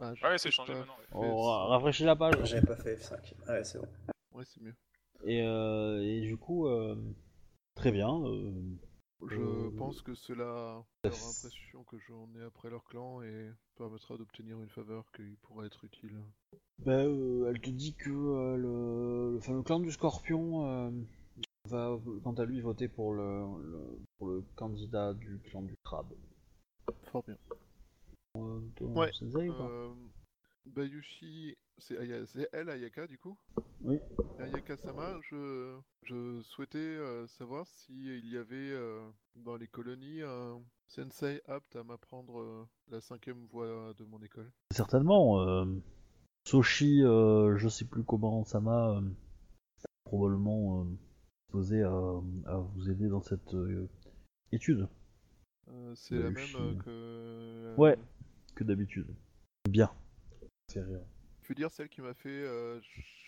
[0.00, 1.04] Ah, Ouais, c'est changé maintenant, ouais.
[1.10, 1.64] fait Oh, ça.
[1.66, 2.36] rafraîchis la page.
[2.46, 3.34] J'avais pas fait F5.
[3.48, 3.88] Ouais, c'est bon.
[4.32, 4.74] Ouais, c'est mieux.
[5.24, 6.96] Et, euh, et du coup, euh,
[7.74, 8.08] très bien.
[8.24, 8.52] euh,
[9.28, 14.16] Je Euh, pense que cela leur impression que j'en ai après leur clan et permettra
[14.16, 16.18] d'obtenir une faveur qui pourra être utile.
[16.78, 20.90] bah, euh, elle te dit que euh, le, enfin, le clan du Scorpion euh,
[21.68, 26.12] va, quant à lui, voter pour le, le- pour le candidat du clan du Crabe.
[27.12, 27.36] Fort bien.
[28.34, 29.92] Ouais, sensei Euh,
[30.66, 33.36] Bayushi, c'est Aya- elle, Ayaka, du coup
[33.82, 33.98] Oui.
[34.38, 41.42] Ayaka-sama, je, je souhaitais euh, savoir s'il y avait euh, dans les colonies un sensei
[41.46, 44.50] apte à m'apprendre euh, la cinquième voie de mon école.
[44.72, 45.66] Certainement.
[46.46, 49.02] Soshi, je sais plus comment, Sama,
[50.04, 50.86] probablement
[51.48, 51.92] disposé à,
[52.46, 53.54] à vous aider dans cette
[54.52, 54.88] étude.
[55.94, 57.74] C'est la même que...
[57.76, 57.98] Ouais.
[58.60, 59.06] Que d'habitude.
[59.70, 59.90] Bien.
[60.68, 61.00] C'est rire.
[61.40, 62.78] Je veux dire, celle qui m'a fait euh,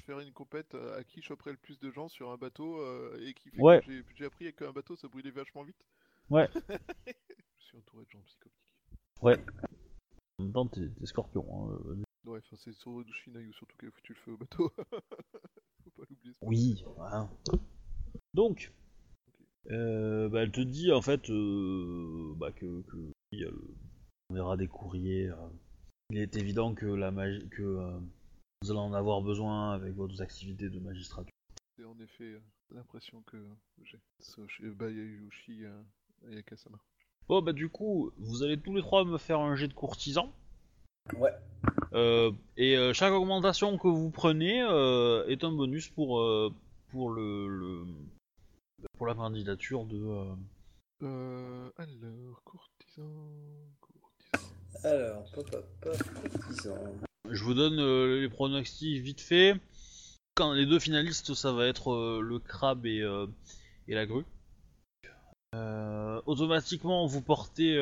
[0.04, 3.18] faire une compète euh, à qui choperait le plus de gens sur un bateau euh,
[3.26, 3.80] et qui fait Ouais.
[3.80, 5.82] que j'ai- j'ai appris qu'un bateau ça brûlait vachement vite?
[6.28, 6.50] Ouais.
[7.06, 8.60] je suis entouré de gens psychoptiques.
[9.22, 9.42] Ouais.
[10.38, 11.46] En même temps, t'es t'es scorpion.
[11.50, 14.70] hein, euh, Ouais, enfin, c'est sur Shinayu surtout qui a foutu le feu au bateau.
[15.82, 16.34] Faut pas l'oublier.
[16.42, 17.30] Oui, voilà.
[18.34, 18.70] Donc,
[19.70, 22.96] euh, bah, elle te dit en fait euh, bah, que, que
[23.32, 23.74] il y a le-
[24.32, 25.28] on verra des courriers.
[25.28, 25.36] euh.
[26.10, 27.98] Il est évident que la magie, que euh,
[28.62, 31.32] vous allez en avoir besoin avec vos activités de magistrature.
[31.76, 32.40] C'est en effet euh,
[32.74, 33.36] l'impression que
[33.84, 33.98] j'ai.
[34.48, 35.82] Chez Bayayushi euh,
[36.28, 36.78] Ayakasama.
[37.28, 40.32] Bon bah du coup, vous allez tous les trois me faire un jet de courtisan.
[41.16, 41.32] Ouais.
[41.92, 46.52] Euh, et euh, chaque augmentation que vous prenez euh, est un bonus pour euh,
[46.90, 47.86] pour le, le-
[48.96, 49.96] pour la candidature de.
[49.98, 50.34] euh,
[51.02, 53.24] Euh, alors, courtisan.
[54.84, 55.96] Alors, pop, pop, pop.
[57.30, 59.54] Je vous donne euh, les pronostics vite fait.
[60.34, 63.26] Quand les deux finalistes, ça va être euh, le crabe et, euh,
[63.88, 64.24] et la grue.
[66.24, 67.74] Automatiquement, vous portez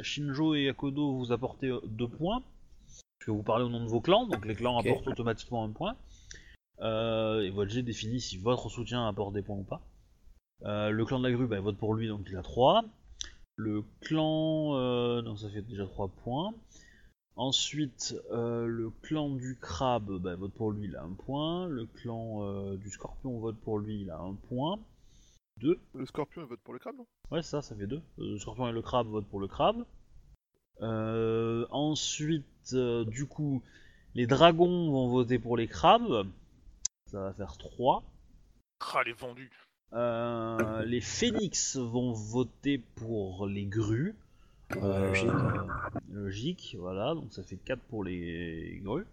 [0.00, 2.40] Shinjo et Akodo, vous apportez 2 points.
[2.86, 5.70] Parce que vous parlez au nom de vos clans, donc les clans apportent automatiquement un
[5.70, 5.96] point.
[6.80, 9.80] Et votre jet définit si votre soutien apporte des points ou pas.
[10.62, 12.84] Le clan de la grue, bah, vote pour lui, donc il a 3.
[13.58, 14.76] Le clan.
[14.76, 16.54] Euh, non, ça fait déjà 3 points.
[17.34, 21.66] Ensuite, euh, le clan du crabe bah, vote pour lui, il a un point.
[21.66, 24.78] Le clan euh, du scorpion vote pour lui, il a un point.
[25.56, 25.80] Deux.
[25.94, 27.06] Le scorpion, il vote pour le crabe, non?
[27.32, 28.00] Ouais, ça, ça fait deux.
[28.20, 29.84] Euh, Le scorpion et le crabe votent pour le crabe.
[30.80, 33.60] Ensuite, du coup,
[34.14, 36.28] les dragons vont voter pour les crabes.
[37.06, 38.04] Ça va faire 3.
[38.94, 39.67] Ah, les vendus.
[39.94, 44.14] Euh, les phénix vont voter pour les grues.
[44.74, 45.24] Logique.
[45.30, 45.52] Euh,
[46.12, 49.06] logique, voilà, donc ça fait 4 pour les grues.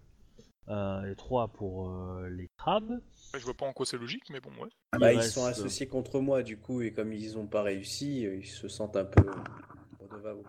[0.67, 2.89] Euh, et 3 pour euh, les crabes.
[3.33, 4.69] Ouais, je vois pas en quoi c'est logique, mais bon, ouais.
[4.93, 7.61] Il Bah, ils reste- sont associés contre moi, du coup, et comme ils ont pas
[7.63, 9.23] réussi, ils se sentent un peu
[10.11, 10.41] redevables.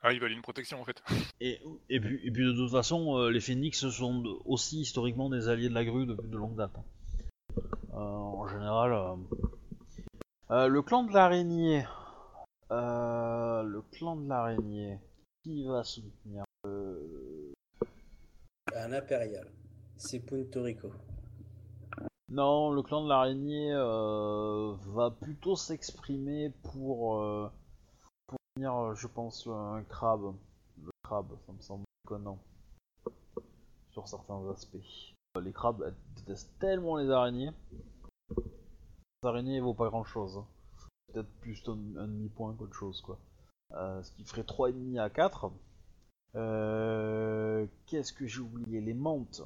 [0.00, 1.02] Ah, il valait une protection en fait.
[1.40, 5.68] Et, et, puis, et puis de toute façon, les phénix sont aussi historiquement des alliés
[5.68, 6.70] de la grue depuis de longue date.
[6.76, 6.84] hein.
[7.94, 8.92] Euh, en général.
[8.92, 9.16] euh,
[10.50, 11.84] euh, le clan de l'araignée.
[12.70, 14.98] Le clan de l'araignée.
[15.44, 17.52] Qui va soutenir Un
[18.92, 19.50] impérial.
[19.96, 20.90] C'est Punto Rico.
[22.28, 27.50] Non, le clan de l'araignée euh, va plutôt s'exprimer pour, euh,
[28.26, 30.34] pour venir, je pense, un crabe.
[30.82, 32.38] Le crabe, ça me semble déconnant.
[33.92, 35.14] Sur certains aspects.
[35.38, 37.50] Euh, Les crabes elles détestent tellement les araignées.
[38.36, 40.42] Les araignées vaut pas grand chose.
[41.12, 43.18] Peut-être plus un, un demi-point qu'autre chose, quoi.
[43.74, 45.50] Euh, ce qui ferait 3,5 à 4.
[46.36, 48.80] Euh, Qu'est-ce que j'ai oublié?
[48.80, 49.42] Les menthes.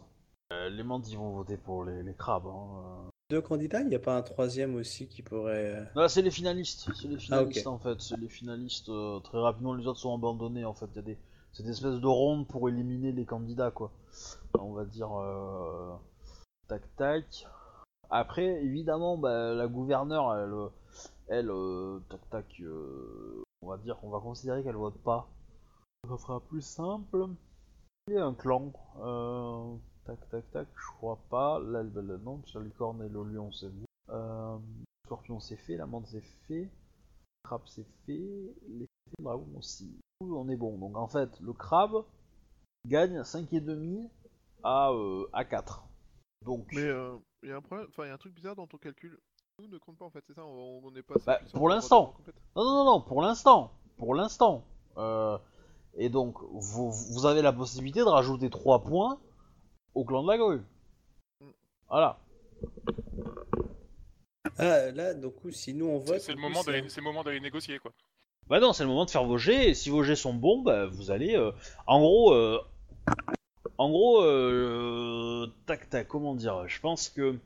[0.53, 2.47] Euh, les menthes, ils vont voter pour les, les crabes.
[2.47, 3.09] Hein.
[3.30, 5.88] Deux candidats, il n'y a pas un troisième aussi qui pourrait.
[5.97, 6.90] Non, c'est les finalistes.
[6.95, 8.01] C'est les finalistes Ah, en fait.
[8.01, 8.90] C'est les finalistes.
[9.24, 10.86] très rapidement, les autres sont abandonnés en fait.
[10.93, 11.18] Il y a des
[11.55, 13.90] c'est des espèces de rondes pour éliminer les candidats quoi.
[14.59, 15.94] On va dire euh,
[16.68, 17.46] tac tac.
[18.11, 20.55] Après, évidemment, bah, la gouverneure, elle,
[21.28, 22.61] elle euh, tac tac.
[22.61, 25.28] euh, on va dire qu'on va considérer qu'elle vote pas.
[26.09, 27.26] Ça sera plus simple.
[28.09, 28.72] Il y a un clan.
[30.05, 30.68] Tac tac tac.
[30.74, 31.59] Je crois pas.
[31.61, 32.20] Là, le- le-
[33.05, 33.84] et le lion, c'est vous.
[35.07, 36.68] Scorpion c'est fait, la menthe c'est fait,
[37.44, 38.86] crabe c'est fait, les
[39.18, 39.98] dragons aussi.
[40.20, 40.78] On est bon.
[40.78, 42.05] Donc en fait, le crabe
[42.86, 44.09] gagne 5,5
[44.64, 45.84] à, euh, à 4.
[46.44, 48.56] Donc, Mais euh, il y a un problème, enfin, il y a un truc bizarre
[48.56, 49.18] dans ton calcul.
[49.58, 51.14] Nous ne compte pas en fait, c'est ça On n'est pas.
[51.26, 52.14] Bah, pour l'instant.
[52.56, 53.72] non, non, non, pour l'instant.
[53.98, 54.64] Pour l'instant.
[54.96, 55.38] Euh,
[55.94, 59.20] et donc, vous, vous avez la possibilité de rajouter 3 points
[59.94, 60.62] au clan de la grue.
[61.88, 62.18] Voilà.
[64.58, 66.20] Ah, là, donc, si nous on vote.
[66.20, 67.92] c'est le moment d'aller c'est le moment d'aller négocier quoi.
[68.48, 70.62] Bah non, c'est le moment de faire vos jets, et si vos jets sont bons,
[70.62, 71.36] bah vous allez...
[71.36, 71.52] euh,
[71.86, 72.58] En gros, euh,
[73.79, 77.39] en gros, euh, tac tac, comment dire, je pense que...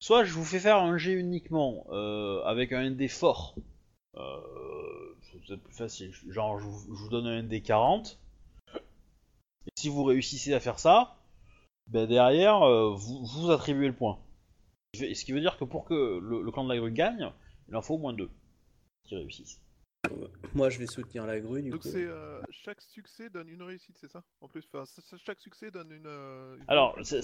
[0.00, 3.54] Soit je vous fais faire un jet uniquement, euh, avec un ND fort,
[4.16, 5.16] euh,
[5.46, 8.18] c'est plus facile, genre je vous, donne un ND 40,
[8.74, 11.16] et si vous réussissez à faire ça,
[11.86, 12.60] bah derrière,
[12.96, 14.18] vous, attribuez le point.
[14.94, 17.30] Ce qui veut dire que pour que le, le clan de la grue gagne,
[17.68, 18.30] il en faut au moins deux
[19.04, 19.63] qui réussissent.
[20.54, 21.88] Moi, je vais soutenir la grue, du Donc coup.
[21.94, 24.22] euh, chaque succès donne une réussite, c'est ça?
[24.40, 24.84] En plus, enfin,
[25.24, 26.06] chaque succès donne une.
[26.06, 27.22] euh, une- Alors, c'est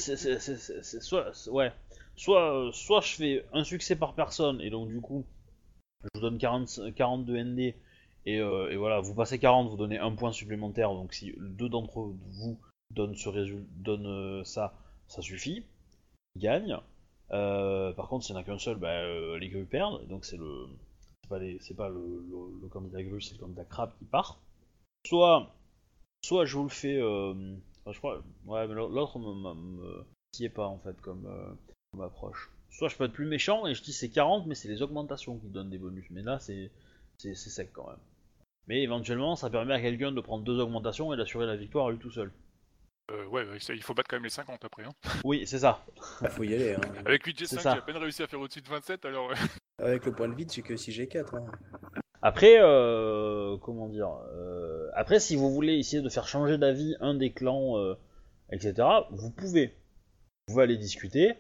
[1.01, 1.72] soit, ouais,
[2.16, 5.24] soit, euh, soit je fais un succès par personne et donc du coup,
[6.03, 7.74] je vous donne 40, 42 ND
[8.26, 10.91] et, euh, et voilà, vous passez 40, vous donnez un point supplémentaire.
[10.91, 12.01] Donc si deux d'entre
[12.33, 12.59] vous
[12.91, 14.74] donnent ce résultat, donnent euh, ça,
[15.07, 15.64] ça suffit,
[16.35, 16.78] ils gagnent.
[17.31, 20.07] Euh, par contre, s'il n'y en a qu'un seul, bah, euh, les grues perdent.
[20.09, 20.66] Donc c'est le,
[21.31, 22.01] pas, les- c'est pas le,
[22.62, 24.39] le- candidat grue, c'est le candidat crabe qui part.
[25.07, 25.55] Soit,
[26.22, 26.97] soit je vous le fais.
[27.01, 27.35] euh,
[27.91, 28.22] je crois.
[28.47, 31.53] Ouais, mais l'autre me, me, me titillait pas en fait comme, euh,
[31.93, 32.51] comme approche.
[32.70, 35.39] Soit je peux être plus méchant et je dis c'est 40, mais c'est les augmentations
[35.39, 36.07] qui donnent des bonus.
[36.11, 36.70] Mais là, c'est
[37.18, 37.99] sec quand même.
[38.68, 41.91] Mais éventuellement, ça permet à quelqu'un de prendre deux augmentations et d'assurer la victoire à
[41.93, 42.31] lui tout seul.
[43.11, 44.85] Euh, ouais, il faut battre quand même les 50 après.
[44.85, 44.93] Hein.
[45.25, 45.85] Oui, c'est ça.
[46.31, 46.75] Faut y aller.
[46.75, 46.81] Hein.
[47.05, 49.31] Avec 8 C'est G5, j'ai à peine réussi à faire au-dessus de 27, alors...
[49.31, 49.35] euh,
[49.85, 51.37] Avec le point de vide, j'ai que 6 G4.
[51.37, 51.47] Hein.
[52.23, 57.15] Après, euh, comment dire euh, Après, si vous voulez essayer de faire changer d'avis un
[57.15, 57.95] des clans, euh,
[58.53, 58.75] etc.,
[59.11, 59.75] vous pouvez.
[60.47, 61.35] Vous pouvez aller discuter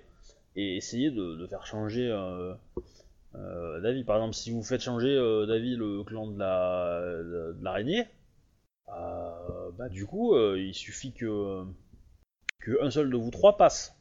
[0.56, 2.54] et essayer de, de faire changer euh,
[3.34, 4.04] euh, d'avis.
[4.04, 8.00] Par exemple, si vous faites changer euh, d'avis le clan de la de, de l'araignée,
[8.02, 8.04] euh,
[9.76, 11.64] bah du coup, euh, il suffit que
[12.60, 13.96] que un seul de vous trois passe.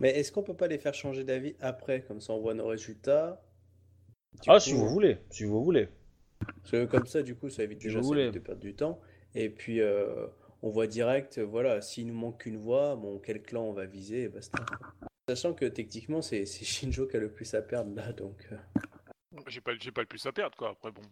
[0.00, 2.66] Mais est-ce qu'on peut pas les faire changer d'avis après Comme ça, on voit nos
[2.66, 3.42] résultats?
[4.42, 5.88] Du ah, coup, si vous voulez, si vous voulez.
[6.40, 8.74] Parce que comme ça, du coup, ça évite Si déjà ça évite de perdre du
[8.74, 9.00] temps.
[9.34, 10.26] Et puis, euh,
[10.62, 13.86] on voit direct, euh, voilà, s'il nous manque qu'une voix, bon, quel clan on va
[13.86, 14.64] viser, et basta.
[15.28, 18.46] Sachant que techniquement, c'est Shinjo qui a le plus à perdre là, donc.
[18.52, 18.56] euh,
[19.48, 20.70] J'ai pas, j'ai pas le plus à perdre, quoi.
[20.70, 21.02] Après, bon...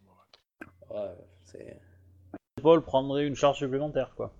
[0.90, 1.80] ouais, c'est.
[2.64, 4.32] Paul prendrait une charge supplémentaire, quoi.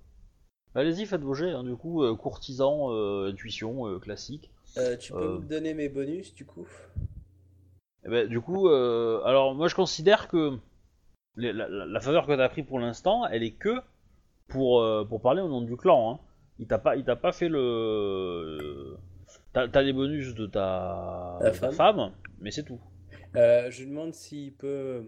[0.75, 4.51] Allez-y, faites vos jets, hein, du coup, euh, courtisan, euh, intuition, euh, classique.
[4.99, 6.67] Tu peux me donner mes bonus, du coup?
[8.07, 10.59] Eh ben, du coup, alors moi je considère que
[11.37, 13.75] les- la, faveur que t'as pris pour l'instant, elle est que
[14.49, 16.15] pour, pour parler au nom du clan.
[16.15, 16.19] Hein.
[16.59, 18.97] Il t'a pas, il t'a pas fait le.
[19.53, 21.73] T'as, t'as les bonus de ta, de ta femme.
[21.73, 22.81] femme, mais c'est tout.
[23.35, 25.05] Je demande s'il peut.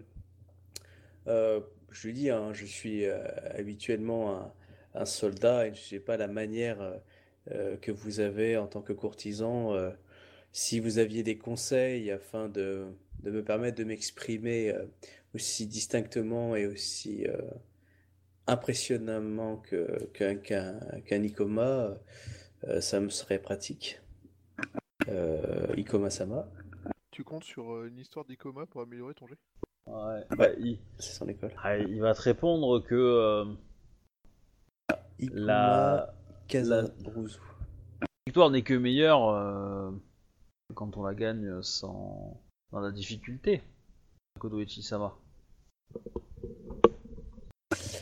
[1.91, 3.23] Je lui dis, hein, je suis euh,
[3.57, 4.53] habituellement
[4.93, 6.97] un, soldat et je n'ai pas la manière euh,
[7.51, 9.75] euh, que vous avez en tant que courtisan.
[10.51, 12.87] si vous aviez des conseils afin de,
[13.23, 14.73] me permettre de m'exprimer
[15.33, 17.27] aussi distinctement et aussi
[18.47, 20.37] impressionnamment qu'un,
[22.63, 24.01] euh, ça me serait pratique.
[25.77, 26.49] Ikoma-sama,
[27.11, 29.37] Tu comptes sur une histoire d'Ikoma pour améliorer ton jet
[29.87, 30.23] Ouais.
[30.37, 31.51] Bah, il, c'est son école.
[31.63, 33.45] ah, il va te répondre que euh,
[35.19, 36.13] Ikuma
[36.49, 36.93] la,
[38.25, 39.91] victoire n'est que meilleure euh,
[40.75, 42.39] quand on la gagne sans
[42.71, 43.61] dans la difficulté.
[44.39, 45.17] Kodoichi Sama.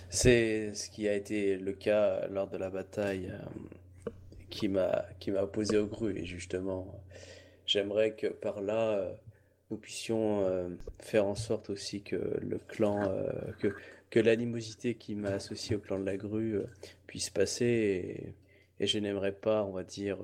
[0.10, 4.10] C'est ce qui a été le cas lors de la bataille euh,
[4.50, 6.18] qui m'a qui m'a opposé au Gru.
[6.18, 7.04] Et justement,
[7.66, 9.14] j'aimerais que par là, euh,
[9.72, 13.74] nous puissions euh, faire en sorte aussi que le clan, euh, que,
[14.10, 16.66] que l'animosité qui m'a associé au clan de la Grue euh,
[17.08, 17.66] puisse passer.
[18.80, 20.18] Et, et je n'aimerais pas, on va dire,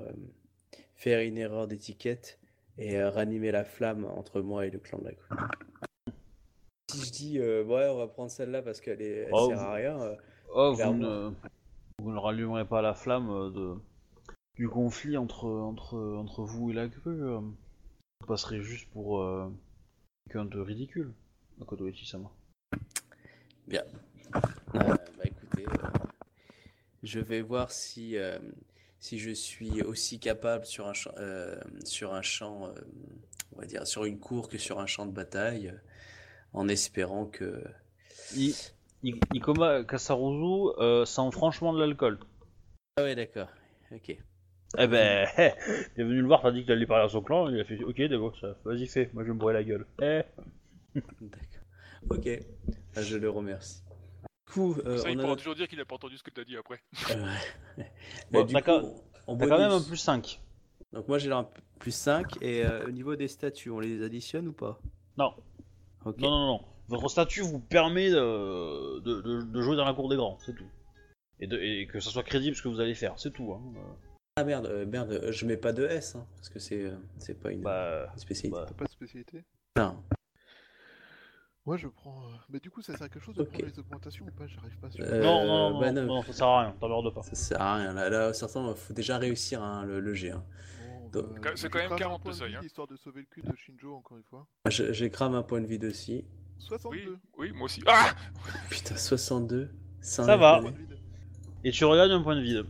[0.94, 2.38] faire une erreur d'étiquette
[2.78, 5.36] et ranimer la flamme entre moi et le clan de la Grue.
[6.90, 9.64] Si je dis, ouais, on va prendre celle-là parce qu'elle est, elle Oh, sert vous-
[9.64, 9.98] à rien.
[10.54, 11.30] Oh, vous ne,
[11.98, 13.74] vous ne rallumerez pas la flamme de,
[14.56, 17.22] du conflit entre, entre, entre vous et la grue.
[18.26, 19.48] Passerez juste pour euh,
[20.24, 21.12] quelqu'un de ridicule,
[21.60, 22.30] à Kodoichi Sama.
[23.66, 23.84] Bien.
[24.34, 24.80] Euh,
[25.16, 25.88] bah écoutez, euh,
[27.02, 28.38] je vais voir si, euh,
[28.98, 32.72] si je suis aussi capable sur un champ, euh, sur un champ euh,
[33.54, 35.74] on va dire, sur une cour que sur un champ de bataille,
[36.52, 37.64] en espérant que.
[38.34, 38.54] I,
[39.02, 42.18] I- Ikoma Kasaruzu euh, sent franchement de l'alcool.
[42.96, 43.48] Ah ouais, d'accord.
[43.90, 44.16] Ok.
[44.78, 45.28] Eh ben,
[45.94, 47.82] t'es venu le voir, t'as dit qu'il allait parler à son clan, il a fait
[47.82, 49.86] ok, d'accord, ça, vas-y fais, moi je vais me bourrer la gueule.
[50.00, 50.22] Eh.
[50.94, 52.10] D'accord.
[52.10, 52.28] Ok.
[52.96, 53.82] Ah, je le remercie.
[54.46, 56.22] Du coup, euh, Ça, il on a pourra toujours dire qu'il a pas entendu ce
[56.22, 56.80] que t'as dit après.
[57.10, 57.84] Euh,
[58.30, 58.94] Bon, bah, du t'as coup, quand-
[59.26, 60.40] en T'as quand même un plus 5.
[60.92, 64.46] Donc moi j'ai un plus 5 et euh, au niveau des statuts, on les additionne
[64.48, 64.78] ou pas?
[65.16, 65.34] Non,
[66.04, 66.18] Ok.
[66.18, 66.60] non, non, non.
[66.88, 70.54] Votre statut vous permet de, de, de- de jouer dans la cour des grands, c'est
[70.54, 70.68] tout.
[71.40, 73.52] Et, de, et que ça soit crédible ce que vous allez faire, c'est tout.
[73.54, 73.62] Hein.
[73.76, 73.80] Euh,
[74.36, 76.96] Ah merde, euh, merde, euh, je mets pas de S, hein, parce que c'est euh,
[77.18, 78.58] c'est pas une, Bah, une spécialité.
[78.58, 79.44] bah, T'as pas de spécialité?
[79.76, 80.02] Non.
[81.66, 82.22] Moi je prends.
[82.48, 84.46] Mais du coup, ça sert à quelque chose de prendre les augmentations ou pas?
[84.46, 85.04] J'arrive pas sur.
[85.04, 86.22] Euh, non, non, non, bah non, non.
[86.22, 87.22] ça sert à rien, t'emmerdes pas.
[87.22, 87.92] Ça sert à rien.
[87.92, 90.30] Là, là certains, il faut déjà réussir hein, le, le G.
[90.30, 90.42] hein.
[91.12, 92.60] Bon, bah, C'est quand même crame un 40 point de seuil, vie, hein.
[92.64, 94.46] Histoire de sauver le cul de Shinjo encore une fois.
[94.70, 96.24] Je, je crame un point de vide aussi.
[96.58, 96.96] 62.
[96.96, 97.82] Oui, oui, moi aussi.
[97.86, 98.14] Ah
[98.70, 99.70] Putain, 62.
[100.00, 100.62] sans Ça va.
[101.64, 102.64] Et tu regagnes un point de vide.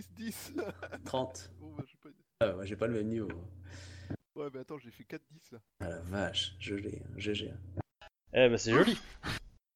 [0.00, 1.04] 10, 10, 10, 10.
[1.04, 1.50] 30.
[1.60, 2.08] bon, bah, j'ai pas...
[2.40, 3.28] Ah, moi, j'ai pas le même niveau.
[4.34, 5.58] Ouais, mais attends, j'ai fait 4, 10 là.
[5.80, 7.02] Ah la vache, je l'ai.
[7.04, 7.52] hein, GG.
[8.32, 8.96] Eh ben c'est joli.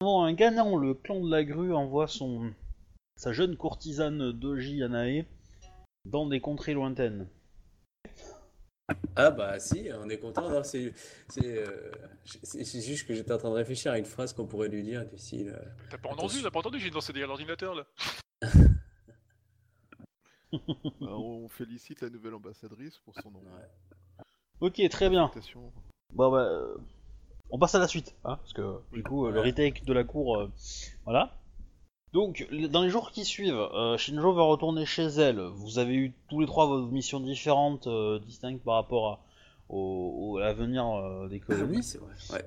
[0.00, 2.52] Bon, un gagnant, le clan de la grue envoie son
[3.16, 5.24] sa jeune courtisane Doji Yanae
[6.04, 7.28] dans des contrées lointaines?
[9.16, 10.48] Ah bah si, on est content.
[10.50, 10.92] non, C'est
[11.28, 11.90] c'est, euh,
[12.24, 14.82] c'est- c'est juste que j'étais en train de réfléchir à une phrase qu'on pourrait lui
[14.82, 15.48] dire du style.
[15.48, 16.42] euh, T'as pas entendu, Attention.
[16.42, 17.86] t'as pas entendu, j'ai dansé derrière l'ordinateur là.
[21.00, 23.40] Bah, on félicite la nouvelle ambassadrice pour son nom.
[24.60, 25.30] Ok, très bien.
[26.12, 26.76] Bon bah, euh,
[27.50, 30.04] on passe à la suite, hein, parce que du coup, euh, le retake de la
[30.04, 30.50] cour, euh,
[31.04, 31.36] voilà.
[32.12, 35.40] Donc, dans les jours qui suivent, euh, Shinjo va retourner chez elle.
[35.40, 39.20] Vous avez eu tous les trois vos missions différentes, euh, distinctes par rapport à,
[39.68, 41.78] au, au- à l'avenir euh, des Ah colonies.
[41.78, 42.12] oui, c'est vrai.
[42.30, 42.44] Ouais.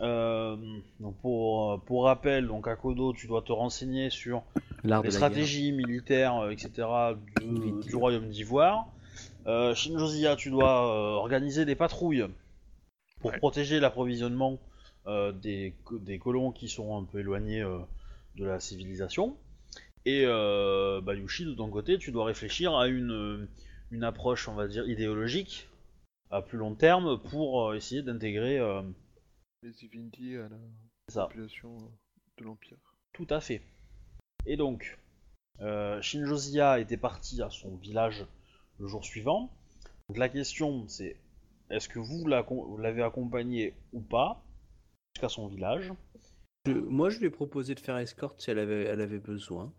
[0.00, 0.56] Euh,
[1.00, 4.42] donc pour, euh, pour rappel, donc à Kodo, tu dois te renseigner sur
[4.84, 5.26] L'art les de la guerre.
[5.28, 7.14] stratégies militaires, euh, etc.
[7.14, 8.86] du, royaume d'Ivoire.
[9.46, 12.26] Euh, Shinjozia, tu dois euh, organiser des patrouilles
[13.20, 13.38] pour Ouais.
[13.38, 14.58] protéger l'approvisionnement
[15.06, 17.78] euh, des, co- des colons qui sont un peu éloignés euh,
[18.36, 19.36] de la civilisation.
[20.06, 23.48] Et euh, Bayushi, de ton côté, tu dois réfléchir à une, euh,
[23.90, 25.68] une approche, on va dire, idéologique
[26.30, 28.82] à plus long terme pour euh, essayer d'intégrer euh,
[29.64, 30.58] Les Ivindi à la
[31.08, 31.22] ça.
[31.26, 31.88] population euh,
[32.36, 32.76] de l'Empire.
[33.14, 33.62] Tout à fait.
[34.44, 34.98] Et donc,
[35.60, 38.26] euh, Shinjozia était parti à son village
[38.78, 39.50] le jour suivant.
[40.08, 41.16] Donc la question c'est
[41.70, 44.44] est-ce que vous la- vous l'avez accompagné ou pas
[45.14, 45.92] jusqu'à son village?
[46.66, 49.72] Je- moi, je lui ai proposé de faire escorte si elle avait, elle avait besoin.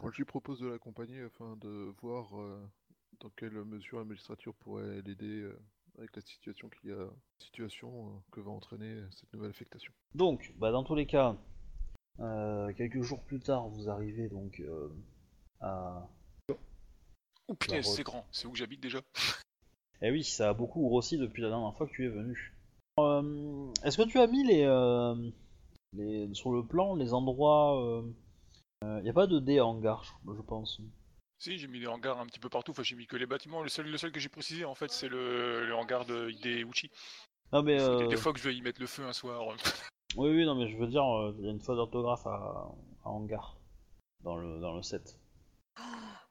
[0.00, 2.66] Moi, je lui propose de l'accompagner afin de voir euh,
[3.20, 5.58] dans quelle mesure la magistrature pourrait l'aider euh,
[5.98, 7.08] avec la situation qu'il y a,
[7.40, 9.92] situation euh, que va entraîner cette nouvelle affectation.
[10.14, 11.36] Donc, bah, dans tous les cas,
[12.20, 14.88] euh, quelques jours plus tard, vous arrivez donc euh,
[15.60, 16.08] à.
[17.48, 18.26] Oh putain, c'est grand.
[18.30, 19.00] C'est où que j'habite déjà?
[20.00, 22.54] Eh oui, ça a beaucoup grossi depuis la dernière fois que tu es venu.
[23.00, 25.16] Euh, Est-ce que tu as mis les, euh,
[25.92, 28.04] les sur le plan les endroits
[28.84, 30.80] Il n'y a pas de dé hangar, je, je pense.
[31.38, 32.72] Si, j'ai mis des hangars un petit peu partout.
[32.72, 33.62] Enfin, j'ai mis que les bâtiments.
[33.62, 36.90] Le seul, le seul que j'ai précisé, en fait, c'est le, le hangar de Hideuchi.
[37.52, 39.40] Non mais Des- euh, Des fois que je vais y mettre le feu un soir.
[40.16, 42.70] oui oui non mais je veux dire euh, il y a une faute d'orthographe à,
[43.04, 43.56] à hangar
[44.22, 45.18] dans le dans le set.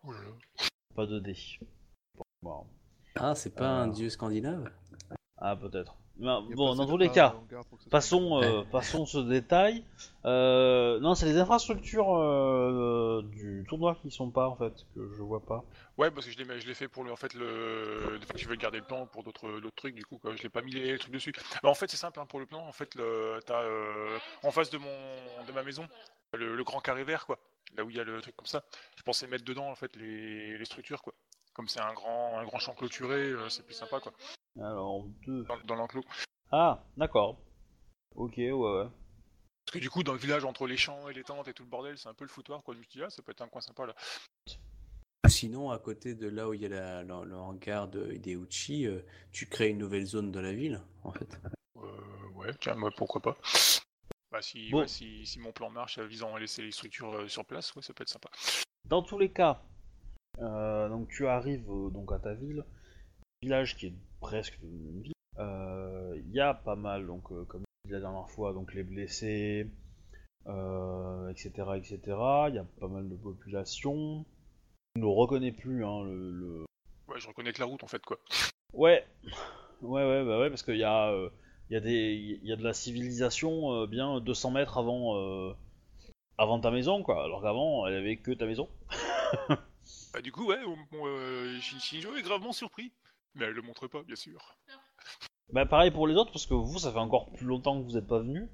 [0.04, 0.66] Oh là là.
[0.96, 1.36] Pas de dé.
[2.44, 2.68] Bon,
[3.16, 3.84] Ah, c'est pas Euh.
[3.84, 4.72] un dieu scandinave?
[5.38, 5.96] Ah peut-être.
[6.26, 7.36] A bon dans tous les cas.
[7.92, 9.84] Passons, euh, passons ce détail.
[10.26, 15.22] Euh, non, c'est les infrastructures euh, du tournoi qui sont pas en fait que je
[15.22, 15.64] vois pas.
[15.98, 18.34] Ouais, parce que je l'ai, je l'ai fait pour le, en fait le, des fois
[18.34, 20.36] que je veux garder le plan pour d'autres, d'autres trucs, du coup, quoi.
[20.36, 21.34] Je l'ai pas mis les, trucs dessus.
[21.64, 22.66] Bah, en fait, c'est simple hein, pour le plan.
[22.68, 25.88] En fait, le, t'as euh, en face de mon, de ma maison,
[26.34, 27.40] le, le grand carré vert, quoi.
[27.76, 28.64] Là où il y a le truc comme ça.
[28.96, 31.14] Je pensais mettre dedans en fait les, les structures, quoi.
[31.54, 34.14] Comme c'est un grand, un grand champ clôturé, euh, c'est plus sympa, quoi.
[34.60, 35.44] Alors deux.
[35.44, 36.04] Dans, dans l'enclos.
[36.52, 37.40] Ah d'accord.
[38.16, 38.88] Ok ouais ouais.
[39.66, 41.64] Parce que du coup, dans le village, entre les champs et les tentes et tout
[41.64, 42.74] le bordel, c'est un peu le foutoir, quoi.
[42.76, 43.94] Suis dit, ah, ça peut être un coin sympa là.
[45.28, 48.88] Sinon, à côté de là où il y a la- la- le hangar de Hideuchi,
[48.88, 49.02] euh,
[49.34, 51.38] tu crées une nouvelle zone de la ville, en fait.
[51.76, 51.82] Euh,
[52.36, 53.38] ouais, tiens, moi, pourquoi pas.
[54.32, 54.80] Bah, si, Bon.
[54.80, 57.82] ouais, si, si mon plan marche, visant à laisser les structures euh, sur place, ouais,
[57.82, 58.30] ça peut être sympa.
[58.86, 59.62] Dans tous les cas,
[60.40, 62.64] euh, donc tu arrives euh, donc à ta ville,
[63.42, 65.14] village qui est presque une ville.
[65.40, 68.84] Euh, Il y a pas mal donc euh, comme je la dernière fois donc les
[68.84, 69.68] blessés,
[70.48, 72.00] euh, etc etc.
[72.50, 74.26] Il y a pas mal de population.
[74.96, 76.66] Tu ne le reconnais plus hein le, le-
[77.08, 78.18] Ouais, je reconnais que la route, en fait, quoi.
[78.74, 79.06] Ouais,
[79.82, 81.14] ouais, ouais, bah ouais, parce qu'il y a,
[81.70, 85.16] il y a des, il y a de la civilisation euh, bien 200 mètres avant,
[85.18, 85.54] euh,
[86.38, 87.24] avant ta maison, quoi.
[87.24, 88.68] Alors qu'avant, elle avait que ta maison.
[90.14, 92.92] Bah, du coup, ouais, on- on, euh, Shin- Shinjo est gravement surpris.
[93.38, 94.58] Mais elle le montre pas, bien sûr.
[95.54, 97.94] Bah pareil pour les autres, parce que vous, ça fait encore plus longtemps que vous
[97.96, 98.50] n'êtes pas venus.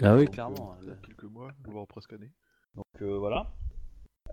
[0.00, 0.76] Ah oui, Donc, clairement.
[0.82, 2.32] euh, quelques mois, voire presque années.
[2.74, 3.52] Donc euh, voilà.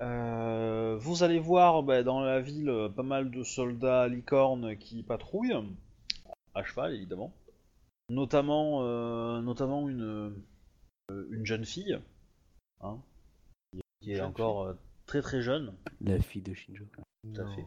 [0.02, 5.04] Euh, vous allez voir bah, dans la ville euh, pas mal de soldats licornes qui
[5.04, 5.76] patrouillent,
[6.56, 7.34] à cheval évidemment.
[8.10, 10.36] Notamment, euh, notamment une,
[11.12, 12.00] euh, une jeune fille,
[12.82, 13.00] hein,
[14.02, 14.74] qui- est Jeune encore euh,
[15.06, 15.76] très très jeune.
[16.02, 16.86] La fille de Shinjo.
[17.34, 17.66] Tout à fait.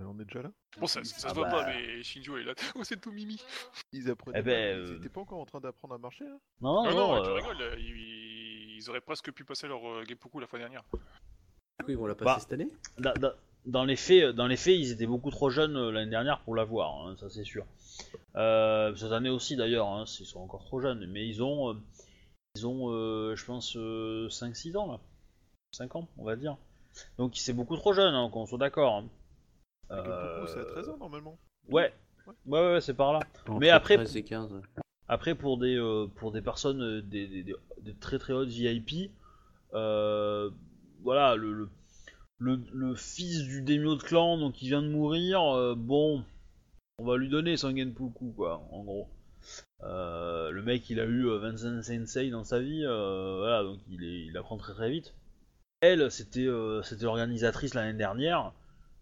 [0.00, 1.62] Euh, on est déjà là Bon, ça, ça Ah se voit bah.
[1.64, 2.54] pas, mais Shinjo est là.
[2.74, 3.40] Oh, c'est tout mimi.
[3.92, 6.24] Ils apprenaient Eh pas- ben, Ils euh, étaient pas encore en train d'apprendre à marcher
[6.26, 9.44] hein Non, non, Ah non, non, tu euh, rigoles, là, ils, ils auraient presque pu
[9.44, 10.82] passer leur euh, Gepuku la fois dernière.
[10.92, 12.38] Du coup, ils vont la passer Bah.
[12.40, 12.68] cette année
[12.98, 16.10] da- da- dans, les faits, dans les faits, ils étaient beaucoup trop jeunes euh, l'année
[16.10, 17.64] dernière pour l'avoir, hein, ça c'est sûr.
[18.36, 21.76] Euh, cette année aussi d'ailleurs, hein, ils sont encore trop jeunes, mais ils ont, euh,
[22.56, 25.00] ils ont euh, je pense, 5-6 ans là.
[25.72, 26.56] 5 ans, on va dire.
[27.16, 28.96] Donc c'est beaucoup trop jeune, hein, qu'on soit d'accord.
[28.96, 29.08] hein.
[29.90, 31.38] Euh, c'est à 13 ans normalement.
[31.68, 31.92] Ouais,
[32.26, 32.32] Ouais.
[32.46, 33.20] ouais, ouais, c'est par là.
[33.48, 34.50] Entre Mais après- 13 et 15.
[35.08, 38.48] Après, pour des, euh, pour des personnes, euh, des, des- des- des très très hautes
[38.48, 39.10] VIP,
[39.74, 40.50] euh,
[41.02, 41.68] voilà, le, le,
[42.38, 46.24] le, le fils du daimyo de clan, donc qui vient de mourir, euh, bon,
[46.98, 49.08] on va lui donner son Genpuku, quoi, en gros.
[49.82, 53.78] Euh, le mec, il a eu euh, 25 sensei dans sa vie, euh, voilà, donc
[53.90, 55.12] il, est, il apprend très très vite.
[55.82, 58.52] Elle, c'était euh, c'était l'organisatrice l'année dernière,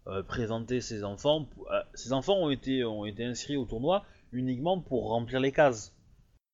[0.09, 1.49] euh, présenter ses enfants.
[1.70, 2.83] Euh, ses enfants ont été,
[3.20, 5.95] inscrits au tournoi uniquement pour remplir les cases.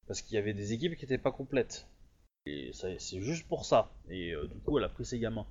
[0.07, 1.87] Parce qu'il y avait des équipes qui n'étaient pas complètes.
[2.47, 3.91] Et c'est juste pour ça.
[4.09, 5.47] Et euh, du coup, elle a pris ses gamins.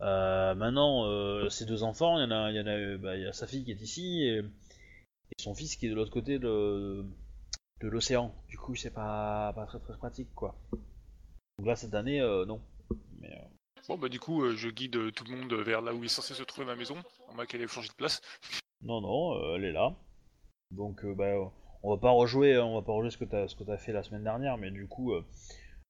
[0.00, 4.24] Euh, maintenant, ses deux enfants, il y en a, bah, sa fille qui est ici
[4.24, 4.42] et,
[5.38, 7.04] son fils qui est de l'autre côté de,
[7.80, 8.34] l'océan.
[8.48, 10.56] Du coup, c'est pas, pas très pratique, quoi.
[11.58, 12.60] Donc là, cette année, non.
[13.20, 13.36] Mais,
[13.88, 16.08] Bon, bah du coup, euh, je guide euh, tout le monde vers là où est
[16.08, 16.96] censé se trouver ma maison,
[17.28, 18.20] en moins qu'elle ait changé de place.
[18.82, 19.94] non, non, euh, elle est là.
[20.72, 21.32] Donc, euh, bah,
[21.82, 23.92] on va pas rejouer, on va pas rejouer ce que t'as, ce que t'as fait
[23.92, 25.24] la semaine dernière, mais du coup, euh,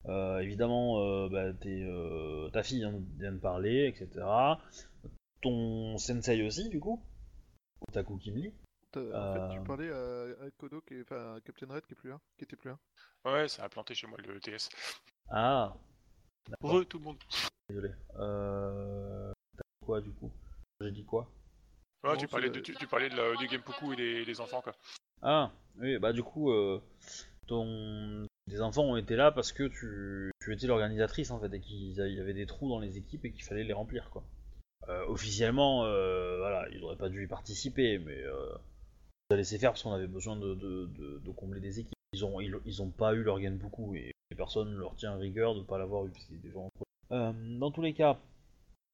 [0.06, 2.86] euh, évidemment, euh, bah, t'es, euh, ta fille
[3.18, 4.27] vient, de parler, etc.
[5.40, 7.02] Ton sensei aussi, du coup?
[7.89, 8.52] Otaku Kimli?
[8.94, 11.02] En fait, tu parlais à, à Kodo, qui est...
[11.02, 12.78] enfin à Captain Red qui est plus là, qui était plus là.
[13.24, 14.70] Ouais, ça a planté chez moi le TS.
[15.28, 15.77] Ah,
[16.48, 16.70] d'accord.
[16.70, 17.18] Heureux tout le monde.
[17.68, 17.90] Désolé.
[18.18, 19.32] Euh...
[19.56, 20.30] t'as dit quoi du coup
[20.80, 21.28] J'ai dit quoi
[22.05, 24.40] Ouais, Non, tu, parlais de, tu, tu parlais de la- du Genpoku et des, des
[24.40, 24.74] enfants, quoi.
[25.22, 26.80] Ah, oui, bah du coup, euh,
[27.47, 28.26] ton...
[28.47, 31.93] des enfants ont été là parce que tu, tu étais l'organisatrice en fait et qu'il
[31.93, 34.22] y avait des trous dans les équipes et qu'il fallait les remplir quoi.
[34.88, 38.55] Euh, officiellement, euh, voilà, ils n'auraient pas dû y participer, mais euh,
[39.30, 41.94] on a laissé faire parce qu'on avait besoin de, de, de- de combler des équipes.
[42.12, 45.55] Ils ont, ils, ils ont pas eu leur beaucoup et personne ne leur tient rigueur
[45.55, 46.85] de pas l'avoir eu parce qu'il y a des gens entre eux.
[47.12, 48.18] Euh, dans tous les cas,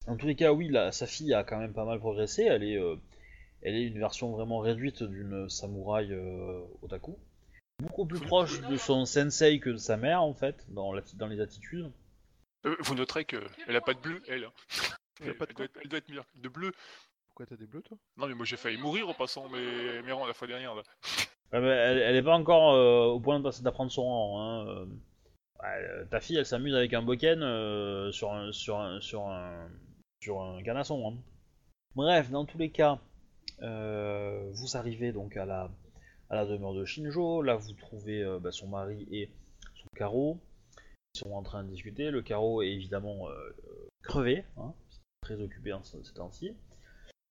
[0.07, 2.43] dans tous les cas, oui, la, sa fille a quand même pas mal progressé.
[2.43, 2.95] Elle est, euh,
[3.61, 7.17] elle est une version vraiment réduite d'une samouraï euh, otaku.
[7.81, 11.27] Beaucoup plus proche de son sensei que de sa mère, en fait, dans, la- dans
[11.27, 11.91] les attitudes.
[12.65, 14.45] Euh, vous noterez qu'elle a pas de bleu, elle.
[14.45, 14.53] hein.
[15.21, 16.25] Elle a pas de doit être, elle doit être meilleure.
[16.35, 16.71] De bleu
[17.27, 17.97] Pourquoi t'as des bleus, toi?
[18.17, 20.73] Non, mais moi j'ai failli mourir en passant mes, mes rangs la fois dernière.
[20.75, 20.83] Là.
[21.51, 24.41] Ouais, mais elle, elle est pas encore euh, au point d'apprendre son rang.
[24.41, 24.87] Hein.
[25.63, 29.29] Ouais, euh, ta fille, elle s'amuse avec un boken euh, sur, un, sur,
[30.65, 31.09] canasson.
[31.09, 31.17] Hein.
[31.95, 32.99] Bref, dans tous les cas,
[33.61, 37.41] euh, vous arrivez donc à la, demeure de Shinjo.
[37.41, 39.29] Là, vous trouvez bah, son mari et
[39.75, 40.37] son carreau.
[41.15, 42.11] Ils sont en train de discuter.
[42.11, 43.27] Le carreau est évidemment
[44.01, 44.73] crevé, hein,
[45.21, 46.57] très occupé en ce ces temps-ci.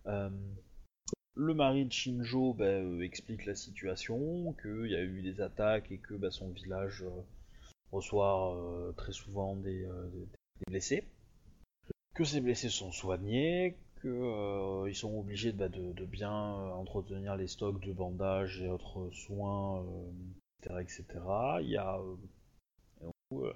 [0.07, 5.99] Le mari de Shinjo bah, explique la situation, qu'il y a eu des attaques et
[5.99, 7.05] que bah, son village
[7.93, 10.29] reçoit euh, très souvent des, euh, des-
[10.69, 11.07] blessés.
[12.15, 17.47] Que ces blessés sont soignés, qu'ils sont obligés bah, de, de bien euh, entretenir les
[17.49, 20.11] stocks de bandages et autres soins, euh,
[20.63, 21.05] etc., etc.
[21.63, 21.99] Il y a...
[21.99, 22.17] euh,
[23.35, 23.53] euh,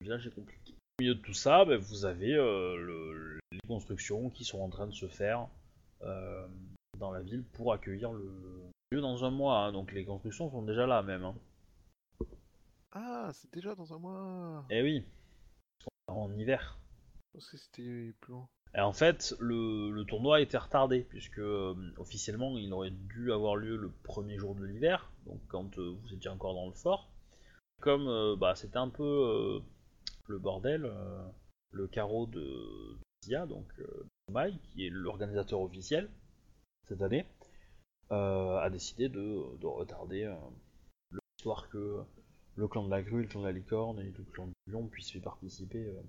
[0.00, 0.72] village est compliqué.
[0.98, 4.68] Au milieu de tout ça, bah, vous avez euh, le- les constructions qui sont en
[4.68, 5.46] train de se faire
[6.02, 6.46] euh,
[6.98, 8.30] dans la ville pour accueillir le
[8.92, 9.58] lieu dans un mois.
[9.58, 9.72] hein.
[9.72, 11.24] Donc les constructions sont déjà là même.
[11.24, 11.34] hein.
[12.92, 15.04] Ah, c'est déjà dans un mois Eh oui,
[16.08, 16.78] en hiver.
[17.32, 18.48] Je pensais que c'était plus loin.
[18.74, 23.32] Et en fait, le, le tournoi a été retardé puisque euh, officiellement il aurait dû
[23.32, 26.74] avoir lieu le premier jour de l'hiver, donc quand euh, vous étiez encore dans le
[26.74, 27.10] fort.
[27.80, 29.60] Comme euh, bah, c'était un peu
[30.28, 30.88] le bordel,
[31.72, 33.66] le carreau de Zia, donc
[34.30, 36.08] Mai, qui est l'organisateur officiel
[36.88, 37.26] cette année,
[38.10, 40.32] a décidé de, de retarder
[41.10, 42.04] l'histoire que
[42.56, 44.86] le clan de la grue, le clan de la licorne et le clan du lion
[44.88, 45.86] puissent y participer.
[45.86, 46.02] euh.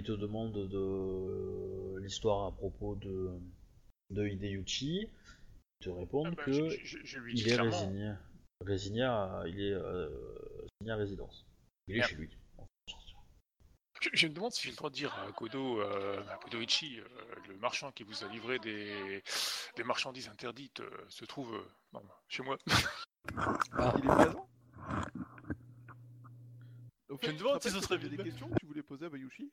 [0.00, 3.30] Il te demande de l'histoire à propos de,
[4.10, 5.08] de Hideyuchi.
[5.80, 8.12] Il te répond Ah bah, que je, je- je lui dis il est résigné.
[8.60, 10.08] Résigné à, il est euh,
[10.80, 11.46] résigné à résidence.
[11.88, 12.10] Il est Merde.
[12.10, 12.30] chez lui.
[14.00, 17.04] Je, je me demande si j'ai le droit de dire à Kodo, euh, à euh,
[17.48, 19.22] le marchand qui vous a livré des,
[19.76, 21.64] des marchandises interdites, euh, se trouve euh,
[21.94, 22.58] non, chez moi.
[23.72, 24.48] Ah, Il est présent?
[27.08, 28.24] Au Je me demande si ce serait t'avais des bien.
[28.24, 29.50] questions que tu voulais poser à Bayushi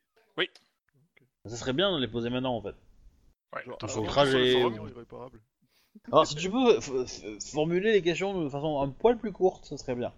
[1.45, 2.75] Ça serait bien de les poser maintenant en fait.
[3.53, 4.89] Ouais, Genre, sur le je trajet, ou- forum.
[4.89, 5.41] irréparable.
[6.11, 9.65] Alors si tu peux f- f- formuler les questions de façon un poil plus courte,
[9.65, 10.13] ça serait bien.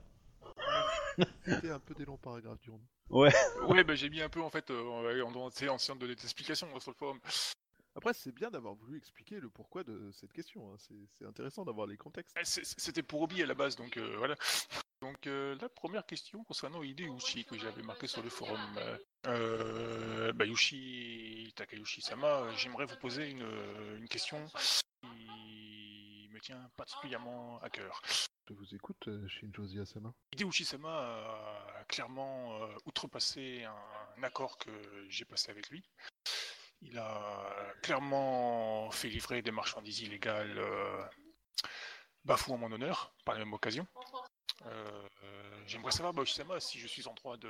[1.43, 2.71] C'était un peu des longs paragraphes du
[3.09, 6.01] Ouais, bah j'ai mis un peu en fait, euh, en tu sais, en essayant de
[6.01, 7.19] donner des explications euh, sur le forum.
[7.95, 10.71] Après, c'est bien d'avoir voulu expliquer le pourquoi de cette question.
[10.71, 10.75] hein.
[10.79, 12.35] C'est c'est intéressant d'avoir les contextes.
[12.43, 14.35] C'est- C'était pour Obi à la base, donc euh, voilà.
[15.03, 18.57] Donc euh, la première question concernant Hideyuchi que j'avais marqué sur le forum.
[18.77, 18.97] Euh,
[19.27, 23.45] euh, Bayushi Takayushi-sama, euh, j'aimerais vous poser une,
[23.97, 24.45] une question
[25.01, 28.01] qui me tient particulièrement à cœur.
[28.47, 30.13] Je vous écoute, euh, Shinjo Ziyasama.
[30.31, 34.71] Hideyushi-sama a clairement outrepassé un, accord que
[35.09, 35.83] j'ai passé avec lui.
[36.81, 40.61] Il a clairement fait livrer des marchandises illégales
[42.23, 43.85] bafouant mon honneur par la même occasion.
[44.65, 45.07] Euh,
[45.67, 46.13] J'aimerais savoir,
[46.61, 47.49] si je suis en droit de,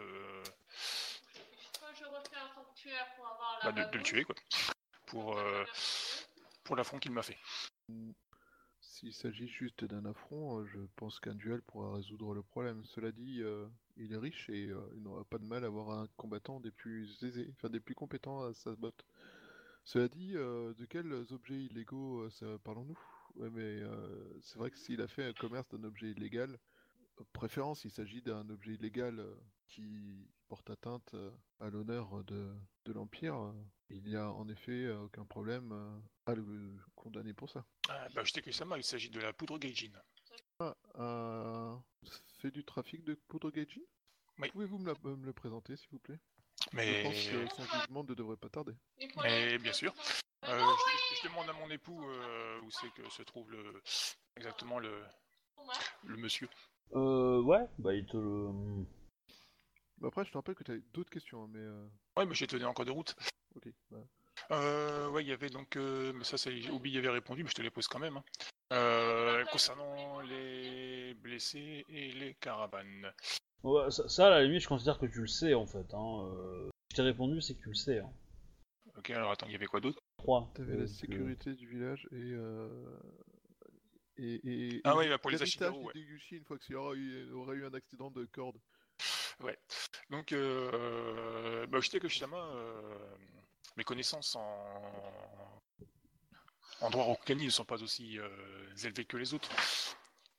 [1.96, 4.36] je refais un sanctuaire pour avoir bah, de, de le tuer, quoi.
[5.08, 5.64] pour, euh,
[6.64, 7.38] pour l'affront qu'il m'a fait.
[8.82, 12.84] S'il s'agit juste d'un affront, euh, je pense qu'un duel pourra résoudre le problème.
[12.86, 13.68] Cela dit, euh,
[13.98, 16.72] il est riche et euh, il n'aura pas de mal à avoir un combattant des
[16.72, 19.06] plus aisés, enfin des plus compétents à sa botte.
[19.84, 23.00] Cela dit, euh, de quels objets illégaux euh, parlons-nous?
[23.36, 26.58] Ouais, mais euh, c'est vrai que s'il a fait un commerce d'un objet illégal, euh,
[27.34, 29.36] préférence, il s'agit d'un objet illégal euh,
[29.68, 32.54] qui porte atteinte euh, à l'honneur de,
[32.86, 33.54] de l'Empire, euh,
[33.90, 37.66] il n'y a en effet euh, aucun problème euh, à le condamner pour ça.
[37.90, 39.92] Ah, bah, je sais que ça il s'agit de la poudre Gaijin.
[40.60, 41.76] Ah, euh,
[42.40, 43.82] fait du trafic de poudre Gaijin?
[44.40, 44.50] Oui.
[44.50, 46.20] Pouvez-vous me, la- me le présenter, s'il vous plaît?
[46.72, 48.74] Je Mais, pense que son jugement ne devrait pas tarder.
[49.24, 49.94] mais bien sûr.
[50.46, 53.82] Euh, je, je demande à mon époux euh, où c'est que se trouve le,
[54.36, 55.04] exactement le,
[56.06, 56.50] le monsieur.
[56.96, 58.50] Euh, ouais, bah il te le.
[60.00, 61.60] Bah après, je te rappelle que tu as d'autres questions, hein, mais...
[61.60, 61.86] euh,
[62.18, 63.16] Ouais, mais j'ai tenu encore de route.
[63.56, 63.70] Ok.
[63.92, 63.98] bah,
[64.52, 67.50] Euh, ouais, il y avait donc, euh, mais ça, c'est Obi y avait répondu, mais
[67.50, 68.18] je te les pose quand même.
[68.18, 68.24] hein.
[68.74, 73.12] Euh, concernant les blessés et les caravanes.
[73.64, 75.94] Ouais, ça, ça, à la limite, je considère que tu le sais en fait.
[75.94, 76.26] Hein.
[76.36, 78.00] euh, Je t'ai répondu, c'est que tu le sais.
[78.00, 78.12] Hein.
[78.98, 80.00] Ok, alors attends, il y avait quoi d'autre?
[80.18, 80.52] 3.
[80.54, 82.16] T'avais la sécurité du village et...
[82.34, 82.70] euh,
[84.18, 85.94] Et, et, Ah et ouais, bah, pour les Ashigaru, ouais.
[85.94, 88.58] des Yushi une fois qu'il y aura eu, un accident de corde.
[90.10, 92.98] Donc, euh, bah, Shitake Shitama, euh,
[93.76, 95.62] mes connaissances en,
[96.82, 98.30] en droit Rokugani ne sont pas aussi euh,
[98.84, 99.50] élevées que les autres.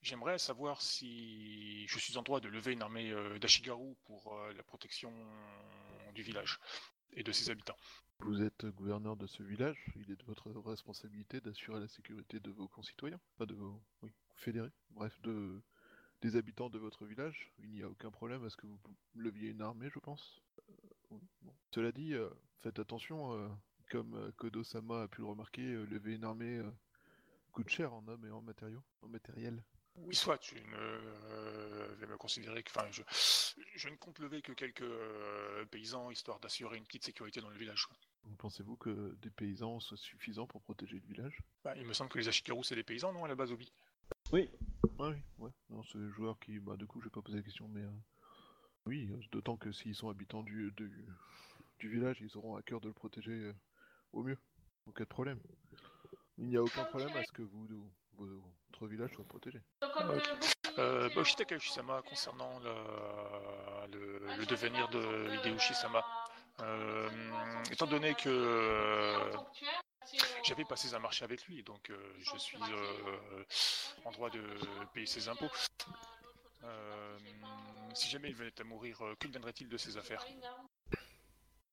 [0.01, 4.53] J'aimerais savoir si je suis en droit de lever une armée euh, d'Ashigaru pour euh,
[4.53, 5.11] la protection
[6.13, 6.59] du village
[7.13, 7.77] et de ses habitants.
[8.19, 12.49] Vous êtes gouverneur de ce village, il est de votre responsabilité d'assurer la sécurité de
[12.49, 13.81] vos concitoyens, pas de vos
[14.35, 15.61] fédérés, bref, de,
[16.21, 17.51] des habitants de votre village.
[17.59, 18.79] Il n'y a aucun problème à ce que vous
[19.15, 20.41] leviez une armée, je pense.
[21.11, 21.17] Euh.
[21.71, 22.29] Cela dit, euh,
[22.61, 23.47] faites attention, euh,
[23.91, 26.61] comme Kodo-sama a pu le remarquer, lever une armée
[27.51, 29.63] coûte cher en hommes et en matériaux, en matériel.
[29.97, 33.01] Oui, soit euh, vais me considérer que, enfin, je,
[33.75, 37.57] je ne compte lever que quelques euh, paysans histoire d'assurer une petite sécurité dans le
[37.57, 37.87] village.
[38.37, 41.39] Pensez-vous que des paysans soient suffisants pour protéger le village?
[41.63, 43.71] Bah, il me semble que les Ashigaru c'est des paysans, non, à la base, Obi?
[44.31, 44.49] Oui.
[44.99, 45.51] Ah oui, ouais.
[45.69, 47.81] Non, c'est le joueur qui, bah, du coup, je vais pas poser la question, mais
[47.83, 47.91] euh,
[48.85, 51.05] oui, euh, d'autant que s'ils sont habitants du, du,
[51.79, 53.53] du village, ils auront à cœur de le protéger euh,
[54.13, 54.37] au mieux,
[54.87, 55.39] en cas de problème.
[56.37, 59.61] Il n'y a aucun problème à ce que vous, vous- votre village soit protégé.
[60.77, 66.03] Euh, bah, Shitake Sama concernant la- le, le devenir de Hideyoshi Sama.
[66.61, 67.09] Euh,
[67.71, 69.37] étant donné que euh,
[70.43, 73.43] j'avais passé un marché avec lui, donc euh, je suis euh,
[74.05, 74.41] en droit de
[74.93, 75.51] payer ses impôts.
[76.63, 77.17] Euh,
[77.93, 80.25] si jamais il venait à mourir, euh, que deviendrait-il de ses affaires?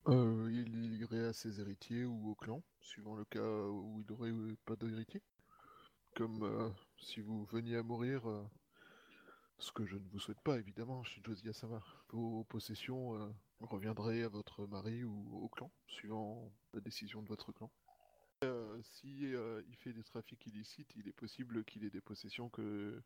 [0.08, 4.30] Euh, il irait à ses héritiers ou au clan, suivant le cas où il aurait
[4.30, 5.22] euh, pas d'héritier?
[6.14, 6.68] Comme euh,
[6.98, 8.44] si vous veniez à mourir, euh,
[9.58, 13.30] ce que je ne vous souhaite pas évidemment, chez Josia Sama, vos possessions euh,
[13.60, 17.70] reviendraient à votre mari ou au clan, suivant la décision de votre clan.
[18.44, 23.00] Euh, si il fait des trafics illicites, il est possible qu'il ait des possessions que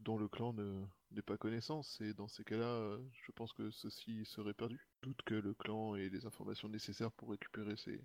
[0.00, 4.24] dont le clan ne- n'ait pas connaissance, et dans ces cas-là, je pense que ceci
[4.24, 4.80] serait perdu.
[5.02, 8.00] Doute que le clan ait les informations nécessaires pour récupérer ses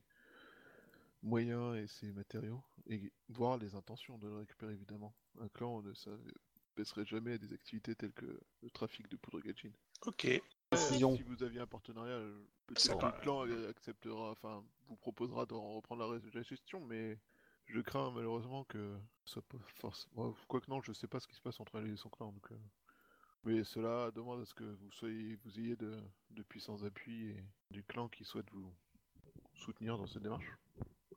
[1.27, 5.13] moyens et ses matériaux, et voir les intentions de le récupérer évidemment.
[5.39, 9.73] Un clan ne s'abaisserait jamais à des activités telles que le trafic de poudre gachine.
[10.05, 10.27] Ok.
[10.69, 11.15] Précision.
[11.15, 15.45] Si vous aviez un partenariat, euh, peut-être que le clan euh, acceptera, enfin, vous proposera
[15.45, 17.17] de reprendre la, gestion, mais
[17.67, 20.35] je crains malheureusement que ce soit pas forcément.
[20.47, 22.51] Quoique non, je sais pas ce qui se passe entre elle et son clan, donc.
[22.51, 22.57] euh,
[23.43, 25.97] Mais cela demande à ce que vous soyez, vous ayez de,
[26.31, 28.73] de puissants appuis et du clan qui souhaite vous
[29.55, 30.51] soutenir dans cette démarche,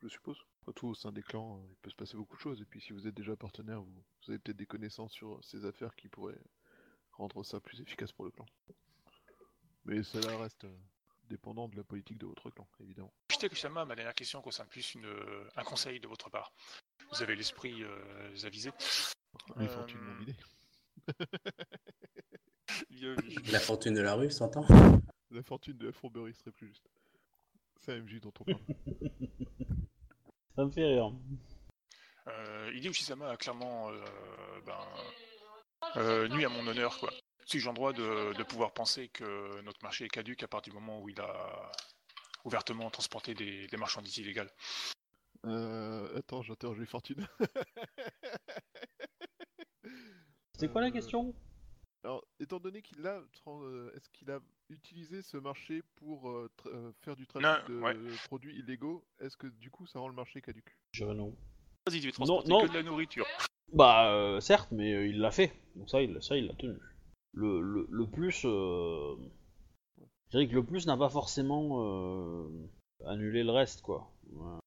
[0.02, 0.38] je suppose.
[0.62, 2.64] Après tout, au sein des clans, euh, il peut se passer beaucoup de choses, et
[2.64, 5.94] puis si vous êtes déjà partenaire, vous, vous avez peut-être des connaissances sur ces affaires
[5.96, 6.40] qui pourraient
[7.12, 8.46] rendre ça plus efficace pour le clan.
[9.84, 10.76] Mais cela reste euh,
[11.28, 13.12] dépendant de la politique de votre clan, évidemment.
[13.30, 15.10] Shitake Sama, ma dernière question concerne plus une,
[15.56, 16.52] un conseil de votre part.
[17.12, 18.70] Vous avez l'esprit euh, avisé.
[19.56, 20.26] Les Euh, fortunes.
[23.50, 24.64] La fortune de la rue, s'entend?
[25.30, 26.88] La fortune de la fourberie serait plus juste.
[27.80, 28.60] C'est AMJ dont on parle.
[30.56, 31.12] Ça me fait rire.
[32.28, 34.04] Euh, Hideyoshi Sama a clairement euh,
[34.66, 34.78] ben,
[35.96, 37.10] euh, nuit à mon honneur, quoi.
[37.46, 40.72] Si j'ai le droit de, de pouvoir penser que notre marché est caduque à partir
[40.72, 41.72] du moment où il a
[42.44, 44.50] ouvertement transporté des, des marchandises illégales.
[45.46, 47.26] Euh, attends, j'interroge les fortunes.
[50.52, 51.34] C'était quoi la question?
[52.02, 54.40] Alors, étant donné qu'il a, tran- euh, est-ce qu'il a
[54.70, 57.94] utilisé ce marché pour euh, euh, faire du trafic Non, de ouais.
[58.24, 61.36] produits illégaux Est-ce que du coup, ça rend le marché caduque Je dirais non.
[61.86, 62.62] Vas-y, tu veux transporter non.
[62.62, 63.26] que de la nourriture.
[63.72, 65.52] Bah, euh, certes, mais euh, il l'a fait.
[65.76, 66.76] Donc ça, il ça, il l'a tenu.
[67.32, 68.42] Le, le, le plus...
[68.46, 69.14] euh,
[69.98, 72.48] Je dirais que le plus n'a pas forcément euh,
[73.06, 74.10] annulé le reste, quoi.
[74.32, 74.58] Ouais.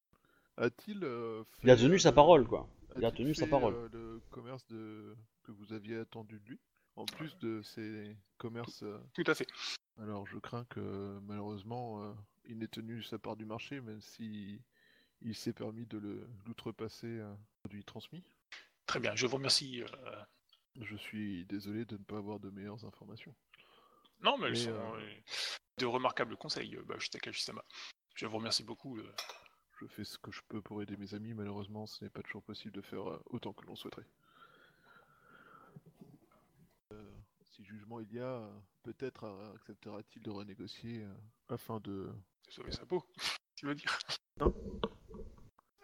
[0.57, 2.69] A-t-il euh, Il a tenu euh, sa le- parole, quoi.
[2.95, 3.73] Il a tenu sa parole.
[3.73, 5.15] euh, le commerce de...
[5.43, 6.59] que vous aviez attendu de lui,
[6.95, 8.83] en plus de ses commerces.
[8.83, 9.47] euh, Tout à fait.
[9.99, 12.13] Alors, je crains que malheureusement, euh,
[12.45, 14.61] il n'ait tenu sa part du marché, même si
[15.21, 17.21] il s'est permis de l'outrepasser
[17.59, 18.23] produit transmis.
[18.85, 19.81] Très bien, je vous remercie.
[19.83, 20.23] euh,
[20.81, 23.33] Je suis désolé de ne pas avoir de meilleures informations.
[24.21, 25.21] Non, mais elles Mais, sont euh, euh,
[25.77, 27.63] de remarquables conseils, euh, Bayoshi Takashisama.
[28.15, 28.97] Je vous remercie beaucoup.
[28.97, 29.13] euh.
[29.81, 32.43] Je fais ce que je peux pour aider mes amis, malheureusement, ce n'est pas toujours
[32.43, 34.07] possible de faire euh, autant que l'on souhaiterait.
[36.93, 37.11] Euh,
[37.53, 41.13] si jugement il y a, euh, peut-être euh, acceptera-t-il de renégocier euh,
[41.49, 42.11] afin de...
[42.49, 43.03] sauver sa peau,
[43.55, 43.97] tu veux dire
[44.39, 44.53] Non.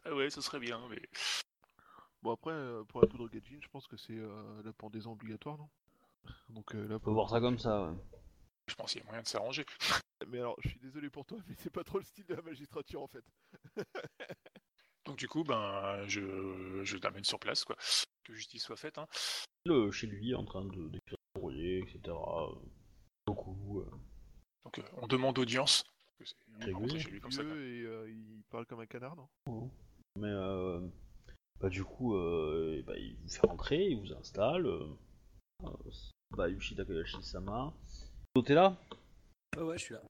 [0.04, 1.02] Ah ouais, ce serait bien, mais
[2.22, 2.54] Bon après,
[2.90, 5.70] pour la poudre Gajin, je pense que c'est euh, la pendaison obligatoire, non?
[6.50, 7.98] Donc euh, là, On peut voir ça comme ça, ouais.
[8.68, 9.66] je pense qu'il y a moyen de s'arranger.
[10.28, 12.42] Mais alors, je suis désolé pour toi, mais c'est pas trop le style de la
[12.42, 13.24] magistrature en fait.
[15.06, 17.78] Donc du coup, ben, je, je l'amène sur place, quoi.
[18.26, 18.98] Que justice soit faite.
[18.98, 19.08] Hein.
[19.66, 21.19] Le, chez lui, en train de d'écrire
[21.80, 22.00] etc.
[22.08, 22.56] euh,
[23.28, 23.84] Beaucoup.
[24.66, 25.84] Donc euh, on demande audience.
[26.24, 26.36] c'est-
[27.10, 27.42] lui comme ça.
[27.44, 29.70] et euh, il parle comme un canard, non?
[30.18, 30.86] Mais euh,
[31.62, 34.66] bah, du coup, euh, bah, il vous fait rentrer, il vous installe.
[34.66, 34.88] Euh,
[35.64, 35.70] euh,
[36.32, 37.74] Bayushi Takayashi-sama.
[38.46, 38.78] T'es là?
[39.58, 40.02] Ouais, ouais, je suis là.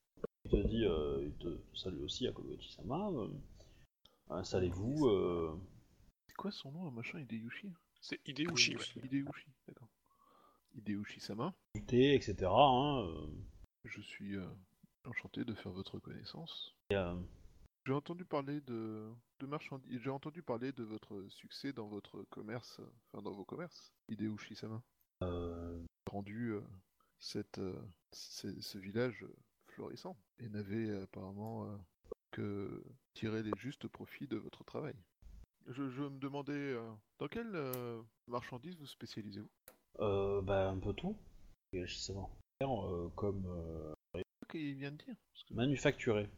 [0.46, 3.10] Il te dit, euh, il te salue aussi à Kobayashi-sama.
[3.12, 3.28] euh,
[4.30, 5.08] Installez-vous.
[5.08, 5.58] euh,
[6.28, 7.72] C'est quoi son nom, un machin Hideyushi
[8.02, 8.84] C'est Hideushi, ouais.
[9.04, 9.88] Hideyushi, d'accord.
[10.76, 12.36] Hideyushi-sama, du thé, etc.
[12.52, 13.28] hein, euh,
[13.86, 14.48] je suis euh,
[15.06, 16.76] enchanté de faire votre connaissance.
[16.94, 17.16] euh,
[17.86, 19.10] J'ai entendu parler de,
[19.40, 20.00] de marchandises.
[20.02, 22.80] J'ai entendu parler de votre succès dans votre commerce,
[23.12, 23.92] enfin dans vos commerces.
[24.10, 24.82] Hideyushi-sama.
[25.24, 26.54] euh, rendu
[27.20, 27.60] cette,
[28.14, 29.26] ce, village
[29.68, 31.68] florissant et n'avait apparemment
[32.32, 32.84] que
[33.14, 34.96] tirer les justes profits de votre travail.
[35.68, 36.76] Je, je me demandais
[37.20, 39.50] dans quelle euh, marchandise vous spécialisez-vous?
[40.00, 41.16] Bah, un peu tout.
[41.72, 42.28] Takayashi-sama.
[42.62, 46.30] Euh, comme euh, Qu'il vient de dire parce que- manufacturé.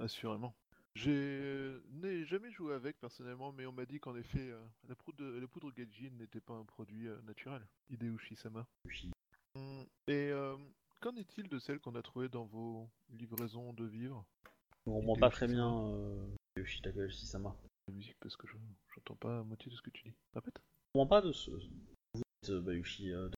[0.00, 0.54] Assurément.
[0.94, 5.24] Je n'ai jamais joué avec personnellement, mais on m'a dit qu'en effet, euh, la poudre,
[5.24, 7.62] la poudre Gaijin n'était pas un produit euh, naturel.
[7.90, 8.66] Hideushi-sama.
[9.54, 10.56] Hum, Et euh,
[11.00, 14.24] qu'en est-il de celles qu'on a trouvées dans vos livraisons de vivres?
[14.86, 17.54] On remonte pas très bien euh, Takayashi Takayashi-sama.
[17.88, 18.56] La musique parce que je
[18.94, 20.14] j'entends pas la moitié de ce que tu dis.
[20.34, 20.58] Répète.
[20.94, 21.50] On remonte pas de ce.
[22.48, 23.12] Euh, Bayushi.
[23.12, 23.28] euh,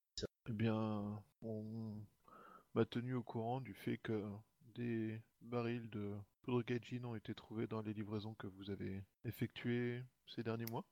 [0.49, 1.63] Eh bien, on
[2.73, 4.23] m'a tenu au courant du fait que
[4.75, 6.11] des barils de
[6.41, 10.83] poudre Gaijin ont été trouvés dans les livraisons que vous avez effectuées ces derniers mois.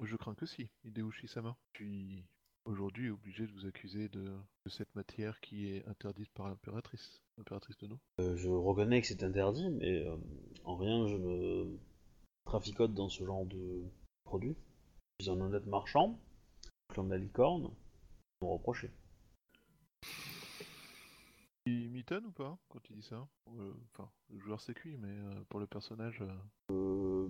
[0.00, 1.56] Je crains que si, Hideushi-sama.
[1.74, 2.24] Je suis
[2.64, 7.22] aujourd'hui obligé de vous accuser de, de cette matière qui est interdite par l'impératrice.
[7.38, 7.98] L'impératrice de nous.
[8.20, 10.16] Euh, je reconnais que c'est interdit, mais euh,
[10.64, 11.78] en rien je me
[12.44, 13.82] traficote dans ce genre de
[14.24, 14.56] produit.
[15.20, 16.18] Je suis un honnête marchand,
[16.92, 17.70] clan de la licorne,
[18.42, 18.90] me reprocher.
[21.66, 23.26] Il m'étonne ou pas quand il dit ça?
[23.48, 26.22] Euh, Enfin, le joueur c'est cuit, mais euh, pour le personnage,
[26.70, 27.28] euh,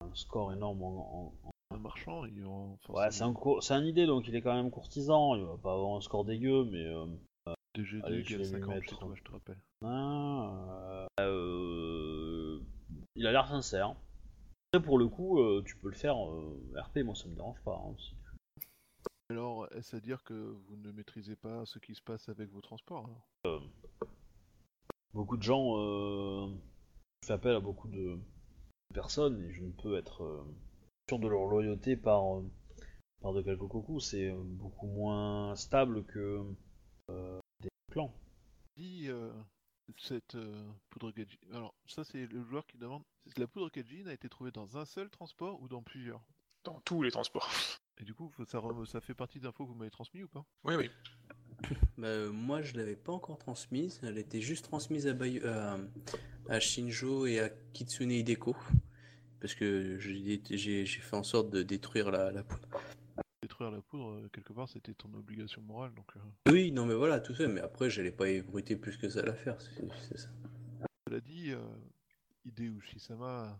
[0.00, 1.32] un score énorme en.
[1.44, 4.54] en- un marchand, il en Ouais, c'est un, cour- un idée, donc il est quand
[4.54, 6.84] même courtisan, il va pas avoir un score dégueu, mais.
[6.84, 7.06] Euh,
[7.74, 9.58] DG2 Allez, je égale vais lui 50 mettre- chez toi, je te rappelle.
[9.84, 11.06] ah,
[13.16, 13.96] il a l'air sincère.
[14.72, 17.82] Après, pour le coup, tu peux le faire RP, moi ça me dérange pas.
[17.84, 18.14] hein, si
[19.28, 22.60] Alors, est-ce à dire que vous ne maîtrisez pas ce qui se passe avec vos
[22.60, 23.04] transports
[23.44, 23.62] alors?
[25.12, 26.48] Beaucoup de gens euh,
[27.22, 28.18] je fais appel à beaucoup de
[28.94, 30.44] personnes et je ne peux être euh,
[31.08, 32.44] sûr de leur loyauté par, euh,
[33.20, 34.00] par de quelques coucous.
[34.00, 36.44] C'est euh, beaucoup moins stable que
[37.10, 38.14] euh, des clans.
[38.76, 39.32] Dis euh,
[39.96, 41.38] cette euh, poudre Gaijin.
[41.52, 43.02] Alors, ça, c'est le joueur qui demande
[43.36, 46.22] la poudre Gaijin a été trouvée dans un seul transport ou dans plusieurs?
[46.64, 47.48] Dans tous les transports.
[47.98, 50.44] Et du coup, ça, ça fait partie d'infos que vous m'avez transmis ou pas?
[50.64, 50.90] Oui, oui.
[51.96, 54.00] Bah, euh, moi, je l'avais pas encore transmise.
[54.02, 55.78] Elle était juste transmise à,
[56.50, 58.54] à Shinjo et à Kitsune Hideko.
[59.40, 62.68] Parce que j'ai fait en sorte de détruire la, la poudre.
[63.42, 66.06] Détruire la poudre, euh, quelque part, c'était ton obligation morale, donc...
[66.16, 67.46] euh, Oui, non, mais voilà, tout fait.
[67.48, 69.56] Mais après, j'allais pas ébruiter plus que ça à l'affaire.
[69.60, 70.28] C'est ça.
[71.08, 71.60] Cela dit, euh,
[72.44, 73.58] Hideushi-sama,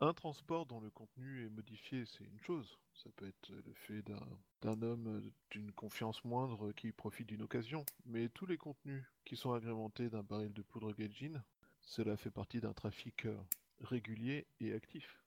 [0.00, 2.78] Un transport dont le contenu est modifié, c'est une chose.
[2.94, 4.20] Ça peut être le fait d'un
[4.62, 7.84] d'un homme euh, d'une confiance moindre qui profite d'une occasion.
[8.04, 11.42] Mais tous les contenus qui sont agrémentés d'un baril de poudre Gaijin,
[11.82, 13.36] cela fait partie d'un trafic euh,
[13.80, 15.22] régulier et actif.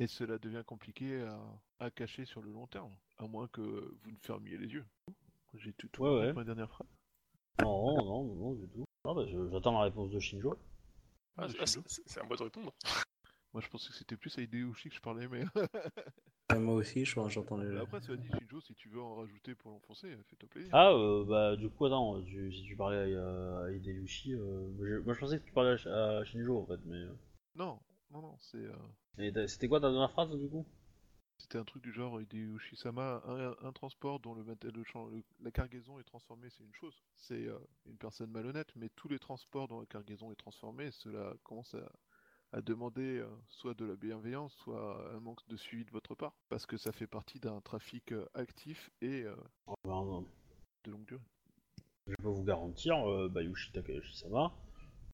[0.00, 1.40] Et cela devient compliqué à,
[1.80, 4.86] à cacher sur le long terme, à moins que vous ne fermiez les yeux.
[5.54, 6.88] J'ai tout, tout Ouais, ma dernière phrase.
[7.62, 8.84] Non, non, non, non, du tout.
[9.04, 10.56] Non, bah, je- j'attends la réponse de Shinjo.
[11.36, 12.72] Ah, ah, c'est à moi de répondre.
[13.52, 15.44] Moi, je pensais que c'était plus à Hideyoshi que je parlais, mais
[16.50, 17.76] Ouais, moi aussi, je crois, j'entends les.
[17.78, 20.70] après, cela dit, Shinjo, si tu veux en rajouter pour l'enfoncer, fais-toi plaisir.
[20.72, 24.98] Ah, euh, bah, du coup, attends, tu- si tu parlais à, à Hideyushi, euh, je-
[25.04, 26.96] moi je pensais que tu parlais à, à Shinjo en fait, mais.
[26.96, 27.12] euh,
[27.54, 27.80] Non,
[28.10, 28.58] non, non, c'est.
[28.58, 30.64] euh, C'était quoi ta dernière phrase du coup?
[31.38, 35.22] C'était un truc du genre Hideyoshi-sama, un, un transport dont le, mat- le champ- le-
[35.40, 37.00] la cargaison est transformée, c'est une chose.
[37.14, 41.34] C'est euh, une personne malhonnête, mais tous les transports dont la cargaison est transformée, cela
[41.44, 41.92] commence à,
[42.52, 46.34] à demander euh, soit de la bienveillance, soit un manque de suivi de votre part,
[46.48, 49.34] parce que ça fait partie d'un trafic euh, actif et euh,
[49.66, 50.24] Oh, non.
[50.84, 51.22] de longue durée.
[52.06, 54.52] Je peux vous garantir, euh, Bayushi Takayoshi-sama,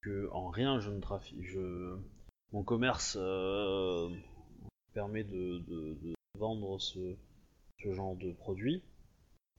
[0.03, 1.43] que en rien je ne trafique.
[1.43, 1.97] Je...
[2.53, 4.09] Mon commerce euh,
[4.93, 7.17] permet de, de- de vendre ce,
[7.83, 8.83] ce genre de produit.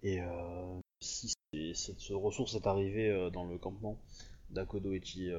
[0.02, 1.34] Et euh, si
[1.74, 4.00] cette ce ressource est arrivée dans le campement
[4.50, 5.30] d'Akodo Echi,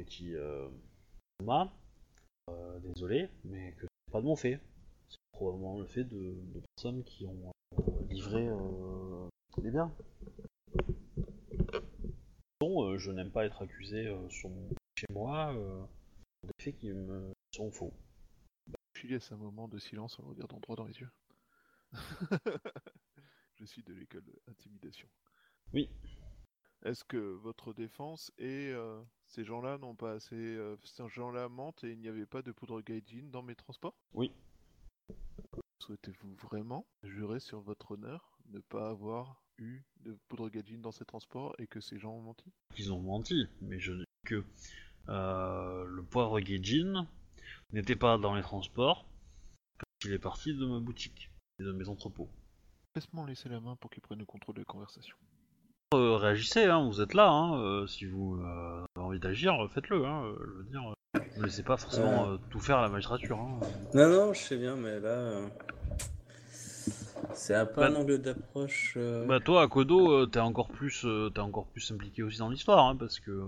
[0.00, 0.34] Echi
[1.40, 1.64] euh,
[2.50, 4.60] euh, désolé, mais que c'est pas de mon fait.
[5.08, 9.28] C'est probablement le fait de, de personnes qui ont euh, livré euh,
[9.58, 9.92] des biens.
[12.60, 15.54] Bon, je n'aime pas être accusé sur mon- chez moi
[16.42, 17.92] des faits qui me sont faux.
[18.94, 21.10] Je laisse un moment de silence en le regardant droit dans les yeux.
[23.54, 25.08] je suis de l'école intimidation.
[25.72, 25.88] Oui.
[26.84, 31.84] Est-ce que votre défense est euh, ces gens-là n'ont pas assez, euh, ces gens-là mentent
[31.84, 33.94] et il n'y avait pas de poudre gaijin dans mes transports?
[34.14, 34.32] Oui.
[35.80, 41.04] Souhaitez-vous vraiment jurer sur votre honneur ne pas avoir eu de poudre gaijin dans ces
[41.04, 42.52] transports et que ces gens ont menti?
[42.78, 44.44] Ils ont menti, mais je dis que
[45.08, 47.06] euh, le poivre Gaijin
[47.72, 49.06] n'était pas dans les transports
[49.78, 52.28] parce qu'il est parti de ma boutique et de mes entrepôts.
[52.94, 55.16] Laisse-moi laisser la main pour qu'ils prennent le contrôle de la conversation.
[55.94, 60.04] Euh, réagissez, hein, vous êtes là, hein, euh, si vous euh, envie d'agir, faites-le.
[60.04, 62.36] Hein, euh, je veux dire, euh, ne laissez pas forcément Euh.
[62.50, 63.38] tout faire à la magistrature.
[63.38, 63.58] Hein.
[63.94, 65.40] Non, non, je sais bien, mais là.
[67.34, 68.94] C'est un peu Bah- un angle d'approche.
[68.96, 72.38] euh, Bah toi, à Kodo, euh, t'es encore plus, euh, t'es encore plus impliqué aussi
[72.38, 73.42] dans l'histoire, hein, parce que.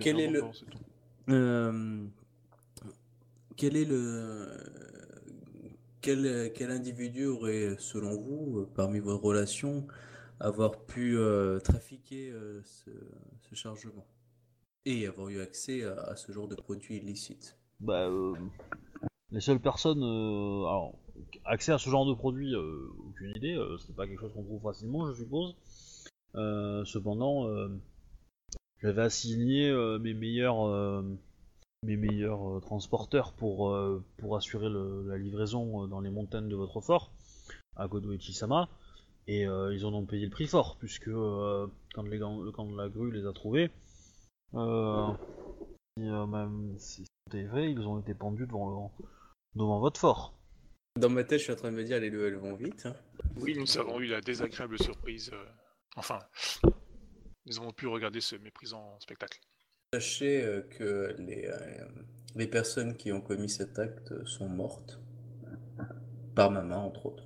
[0.00, 0.42] quel est le.
[3.56, 4.46] Quel est le
[6.00, 9.86] quel, quel individu aurait, selon vous, parmi vos relations,
[10.38, 11.18] avoir pu
[11.64, 12.32] trafiquer
[12.64, 12.90] ce,
[13.40, 14.06] ce chargement?
[14.88, 17.56] Et avoir eu accès à, ce genre de produits illicites?
[17.80, 18.34] bah, euh,
[19.30, 20.94] les seules personnes, euh, alors,
[21.44, 24.62] accès à ce genre de produit, euh, aucune idée, c'est pas quelque chose qu'on trouve
[24.62, 25.54] facilement, je suppose.
[26.34, 27.48] Cependant,
[28.80, 31.02] j'avais assigné mes meilleurs,
[31.82, 33.76] mes meilleurs transporteurs pour,
[34.18, 37.10] pour assurer la livraison dans les montagnes de votre fort,
[37.76, 38.68] à Ichisama,
[39.26, 43.12] et euh, ils en ont payé le prix fort, puisque quand les, de la grue
[43.12, 43.70] les a trouvés,
[44.54, 45.12] euh,
[46.00, 48.68] et, euh, même si c'était vrai, ils ont été pendus devant,
[48.98, 49.04] le-
[49.54, 50.34] devant votre fort.
[50.98, 52.86] Dans ma tête, je suis en train de me dire, les deux, elles vont vite.
[52.86, 52.94] hein.
[53.36, 55.30] Oui, nous avons eu la désagréable surprise.
[55.32, 55.44] euh,
[55.96, 56.18] Enfin,
[57.46, 59.40] nous avons pu regarder ce méprisant spectacle.
[59.94, 61.84] Sachez euh, que les, euh,
[62.34, 65.00] les personnes qui ont commis cet acte sont mortes.
[66.34, 67.24] Par ma main, entre autres.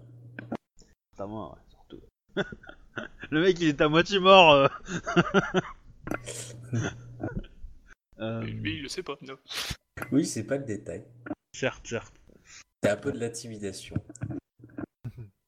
[1.16, 2.00] Ta main, ouais, surtout.
[3.30, 4.52] le mec, il est à moitié mort.
[4.52, 4.68] euh.
[8.18, 9.16] Euh, lui, il le sait pas.
[9.22, 9.36] non.
[10.10, 11.04] Oui, c'est pas le détail.
[11.54, 12.14] certes, certes.
[12.82, 13.96] C'est un peu de l'intimidation.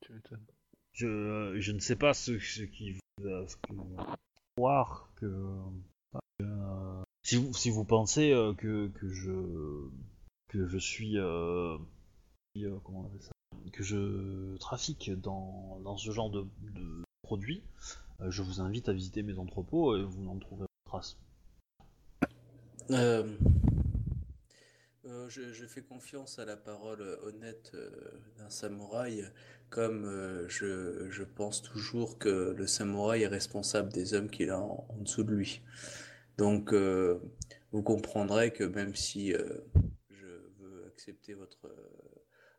[0.01, 0.45] Tu m'étonnes.
[0.93, 3.47] Je, euh, je ne sais pas ce, ce qui vous fait
[4.57, 5.27] croire que.
[6.43, 9.89] euh, si, vous, si vous pensez euh, que, que je.
[10.49, 11.19] que je suis.
[11.19, 11.77] euh,
[12.59, 13.33] euh, comment on appelle ça?
[13.73, 17.63] Que je trafique dans, dans ce genre de, de produits,
[18.21, 21.17] euh, je vous invite à visiter mes entrepôts et vous n'en trouverez pas de traces.
[22.91, 23.27] Euh,
[25.07, 27.91] euh, je, fais confiance à la parole honnête euh,
[28.37, 29.25] d'un samouraï,
[29.71, 35.25] comme je, pense toujours que le samouraï est responsable des hommes qu'il a en, dessous
[35.25, 35.63] de lui.
[36.37, 40.27] Donc, vous comprendrez que même si je
[40.59, 41.75] veux accepter votre,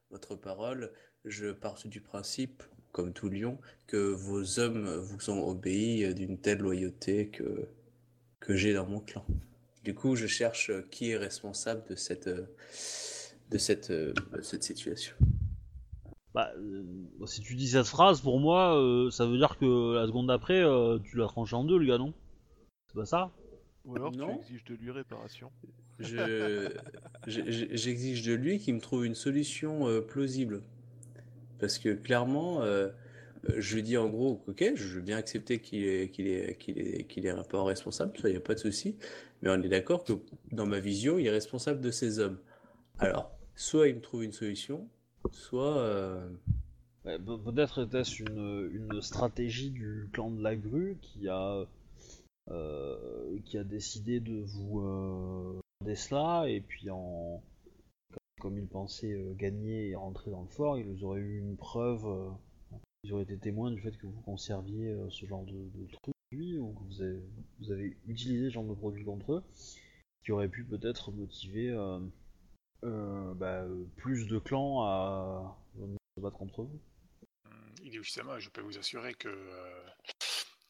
[0.10, 0.91] votre parole,
[1.23, 6.60] je pars du principe, comme tout lion, que vos hommes vous ont obéi d'une telle
[6.60, 7.68] loyauté que,
[8.39, 9.26] que j'ai dans mon clan.
[9.85, 12.47] Du coup, je cherche euh, qui est responsable de cette, euh,
[13.51, 15.15] de cette, euh, de cette situation.
[16.33, 16.83] Bah, euh,
[17.27, 20.59] si tu dis cette phrase, pour moi, euh, ça veut dire que la seconde d'après,
[20.63, 22.15] euh, tu l'as tranché en deux, le gars, non?
[22.87, 23.31] C'est pas ça?
[23.85, 24.39] Ou alors Non.
[24.39, 25.51] tu exiges de lui réparation.
[25.99, 26.67] Je,
[27.27, 30.63] je- je- j'exige de lui qu'il me trouve une solution euh, plausible.
[31.59, 32.63] Parce que clairement,
[33.57, 36.77] je lui dis en gros, ok, je veux bien accepter qu'il est, qu'il est, qu'il
[36.79, 38.97] est, qu'il est pas responsable, ça, il n'y a pas de souci.
[39.41, 40.13] Mais on est d'accord que
[40.51, 42.39] dans ma vision, il est responsable de ces hommes.
[42.99, 44.87] Alors, soit il me trouve une solution,
[45.31, 45.77] soit.
[45.77, 46.27] euh,
[47.05, 51.67] Peut-être était-ce une, stratégie du clan de la grue qui a,
[52.49, 57.43] euh, qui a décidé de vous euh, garder cela, et puis en,
[58.41, 62.07] comme ils pensaient euh, gagner et rentrer dans le fort, ils auraient eu une preuve,
[63.03, 65.87] ils auraient été témoins du fait que vous conserviez ce genre de, de
[66.59, 67.19] ou que vous avez,
[67.59, 69.43] vous avez utilisé ce genre de produit contre eux,
[70.23, 71.99] qui aurait pu peut-être motiver euh,
[72.83, 73.65] euh, bah,
[73.97, 76.79] plus de clans à venir se battre contre vous.
[77.81, 79.85] Hideo Sama, je peux vous assurer que euh,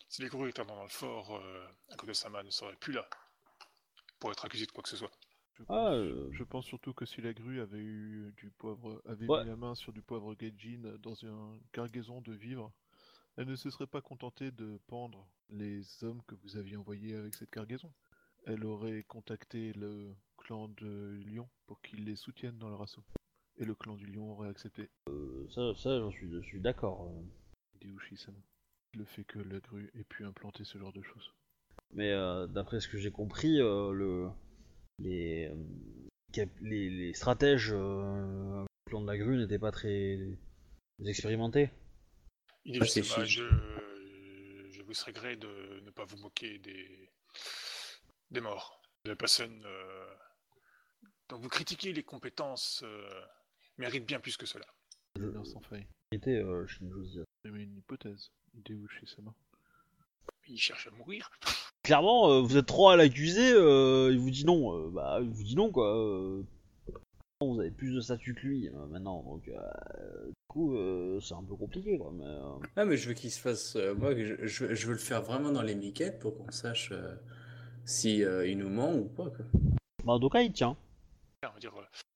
[0.10, 3.08] si les gros étant dans le fort, euh, Akodo Sama ne serait plus là
[4.20, 5.12] pour être accusé de quoi que ce soit.
[5.54, 9.02] Je pense, Ah, euh, je pense surtout que si la grue avait eu du poivre,
[9.06, 9.44] avait Ouais.
[9.44, 12.74] mis la main sur du poivre gaijin dans une cargaison de vivres,
[13.38, 17.34] elle ne se serait pas contentée de pendre les hommes que vous aviez envoyés avec
[17.36, 17.92] cette cargaison.
[18.46, 23.04] Elle aurait contacté le clan de Lyon pour qu'il les soutienne dans leur assaut.
[23.58, 27.08] Et le clan du Lion aurait accepté Euh, ça, ça j'en suis, je suis d'accord.
[27.08, 27.24] euh.
[27.76, 28.38] Hideyoshi-sama.
[28.94, 31.32] Le fait que la grue ait pu implanter ce genre de choses.
[31.94, 34.30] Mais euh, d'après ce que j'ai compris, euh, le,
[35.00, 35.52] les,
[36.34, 40.20] cap- les, les stratèges euh, du clan de la grue n'étaient pas très
[41.06, 41.70] expérimentés.
[42.68, 43.26] Ah, Sama, chiant.
[43.26, 43.44] je,
[44.72, 47.10] je vous serais gré de ne pas vous moquer des,
[48.32, 50.14] des morts, de la personne euh,
[51.30, 53.08] dont vous critiquez les compétences euh,
[53.78, 54.66] mérite bien plus que cela.
[55.18, 55.86] L'honneur sans faille.
[56.12, 57.24] Était euh, Shinjo Zia.
[57.44, 58.32] J'ai mis une hypothèse.
[58.58, 59.34] Hideyoshi-sama.
[60.48, 61.30] Il cherche à mourir.
[61.84, 64.74] Clairement, euh, vous êtes trop à l'accuser, euh, il vous dit non.
[64.76, 65.96] euh, bah, il vous dit non quoi.
[65.98, 66.44] euh.
[67.42, 71.34] vous avez plus de statut que lui euh, maintenant, donc euh, du coup, euh, c'est
[71.34, 72.12] un peu compliqué quoi.
[72.14, 73.76] Mais, euh, Ah, mais je veux qu'il se fasse.
[73.76, 76.90] euh, moi, je, je, je veux le faire vraiment dans les miquettes pour qu'on sache
[76.92, 77.16] euh,
[77.86, 79.30] si euh, il nous ment ou pas.
[79.30, 79.46] Quoi.
[80.04, 80.76] bah, en tout cas, il tient.
[81.44, 81.72] On va dire,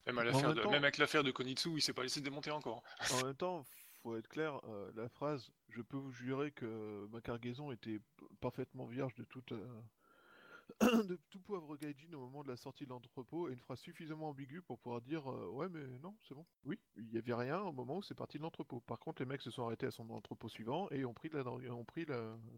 [0.08, 2.02] même, à En l'affaire même de- temps- même avec l'affaire de Konitsu, il s'est pas
[2.04, 2.82] laissé démonter encore.
[3.14, 3.64] En même temps,
[4.02, 8.00] faut être clair, euh, la phrase «Je peux vous jurer que ma cargaison était
[8.42, 9.68] parfaitement vierge de toute, euh,
[10.82, 14.30] de tout poivre gaijin au moment de la sortie de l'entrepôt» est une phrase suffisamment
[14.30, 16.46] ambiguë pour pouvoir dire euh, Ouais, mais non, c'est bon.
[16.64, 18.82] Oui, il y avait rien au moment où c'est parti de l'entrepôt.
[18.82, 21.46] Par contre, les mecs se sont arrêtés à son entrepôt suivant et ont pris la,
[21.48, 22.06] ont pris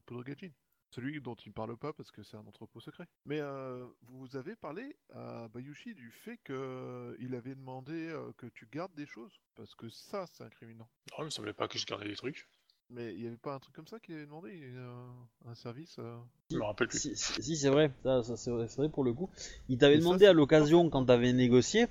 [0.05, 0.51] poudre gaijin.
[0.91, 3.07] Celui dont il ne parle pas parce que c'est un entrepôt secret.
[3.25, 8.67] Mais euh, vous avez parlé à Bayushi du fait qu'il avait demandé euh, que tu
[8.67, 9.39] gardes des choses.
[9.55, 10.89] Parce que ça, c'est incriminant.
[11.11, 12.45] Non, il me semblait pas que je gardais des trucs.
[12.91, 15.07] Mais il n'y avait pas un truc comme ça qu'il avait demandé euh,
[15.45, 16.17] Un service euh
[16.51, 16.99] Je me rappelle plus.
[16.99, 19.29] Si, si, si, c'est vrai, ça, ça, c'est vrai, c'est vrai pour le coup.
[19.69, 21.87] Il t'avait ça, demandé à l'occasion quand t'avais négocié,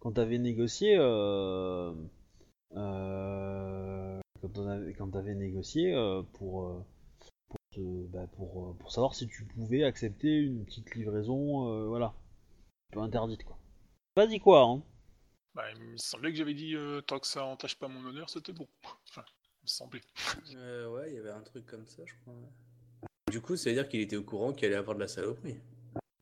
[0.00, 1.92] quand t'avais négocié, euh,
[2.76, 6.84] euh, quand t'en avais- quand t'avais négocié euh, pour,
[7.48, 12.06] pour, te- bah, pour, pour savoir si tu pouvais accepter une petite livraison, euh, voilà,
[12.06, 13.58] un peu interdite quoi.
[14.14, 14.82] Pas dit quoi, hein.
[15.54, 18.28] Bah, il me semblait que j'avais dit euh, tant que ça entache pas mon honneur,
[18.30, 18.68] c'était bon.
[19.08, 19.24] Enfin,
[19.74, 20.00] semblait.
[20.54, 22.34] Euh, ouais, il y avait un truc comme ça, je crois.
[23.30, 25.56] Du coup, ça veut dire qu'il était au courant qu'il allait avoir de la saloperie.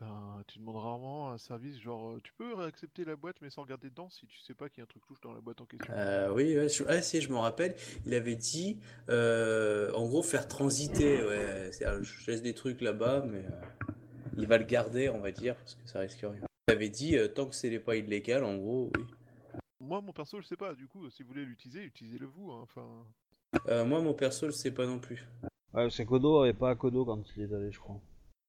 [0.01, 3.63] Ben, tu demandes rarement un service genre euh, tu peux réaccepter la boîte mais sans
[3.63, 5.61] regarder dedans si tu sais pas qu'il y a un truc louche dans la boîte
[5.61, 5.93] en question.
[5.93, 6.85] Euh, oui, ouais, je...
[6.87, 7.75] ah, si, je me rappelle,
[8.07, 11.21] il avait dit, euh, en gros, faire transiter.
[11.25, 13.93] Ouais, je laisse des trucs là-bas, mais euh,
[14.37, 16.47] il va le garder, on va dire, parce que ça risque rien.
[16.69, 19.05] Il avait dit, euh, tant que c'est pas illégal, en gros, oui.
[19.81, 22.53] Moi mon perso je sais pas, du coup si vous voulez l'utiliser, utilisez-le vous.
[22.53, 22.87] hein, Enfin,
[23.69, 25.27] Euh, moi, mon perso, je sais pas non plus.
[25.73, 28.01] Ouais, c'est Kodo avait pas Kodo quand il est allé, je crois.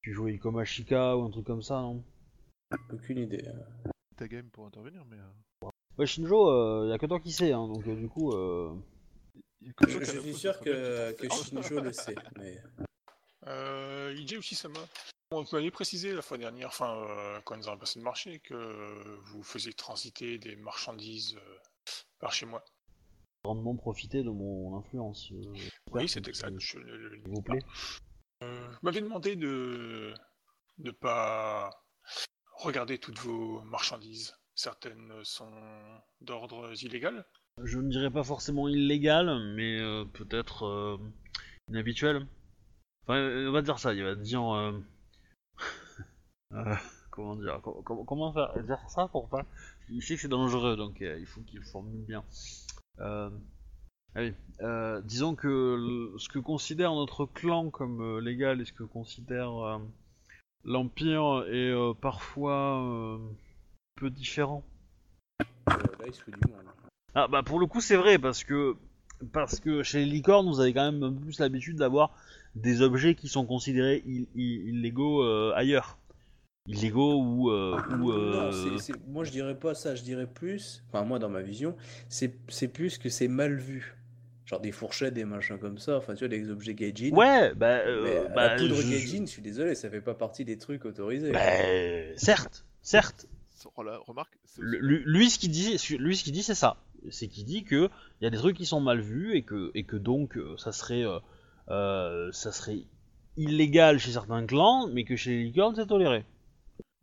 [0.02, 2.02] Tu jouais Ikomashika ou un truc comme ça, non?
[2.92, 3.44] Aucune idée.
[3.46, 3.90] euh.
[4.16, 5.68] ta game pour intervenir mais euh,
[5.98, 8.72] Ouais, Shinjo, euh, y a que toi qui sais, hein, donc euh, du coup, euh,
[9.86, 11.28] Je, je suis sûr ça que, que.
[11.28, 12.62] Shinjo le sait, mais...
[13.46, 14.80] Euh, Ije Uchisama.
[15.32, 19.18] On m'avait précisé la fois dernière, enfin, euh, quand nous avons passé le marché, que
[19.26, 21.58] vous faisiez transiter des marchandises euh,
[22.18, 22.64] par chez moi.
[23.42, 25.30] Grandement profiter de mon influence.
[25.32, 25.52] euh,
[25.92, 26.54] Oui, c'est exact.
[26.58, 27.62] Je, le- vous plaît.
[28.42, 30.14] Euh, vous m'avez demandé de
[30.78, 31.70] ne pas
[32.58, 34.34] regarder toutes vos marchandises.
[34.54, 35.50] Certaines sont
[36.20, 37.24] d'ordre illégal.
[37.62, 40.98] Je ne dirais pas forcément illégal, mais euh, peut-être euh,
[41.68, 42.26] inhabituel.
[43.04, 44.42] Enfin, euh, on va dire ça, il va dire...
[44.54, 44.78] euh,
[46.52, 46.74] euh,
[47.10, 49.46] comment dire, com- com- comment faire dire ça pour pas.
[49.88, 52.24] Il sait que c'est dangereux, donc euh, il faut qu'il formule bien.
[53.00, 53.30] Euh,
[54.14, 58.72] allez, euh, disons que le- ce que considère notre clan comme euh, légal et ce
[58.72, 59.78] que considère euh,
[60.64, 63.18] l'Empire est parfois
[63.96, 64.62] peu différent.
[65.68, 66.60] Là, il se fout du monde.
[67.14, 68.76] Ah bah pour le coup c'est vrai parce que
[69.32, 72.12] parce que chez les licornes vous avez quand même plus l'habitude d'avoir
[72.54, 75.22] des objets qui sont considérés ill- ill- illégaux
[75.54, 75.96] ailleurs.
[76.66, 80.26] Illégaux ou euh, ou euh, Non, c'est- c'est- moi je dirais pas ça, je dirais
[80.26, 81.74] plus, enfin moi dans ma vision,
[82.08, 83.96] c'est plus que c'est mal vu.
[84.44, 87.14] Genre des fourchettes, des machins comme ça, enfin tu vois, des objets gaijin.
[87.14, 90.14] Ouais, bah, euh, Mais bah, la poudre je- gaijin, je suis désolé, ça fait pas
[90.14, 91.32] partie des trucs autorisés.
[91.32, 91.40] bah,
[92.16, 93.26] certes, certes.
[93.76, 96.76] Voilà, remarque, Lui, lui, ce qu'il dit, lui ce qu'il dit c'est ça.
[97.10, 97.88] C'est qu'il dit que
[98.20, 100.56] il y a des trucs qui sont mal vus et que et que donc euh,
[100.58, 101.18] ça serait euh,
[101.68, 102.80] euh, ça serait
[103.36, 106.24] illégal chez certains clans, mais que chez les licornes c'est toléré.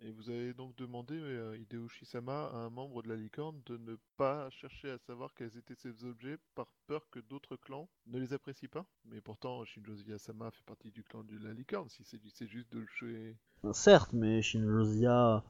[0.04, 3.96] Et vous avez donc demandé, euh, Hideyoshi-sama, à un membre de la licorne de ne
[4.16, 8.32] pas chercher à savoir quels étaient ces objets par peur que d'autres clans ne les
[8.32, 8.86] apprécient pas.
[9.06, 12.80] Mais pourtant, Shinjo sama fait partie du clan de la licorne, si c'est juste de
[12.80, 13.36] le jouer.
[13.74, 15.44] Certes, mais Shinjozia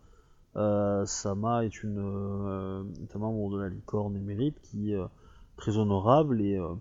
[0.56, 5.08] euh, Sama euh, est un membre de la licorne émérite qui est euh,
[5.56, 6.74] très honorable et, euh,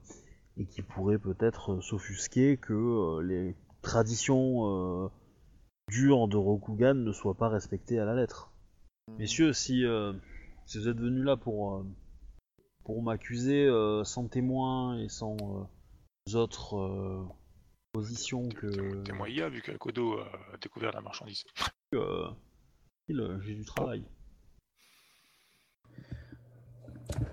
[0.57, 5.11] et qui pourrait peut-être s'offusquer que les traditions
[5.89, 8.53] dures de Rokugan ne soient pas respectées à la lettre.
[9.19, 10.13] Messieurs, si, euh,
[10.67, 11.87] si vous êtes venus là pour, euh,
[12.85, 17.25] pour m'accuser euh, sans témoin et sans euh, autres euh,
[17.93, 19.03] positions que...
[19.05, 21.45] T'es moi IA vu que Kodo a découvert la marchandise.
[21.93, 24.05] il, j'ai du travail.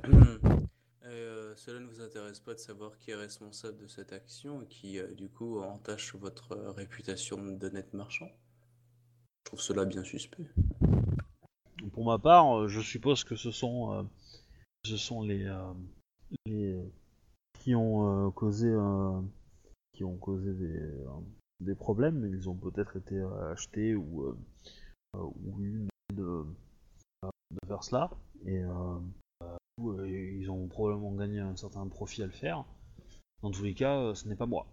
[1.06, 4.68] Euh, cela ne vous intéresse pas de savoir qui est responsable de cette action et
[4.68, 8.30] qui, euh, du coup, entache votre réputation d'honnête marchand?
[9.44, 10.48] Je trouve cela bien suspect.
[11.92, 14.08] Pour ma part, euh, je suppose que ce sont,
[15.24, 16.80] les,
[17.60, 19.22] qui ont causé, euh,
[21.60, 24.36] des, problèmes, ils ont peut-être été euh, achetés ou,
[25.14, 25.60] ou
[26.14, 26.46] de,
[27.22, 28.10] de faire cela,
[28.46, 28.64] et
[30.08, 32.64] ils ont probablement gagné un certain profit à le faire.
[33.42, 34.68] Dans tous les cas, ce n'est pas moi.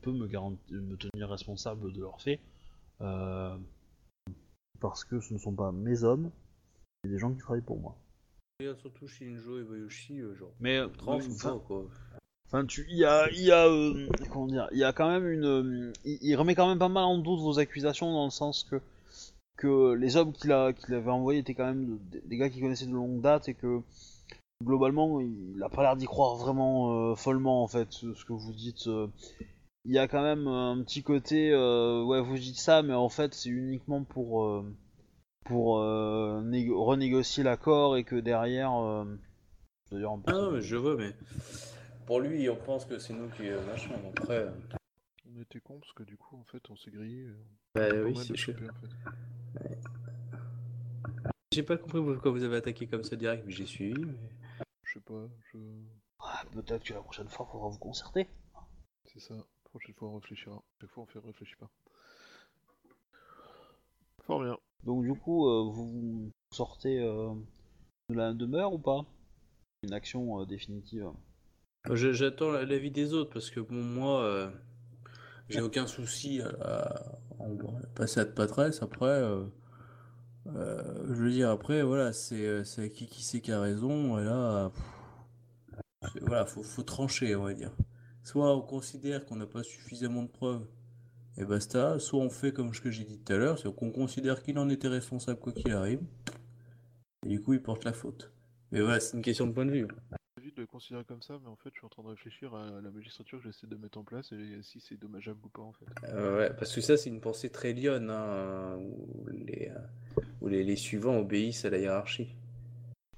[0.00, 2.40] Je peux me, me tenir responsable de leurs faits.
[4.80, 6.30] Euh, parce que ce ne sont pas mes hommes,
[7.04, 7.96] c'est des gens qui travaillent pour moi.
[8.60, 11.84] Regarde surtout Shinjo et Boyoshi, euh, genre, Mais euh, tranche ou enfin, pas, quoi.
[12.46, 15.08] enfin, tu, il y a, il y a, euh, comment dire, il y a quand
[15.10, 18.24] même une, euh, il, il remet quand même pas mal en doute vos accusations dans
[18.24, 18.80] le sens que
[19.56, 22.60] que les hommes qu'il a, qu'il avait envoyés étaient quand même des, des gars qui
[22.60, 23.80] connaissaient de longue date et que
[24.64, 28.32] globalement il a pas l'air d'y croire vraiment euh, follement en fait ce, ce que
[28.32, 28.88] vous dites.
[29.84, 33.08] Il y a quand même un petit côté, euh, ouais vous dites ça, mais en
[33.08, 34.64] fait c'est uniquement pour euh,
[35.44, 39.04] pour euh, négo- renégocier l'accord et que derrière, euh,
[39.90, 41.14] d'ailleurs un peu- Ah non, mais je vois, mais
[42.06, 43.90] pour lui, on pense que c'est nous qui euh, machin.
[44.16, 44.50] Après, euh,
[45.34, 47.24] On était con parce que du coup, en fait, on s'est grillé.
[47.24, 47.36] euh,
[47.74, 49.70] bah oui, c'est en fait.
[51.52, 54.00] J'ai pas compris pourquoi vous avez attaqué comme ça direct, mais j'ai suivi.
[54.00, 54.14] Mais...
[54.84, 55.58] Je sais pas, je...
[56.20, 58.28] Ah, peut-être que la prochaine fois faudra vous concerter.
[59.06, 59.34] c'est ça.
[59.70, 60.62] Prochaine fois, on réfléchira.
[60.80, 61.70] Chaque fois, on fait réfléchir pas.
[64.26, 64.56] Fort bien.
[64.84, 67.32] Donc du coup, euh, vous sortez euh,
[68.10, 69.04] de la demeure ou pas?
[69.82, 71.08] Une action euh, définitive.
[71.90, 74.50] Je- J'attends la- l'avis des autres parce que bon, moi, euh,
[75.48, 78.82] j'ai aucun souci à, à- à passer à de patresse.
[78.82, 79.44] Après, euh,
[80.48, 84.18] euh, je veux dire, après, voilà, c'est euh, c'est qui qui sait qui a raison.
[84.18, 84.82] Et là, pff,
[86.12, 87.72] c'est- voilà, faut, faut trancher, on va dire.
[88.30, 90.64] Soit on considère qu'on n'a pas suffisamment de preuves
[91.36, 93.90] et basta, soit on fait comme ce que j'ai dit tout à l'heure, c'est qu'on
[93.90, 96.00] considère qu'il en était responsable quoi qu'il arrive.
[97.26, 98.30] Et du coup, il porte la faute.
[98.70, 99.88] Mais voilà, c'est une question de point de vue.
[100.12, 102.08] J'ai envie de le considérer comme ça, mais en fait, je suis en train de
[102.10, 105.48] réfléchir à la magistrature que j'essaie de mettre en place et si c'est dommageable ou
[105.48, 105.86] pas, en fait.
[106.04, 110.46] Euh, ouais, parce que ça, c'est une pensée très lionne, hein, où, les, euh, où
[110.46, 112.36] les, les suivants obéissent à la hiérarchie.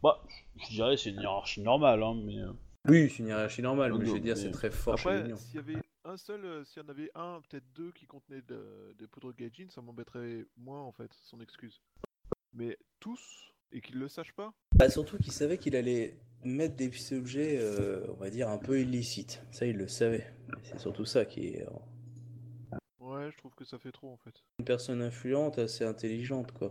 [0.02, 0.24] Bah,
[0.56, 2.38] je dirais c'est une hiérarchie normale, hein, mais...
[2.88, 5.36] Oui, c'est une hiérarchie normale, mais Oui, je veux dire, c'est très fort chez Après,
[5.36, 8.42] s'il y avait un seul, euh, s'il y en avait un, peut-être deux qui contenaient
[8.42, 11.80] de- des poudres gaijin, ça m'embêterait moins, en fait, son excuse.
[12.52, 14.52] Mais tous, et qu'ils le sachent pas?
[14.74, 18.80] Bah, surtout qu'il savait qu'il allait mettre des objets, euh, on va dire, un peu
[18.80, 19.40] illicites.
[19.52, 20.34] Ça, il le savait.
[20.64, 21.70] C'est surtout ça qui est euh,
[23.22, 24.32] Ouais, je trouve que ça fait trop, en fait.
[24.58, 26.70] une personne influente, assez intelligente, quoi.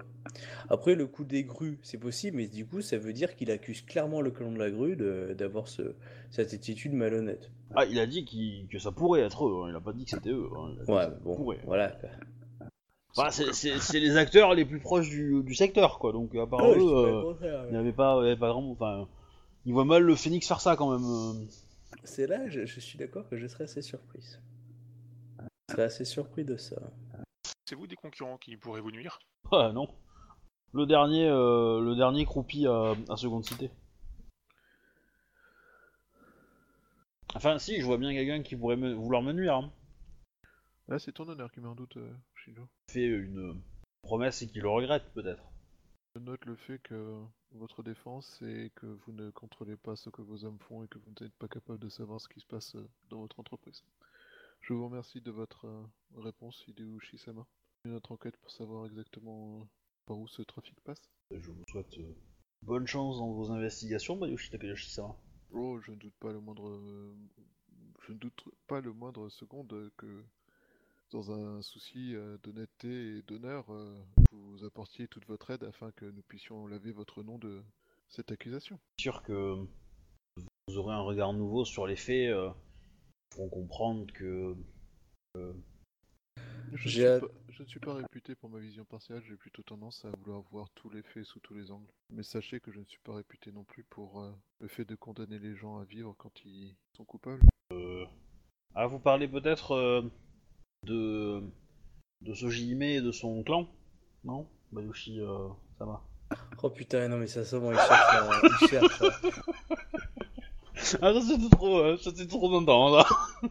[0.70, 3.82] Après, le coup des grues, c'est possible, mais du coup, ça veut dire qu'il accuse
[3.84, 5.96] clairement le clan de la grue de- d'avoir ce,
[6.30, 7.50] cette attitude malhonnête.
[7.76, 10.04] Ah, il a dit qu'il- que ça pourrait être eux, hein, il a pas dit
[10.04, 10.50] que c'était eux.
[10.58, 11.60] hein, il Ouais, bon, pourrait.
[11.64, 11.98] voilà.
[13.16, 16.12] Bah, c'est- c'est c'est les acteurs les plus proches du, du secteur, quoi.
[16.12, 17.34] Donc, à part Ouais, eux, euh,
[17.68, 18.72] il n'y avait pas, il y avait pas vraiment.
[18.72, 19.08] Enfin,
[19.66, 21.06] ils voient mal le Phoenix faire ça quand même.
[21.10, 21.46] euh.
[22.04, 24.40] C'est là, je, je suis d'accord que je serais assez surprise.
[25.72, 26.76] Je serais assez surpris de ça.
[27.66, 29.20] C'est vous des concurrents qui pourraient vous nuire?
[29.54, 29.88] Ouais, non.
[30.74, 33.72] Le dernier, euh, le dernier croupi à, à Seconde Cité.
[37.36, 39.56] Enfin, si, je vois bien quelqu'un qui pourrait me- vouloir me nuire.
[39.56, 39.72] Hein.
[40.90, 42.68] Là, c'est ton honneur qui met en doute, euh, Shinjo.
[42.90, 43.62] Fait une
[44.02, 45.46] promesse et qu'il le regrette, peut-être.
[46.16, 47.18] Je note le fait que
[47.52, 50.98] votre défense, c'est que vous ne contrôlez pas ce que vos hommes font et que
[50.98, 53.86] vous n'êtes pas capable de savoir ce qui se passe euh, dans votre entreprise.
[54.62, 55.84] Je vous remercie de votre euh,
[56.18, 57.48] réponse, Hideo Shisama.
[57.86, 59.64] Notre enquête pour savoir exactement euh,
[60.06, 61.02] par où ce trafic passe.
[61.32, 62.16] Je vous souhaite euh,
[62.62, 65.16] bonne chance dans vos investigations, Bayushi Takayoshi-sama.
[65.52, 66.80] Oh, je ne doute pas le moindre,
[68.02, 70.24] je ne doute pas le moindre seconde que
[71.10, 73.66] dans un souci d'honnêteté et d'honneur,
[74.32, 77.62] vous apportiez toute votre aide afin que nous puissions laver votre nom de
[78.08, 78.80] cette accusation.
[78.98, 79.58] sûr que
[80.68, 82.34] vous aurez un regard nouveau sur les faits,
[83.32, 84.56] euh, pour comprendre que
[85.36, 89.22] Je ne, J'ai suis hâte- pas, je ne suis pas réputé pour ma vision partielle,
[89.28, 91.88] j'ai plutôt tendance à vouloir voir tous les faits sous tous les angles.
[92.10, 94.32] Mais sachez que je ne suis pas réputé non plus pour euh,
[94.62, 97.42] le fait de condamner les gens à vivre quand ils sont coupables.
[98.74, 100.02] Ah, vous parlez peut-être euh,
[100.86, 101.44] de
[102.22, 103.68] de ce Jime et de son clan,
[104.24, 104.48] non?
[104.72, 106.02] Bayushi euh, Sama.
[106.64, 109.02] Oh putain, non mais ça, ça, bon, il cherche, là, il cherche.
[111.02, 113.06] Ah, ça c'était trop, euh, ça, c'était trop d'entendre là.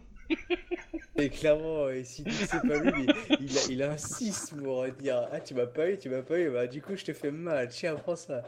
[1.17, 5.29] Et clairement, et si tu sais pas lui, mais il, a- il insiste pour dire
[5.31, 7.31] Ah, tu m'as pas eu, tu m'as pas eu, bah du coup, je te fais
[7.31, 8.43] mal, tiens, prends ça.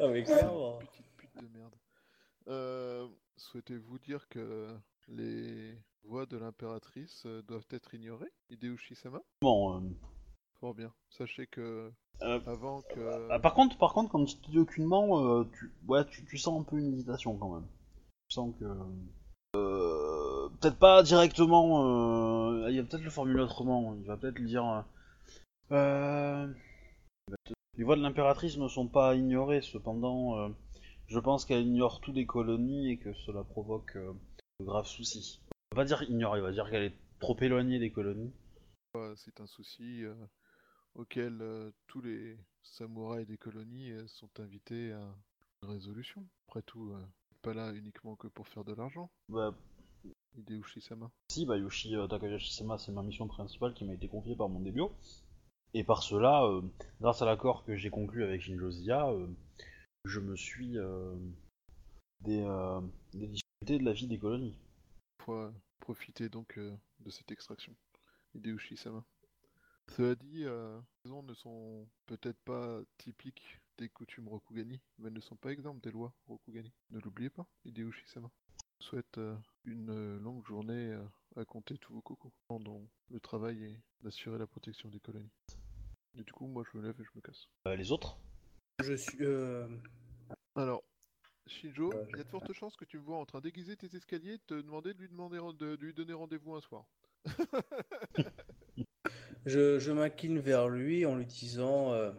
[0.00, 0.78] Non mais clairement.
[0.78, 1.74] Petite pute de merde.
[2.48, 3.06] Euh,
[3.36, 4.68] Souhaitez-vous dire que
[5.08, 9.80] les voix de l'impératrice euh, doivent être ignorées, Hideo Shisama Bon, euh,
[10.58, 10.92] Fort bien.
[11.10, 11.92] Sachez que
[12.22, 13.28] euh, avant que...
[13.30, 16.38] ah, par contre, par contre, quand tu te dis aucunement, euh, tu, ouais, tu, tu
[16.38, 17.66] sens un peu une hésitation quand même.
[18.36, 18.66] Sens que
[19.56, 22.60] euh, peut-être pas directement.
[22.60, 23.94] euh, il va peut-être le formuler autrement.
[23.94, 24.84] Il va peut-être le dire.
[25.72, 26.52] euh, euh,
[27.78, 29.62] les voix de l'impératrice ne sont pas ignorées.
[29.62, 30.48] Cependant, euh,
[31.06, 34.12] je pense qu'elle ignore tout des colonies et que cela provoque euh,
[34.60, 35.40] de graves soucis.
[35.72, 38.32] Il va pas dire ignorer, il va dire qu'elle est trop éloignée des colonies.
[39.16, 40.14] c'est un souci euh,
[40.94, 45.14] auquel euh, tous les samouraïs des colonies euh, sont invités à
[45.62, 46.22] une résolution.
[46.48, 47.00] Après tout, euh,
[47.46, 49.54] pas là uniquement que pour faire de l'argent, Bah,
[50.36, 51.12] Hideo Shisama.
[51.30, 54.58] Si, bah Yoshi euh, Takayashi-sama, c'est ma mission principale qui m'a été confiée par mon
[54.58, 54.82] début.
[55.72, 56.60] Et par cela, euh,
[57.00, 59.28] grâce à l'accord que j'ai conclu avec Shinjo Zia, euh,
[60.04, 61.14] je me suis euh,
[62.20, 62.42] des,
[63.12, 64.58] des difficultés de la vie des colonies.
[65.22, 67.76] Fois, profitez donc de cette extraction.
[68.34, 69.04] Hideo Shisama.
[69.96, 75.20] Cela dit, les raisons ne sont peut-être pas typiques des coutumes Rokugani, mais elles ne
[75.20, 76.72] sont pas exemples des lois Rokugani.
[76.90, 78.30] Ne l'oubliez pas, Hideo Shisama.
[78.78, 81.04] Je vous souhaite euh, une euh, longue journée euh,
[81.36, 85.32] à compter tous vos cocos, dont le travail est d'assurer la protection des colonies.
[86.18, 87.48] Et du coup, moi je me lève et je me casse.
[87.66, 88.18] Euh, les autres?
[88.82, 89.18] Je suis.
[89.22, 89.66] Euh...
[90.54, 90.82] Alors,
[91.46, 93.94] Shinjo, il y a de fortes chances que tu me vois en train d'aiguiser tes
[93.94, 96.86] escaliers et te demander de lui, demander, de lui donner rendez-vous un soir.
[99.46, 102.10] Je, je m'incline vers lui en lui disant euh,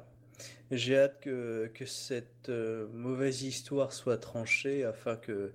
[0.72, 5.54] J'ai hâte que, que cette euh, mauvaise histoire soit tranchée afin que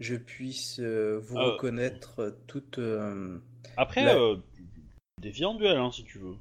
[0.00, 1.52] je puisse euh, vous Euh.
[1.52, 2.78] reconnaître toute.
[3.76, 4.16] Après, La-
[5.46, 6.34] en duel, hein, si tu veux.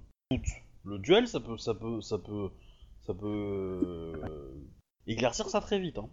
[0.85, 2.49] Le duel, ça peut, ça peut, ça peut,
[3.05, 4.11] ça peut
[5.07, 5.97] éclaircir ça très vite.
[5.97, 6.09] Hein.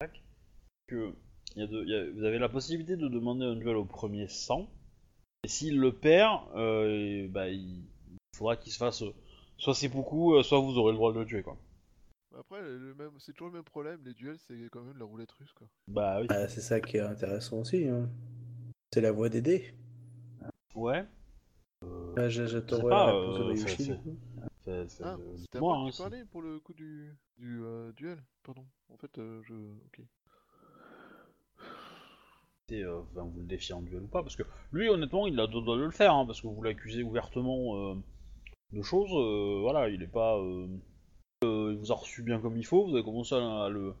[0.00, 0.22] Tac.
[0.88, 1.12] Que
[1.56, 3.76] il y a de- il y a- vous avez la possibilité de demander un duel
[3.76, 4.68] au premier sang.
[5.44, 6.40] Et s'il le perd,
[7.30, 7.84] bah, il
[8.36, 9.04] faudra qu'il se fasse
[9.56, 11.56] soit seppuku, euh, soit vous aurez le droit de le tuer, quoi.
[12.38, 15.30] Après, le même, c'est toujours le même problème, les duels, c'est quand même la roulette
[15.32, 15.68] russe, quoi.
[15.88, 16.26] Bah oui.
[16.30, 17.88] ah, c'est ça qui est intéressant aussi.
[17.88, 18.08] hein.
[18.92, 19.74] C'est la voix des dés.
[20.74, 21.04] Ouais.
[22.16, 24.00] Ah, sais J'attendrai pas, la réponse de euh, Bayushi, c'est-.
[24.64, 28.64] Fait- fait- Ah, euh, c'était moi hein, pour le coup du, du euh, duel, pardon.
[28.88, 29.54] En fait, euh, je...
[29.54, 30.00] Ok.
[32.72, 35.46] Euh, enfin, vous le défiez en duel ou pas, parce que lui, honnêtement, il a
[35.46, 37.94] deux doigts de le faire, hein, parce que vous l'accusez ouvertement euh,
[38.74, 40.36] de choses, euh, voilà, il est pas...
[40.38, 40.66] euh,
[41.44, 43.94] euh, il vous a reçu bien comme il faut, vous avez commencé à, à le...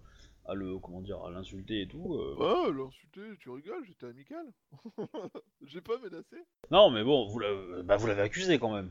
[0.46, 0.78] à le...
[0.78, 2.14] comment dire, à l'insulter et tout.
[2.14, 2.34] euh.
[2.38, 4.46] Oh, l'insulter, tu rigoles, j'étais amical.
[5.66, 6.36] J'ai pas menacé.
[6.70, 8.90] Non, mais bon, vous l'avez bah, vous l'avez accusé quand même.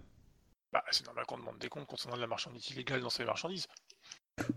[0.71, 3.67] Bah, c'est normal qu'on demande des comptes concernant de la marchandise illégale dans ces marchandises.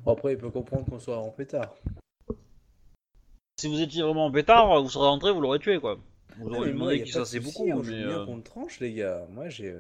[0.04, 1.74] Bon, après, il peut comprendre qu'on soit en pétard.
[3.58, 5.98] Si vous étiez vraiment en pétard, vous serez rentré, vous l'aurez tué, quoi.
[6.38, 7.90] Vous Ah, auriez moi, demandé y a qu'il pas de fasse ses souci, beaucoup, je
[7.90, 8.04] veux mais...
[8.06, 9.26] bien euh, qu'on le tranche, les gars.
[9.30, 9.74] Moi, j'ai.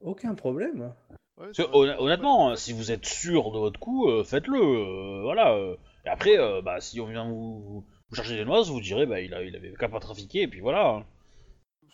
[0.00, 0.92] Aucun problème.
[1.36, 4.58] Ouais, Parce que, honnêtement, hein, si vous êtes sûr de votre coup, euh, faites-le.
[4.60, 5.54] euh, voilà.
[5.54, 5.76] euh.
[6.04, 9.06] Et après, euh, bah, si on vient vous, vous- vous chercher des noises, vous direz,
[9.06, 10.88] bah, il, a, il avait qu'à pas trafiquer, et puis voilà.
[10.88, 11.04] hein.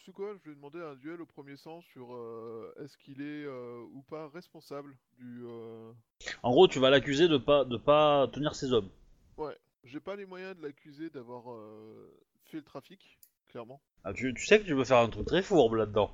[0.05, 3.45] C'est quoi Je vais demander un duel au premier sens sur euh, est-ce qu'il est
[3.45, 5.43] euh, ou pas responsable du.
[5.47, 5.93] euh,
[6.43, 8.91] En gros, tu vas l'accuser de pas, de pas tenir ses hommes.
[9.85, 12.11] J'ai pas les moyens de l'accuser d'avoir euh,
[12.47, 13.19] fait le trafic,
[13.49, 13.81] clairement.
[14.03, 16.11] Ah, tu, tu sais que tu peux faire un truc très fourbe là-dedans.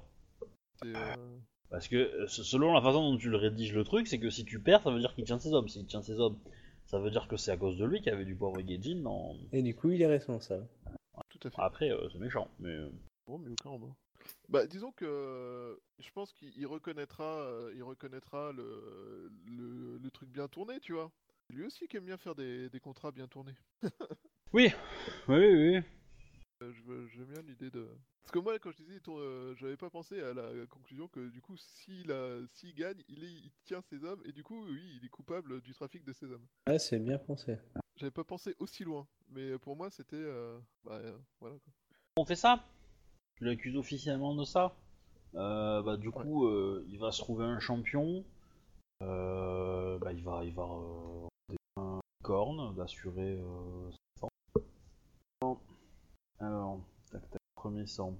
[0.82, 1.38] C'est, euh,
[1.70, 4.30] Parce que euh, se- selon la façon dont tu le rédiges le truc, c'est que
[4.30, 5.68] si tu perds, ça veut dire qu'il tient ses hommes.
[5.68, 6.38] S'il tient ses hommes,
[6.86, 8.96] ça veut dire que c'est à cause de lui qu'il y avait du pauvre Gaijin
[9.02, 9.36] dans...
[9.52, 10.66] Et du coup, il est responsable.
[11.28, 11.62] tout à fait.
[11.62, 12.70] Après, euh, c'est méchant, mais...
[12.70, 12.90] euh,
[13.26, 13.80] Bon, mais aucun en
[14.48, 20.10] Bah, disons que euh, je pense qu'il il reconnaîtra, euh, il reconnaîtra le, le, le
[20.10, 21.12] truc bien tourné, tu vois.
[21.50, 23.54] Lui aussi qui aime bien faire des, des contrats bien tournés.
[24.52, 24.72] Oui,
[25.28, 25.82] oui, oui, oui.
[26.62, 27.88] Euh, je J'aime bien l'idée de.
[28.22, 31.40] Parce que moi, quand je disais, euh, j'avais pas pensé à la conclusion que du
[31.40, 32.14] coup, s'il
[32.52, 35.60] s'il gagne, il, est, il tient ses hommes et du coup, oui, il est coupable
[35.62, 36.46] du trafic de ses hommes.
[36.66, 37.58] Ah, c'est bien pensé.
[37.96, 41.56] J'avais pas pensé aussi loin, mais pour moi, c'était, euh, bah, euh, voilà.
[41.56, 41.72] Quoi.
[42.16, 42.62] On fait ça?
[43.36, 44.76] Tu l'accuses officiellement de ça
[45.34, 48.24] Euh, Bah du coup, euh, il va se trouver un champion.
[49.02, 54.28] Euh, bah il va, il va euh, un corne d'assurer euh, sang.
[55.40, 55.58] Bon.
[56.40, 56.80] Alors,
[57.10, 58.16] tac tac, premier sang.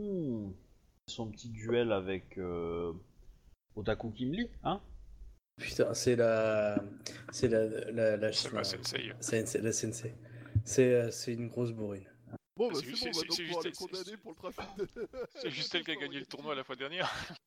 [0.00, 0.50] Hmm.
[1.08, 2.92] Son petit duel avec euh,
[3.76, 4.80] Otaku Kimli, hein?
[5.58, 6.76] Putain, c'est la.
[7.32, 7.66] C'est la.
[7.90, 9.12] La, la, C'est la- ma sensei.
[9.20, 10.14] Sensei- la sensei.
[10.64, 12.06] C'est euh, c'est une grosse bourrine.
[12.56, 14.16] Bon, bah, C'est bon, on va c'est- donc c'est pouvoir juste- les c'est- condamner c'est-
[14.18, 14.86] pour le trafic de.
[15.34, 17.10] C'est juste elle qui a gagné le tournoi la fois dernière.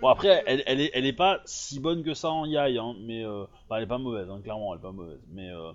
[0.00, 2.76] Bon après, euh, elle, elle, est, elle est pas si bonne que ça en Yai,
[2.76, 5.48] hein, mais euh, enfin, elle est pas mauvaise, hein, clairement, elle est pas mauvaise, mais
[5.48, 5.72] euh,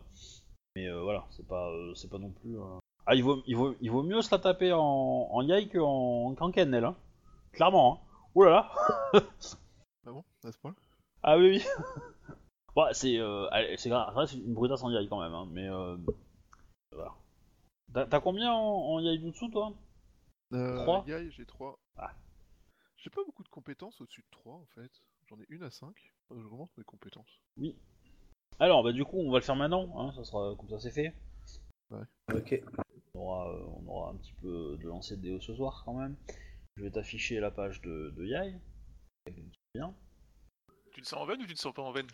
[0.76, 2.58] mais euh, voilà, c'est pas euh, c'est pas non plus.
[3.12, 6.34] Ah il vaut il vaut il vaut mieux se la taper en, en Yai qu'en
[6.34, 6.96] qu'en Ken, elle, hein.
[7.52, 7.94] clairement.
[7.94, 8.00] Hein.
[8.36, 8.72] Oh là là.
[10.08, 10.74] Ah bon, à ce point
[11.22, 11.66] Ah oui oui.
[12.78, 15.98] ouais, c'est euh, c'est une brutasse en Yai quand même, hein, mais euh,
[16.94, 17.14] voilà.
[18.10, 19.74] T'as combien en, en Yai Jutsu toi?
[20.54, 21.04] Euh, Trois?
[21.06, 21.78] Yai, j'ai 3.
[21.98, 22.12] Ah.
[22.96, 24.92] J'ai pas beaucoup de compétences au-dessus de 3 en fait.
[25.28, 25.94] J'en ai une à 5.
[26.34, 27.42] Je remonte mes compétences.
[27.58, 27.76] Oui.
[28.58, 30.92] Alors bah du coup on va le faire maintenant, hein, ça sera comme ça c'est
[30.92, 31.14] fait.
[32.34, 32.62] Ok.
[33.16, 35.94] On aura, euh, on aura un petit peu de lancer de déo ce soir quand
[35.94, 36.16] même.
[36.78, 38.56] Je vais t'afficher la page de, de Yai.
[39.76, 39.94] Bien.
[40.94, 42.08] Tu te sens en veine ou tu te sens pas en veine?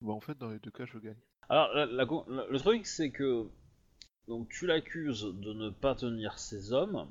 [0.00, 1.16] Bah, en fait, dans les deux cas, je gagne.
[1.48, 3.48] Alors la- la co- la- le truc c'est que
[4.26, 7.08] donc tu l'accuses de ne pas tenir ses hommes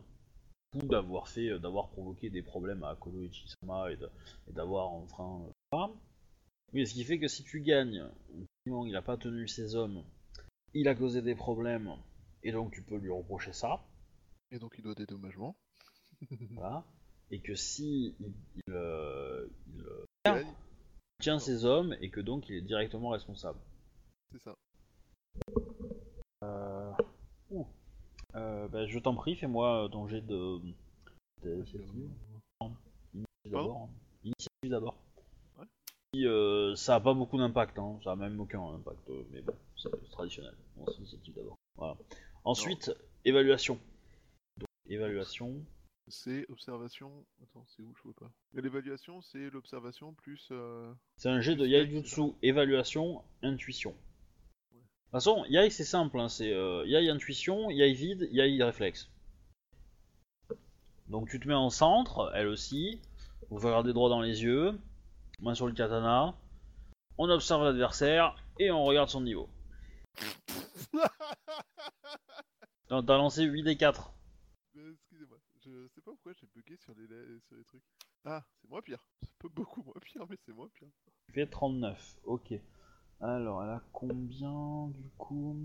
[0.75, 4.09] ou d'avoir fait euh, d'avoir provoqué des problèmes à Kodo Ichisama et de-
[4.47, 5.41] et d'avoir enfreint
[5.73, 5.87] euh.
[6.73, 8.05] Oui, ce qui fait que si tu gagnes,
[8.67, 10.03] il a pas tenu ses hommes,
[10.75, 11.91] il a causé des problèmes
[12.47, 13.81] et donc tu peux lui reprocher ça.
[14.51, 15.55] Et donc, il doit des dommagements.
[16.51, 16.83] Voilà.
[17.29, 19.45] Et que si il, il, euh,
[19.75, 19.83] il,
[20.27, 20.43] euh,
[21.19, 23.59] tient ses hommes et que donc il est directement responsable.
[24.31, 24.55] c'est ça.
[26.43, 26.93] Euh...
[27.51, 27.67] ouh.
[28.35, 30.59] Euh, bah, je t'en prie, fais-moi euh, ton jet de.
[31.43, 32.09] d'initiative.
[33.13, 33.77] Initiative d'abord.
[33.81, 33.89] hein.
[34.23, 34.97] Initiative d'abord.
[35.57, 35.65] Ouais.
[36.25, 37.99] Euh, ça a pas beaucoup d'impact, hein.
[38.03, 40.55] ça a même aucun impact, mais bon, c'est c'est traditionnel.
[40.77, 41.55] Bon, c'est initiative d'abord.
[41.75, 41.97] Voilà.
[42.47, 42.91] Ensuite,
[43.25, 43.77] évaluation.
[44.57, 45.53] Donc, évaluation.
[46.07, 47.11] C'est observation.
[47.43, 47.93] Attends, c'est où?
[47.97, 48.31] Je vois pas.
[48.53, 50.47] L'évaluation, c'est l'observation plus.
[50.51, 53.91] euh, C'est un jet de Yaijutsu, évaluation, intuition.
[54.71, 59.09] De toute façon, Yai c'est simple, hein, c'est euh, Yai intuition, Yai vide, Yai réflexe.
[61.09, 63.01] Donc tu te mets en centre, elle aussi,
[63.49, 64.77] vous vous regardez droit dans les yeux,
[65.41, 66.33] main sur le katana,
[67.17, 69.49] on observe l'adversaire et on regarde son niveau.
[72.89, 74.13] Non, T'as lancé 8 des 4.
[74.77, 77.05] Euh, Excusez-moi, je sais pas pourquoi j'ai bugué sur les,
[77.41, 77.83] sur les trucs.
[78.23, 79.05] Ah, c'est moins pire.
[79.21, 80.87] C'est pas beaucoup moins pire, mais c'est moins pire.
[81.27, 82.53] Tu fais 39, ok.
[83.19, 85.57] Alors, elle a combien du coup?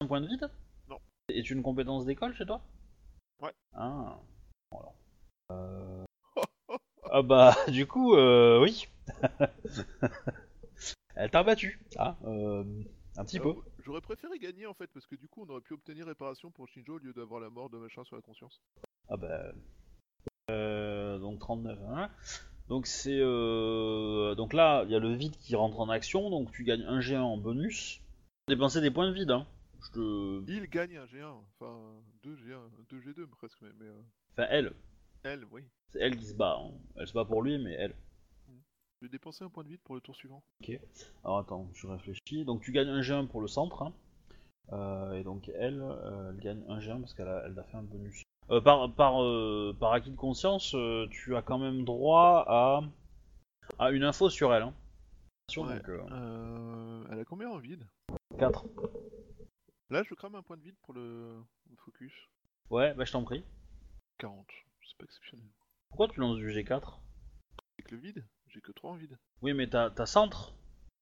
[0.00, 0.50] Un point de vide
[0.88, 0.98] Non.
[1.28, 2.62] Est une compétence d'école chez toi?
[3.40, 3.52] Ouais.
[3.74, 4.18] Ah,
[4.70, 4.92] voilà.
[5.52, 6.04] Euh...
[7.10, 8.88] ah bah, du coup, euh, oui.
[11.16, 12.64] elle t'a battu, ah, euh,
[13.18, 13.54] un petit peu.
[13.86, 16.66] J'aurais préféré gagner en fait, parce que du coup, on aurait pu obtenir réparation pour
[16.66, 18.60] Shinjo au lieu d'avoir la mort de machin sur la conscience.
[19.08, 19.52] Ah bah...
[20.50, 22.10] Euh, donc 39, hein.
[22.68, 23.20] Donc c'est...
[23.20, 24.34] Euh...
[24.34, 26.98] Donc là, il y a le vide qui rentre en action, donc tu gagnes un
[26.98, 28.00] G1 en bonus.
[28.48, 29.46] Dépenser des points de vide, hein.
[29.84, 30.50] Je te...
[30.50, 31.78] Il gagne un G1, enfin
[32.24, 32.58] 2 G1,
[32.90, 34.02] 2 G2 presque, mais, mais, euh,
[34.32, 34.72] Enfin, elle.
[35.22, 35.62] elle, oui.
[35.90, 36.58] C'est elle qui se bat.
[36.60, 36.72] hein.
[36.96, 37.94] Elle se bat pour lui, mais elle.
[39.00, 40.42] Je vais dépenser un point de vide pour le tour suivant.
[41.24, 42.44] Alors attends, je réfléchis.
[42.44, 43.82] Donc tu gagnes un G1 pour le centre.
[43.82, 43.92] hein.
[44.72, 47.76] Euh, et donc elle, euh, elle gagne un G1 parce qu'elle a, elle a fait
[47.76, 48.22] un bonus.
[48.50, 52.80] euh, par, par, euh, par acquis de conscience, euh, tu as quand même droit à,
[53.78, 54.62] à une info sur elle.
[54.62, 54.74] Hein.
[55.48, 55.76] Attention, Ouais.
[55.76, 57.86] donc, euh, Euh, elle a combien en vide?
[58.38, 58.64] 4.
[59.90, 61.36] Là, je crame un point de vide pour le
[61.70, 62.12] le focus.
[62.70, 63.44] Ouais, bah je t'en prie.
[64.18, 64.46] 40.
[64.82, 65.46] C'est pas exceptionnel.
[65.90, 66.98] Pourquoi tu lances du G4
[67.78, 68.24] Avec le vide,
[68.56, 69.18] j'ai que 3 en vide.
[69.42, 70.54] Oui, mais t'as centre,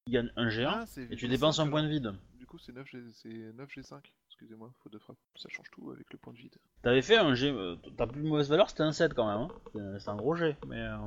[0.07, 2.13] qui gagne un G1, Ah, et tu dépenses un point de vide.
[2.37, 2.99] Du coup, c'est 9, G...
[3.13, 4.01] c'est 9 G5.
[4.29, 5.17] Excusez-moi, faute de frappe.
[5.37, 6.57] Ça change tout avec le point de vide.
[6.83, 7.49] T'avais fait un G.
[7.51, 9.49] euh, Ta plus mauvaise valeur c'était un 7 quand même.
[9.77, 9.99] Hein.
[10.01, 10.81] C'est- un gros G, mais.
[10.81, 10.99] euh,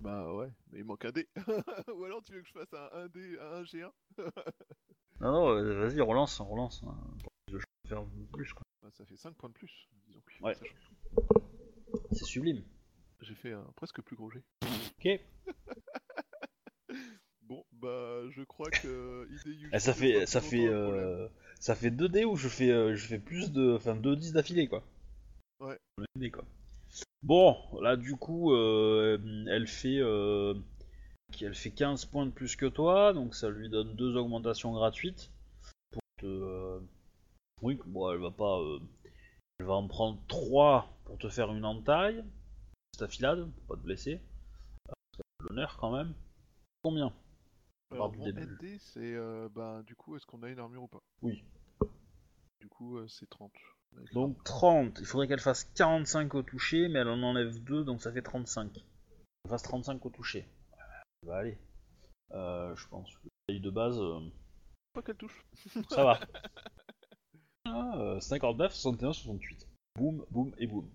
[0.00, 1.28] Bah ouais, mais il manque un dé.
[1.96, 3.90] Ou alors tu veux que je fasse un 1D, un G1
[5.20, 6.84] Non, non, euh, vas-y, relance, relance.
[6.86, 6.96] hein.
[7.48, 8.62] Je vais faire plus, quoi.
[8.82, 10.22] Bah, Ça fait 5 points de plus, disons.
[10.40, 10.54] Ouais.
[12.12, 12.62] C'est sublime.
[13.20, 14.42] J'ai fait un presque plus gros G.
[15.00, 15.20] Ok.
[17.42, 21.26] Bon, bah je crois que Hideyuki Eh, ça ne fait, ça fait, euh,
[21.58, 24.32] ça fait 2 dés où je fais, euh, je fais plus de, enfin 2 10
[24.34, 24.84] d'affilée quoi.
[25.58, 25.76] Ouais.
[25.98, 26.44] Le dé, quoi.
[27.22, 29.18] Bon, là du coup, euh,
[29.48, 30.54] elle fait, euh,
[31.40, 35.32] elle fait 15 points de plus que toi, donc ça lui donne deux augmentations gratuites
[35.90, 36.78] pour te, euh,
[37.62, 38.78] oui, bon, elle va pas, euh,
[39.58, 42.22] elle va en prendre 3 pour te faire une entaille,
[42.94, 44.29] stafilade, pour pas te blesser, Euh,
[45.42, 46.14] l'honneur quand même.
[46.82, 47.12] Combien
[47.90, 48.42] Alors, du mon début.
[48.42, 51.02] ND, c'est euh, bah du coup, est-ce qu'on a une armure ou pas?
[51.22, 51.44] Oui.
[52.60, 53.52] Du coup, euh, c'est 30.
[53.96, 57.84] Avec Donc 30, il faudrait qu'elle fasse 45 au toucher, mais elle en enlève 2,
[57.84, 58.70] donc ça fait 35.
[59.44, 60.48] Elle fasse 35 au toucher.
[61.22, 61.58] Ça va aller.
[62.32, 64.20] Euh, je pense que la taille de base, euh,
[64.92, 65.44] Pas qu'elle touche.
[65.90, 66.20] ça va.
[67.66, 69.68] Ah, euh, 59, 61, 68.
[69.94, 70.90] Boum, boum et boum.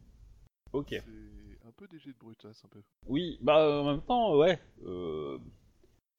[0.74, 0.90] Ok.
[0.90, 1.04] C'est
[1.76, 2.82] peu des jets de brutasse, un peu.
[3.08, 4.60] Oui, bah en même temps, ouais.
[4.86, 5.38] euh,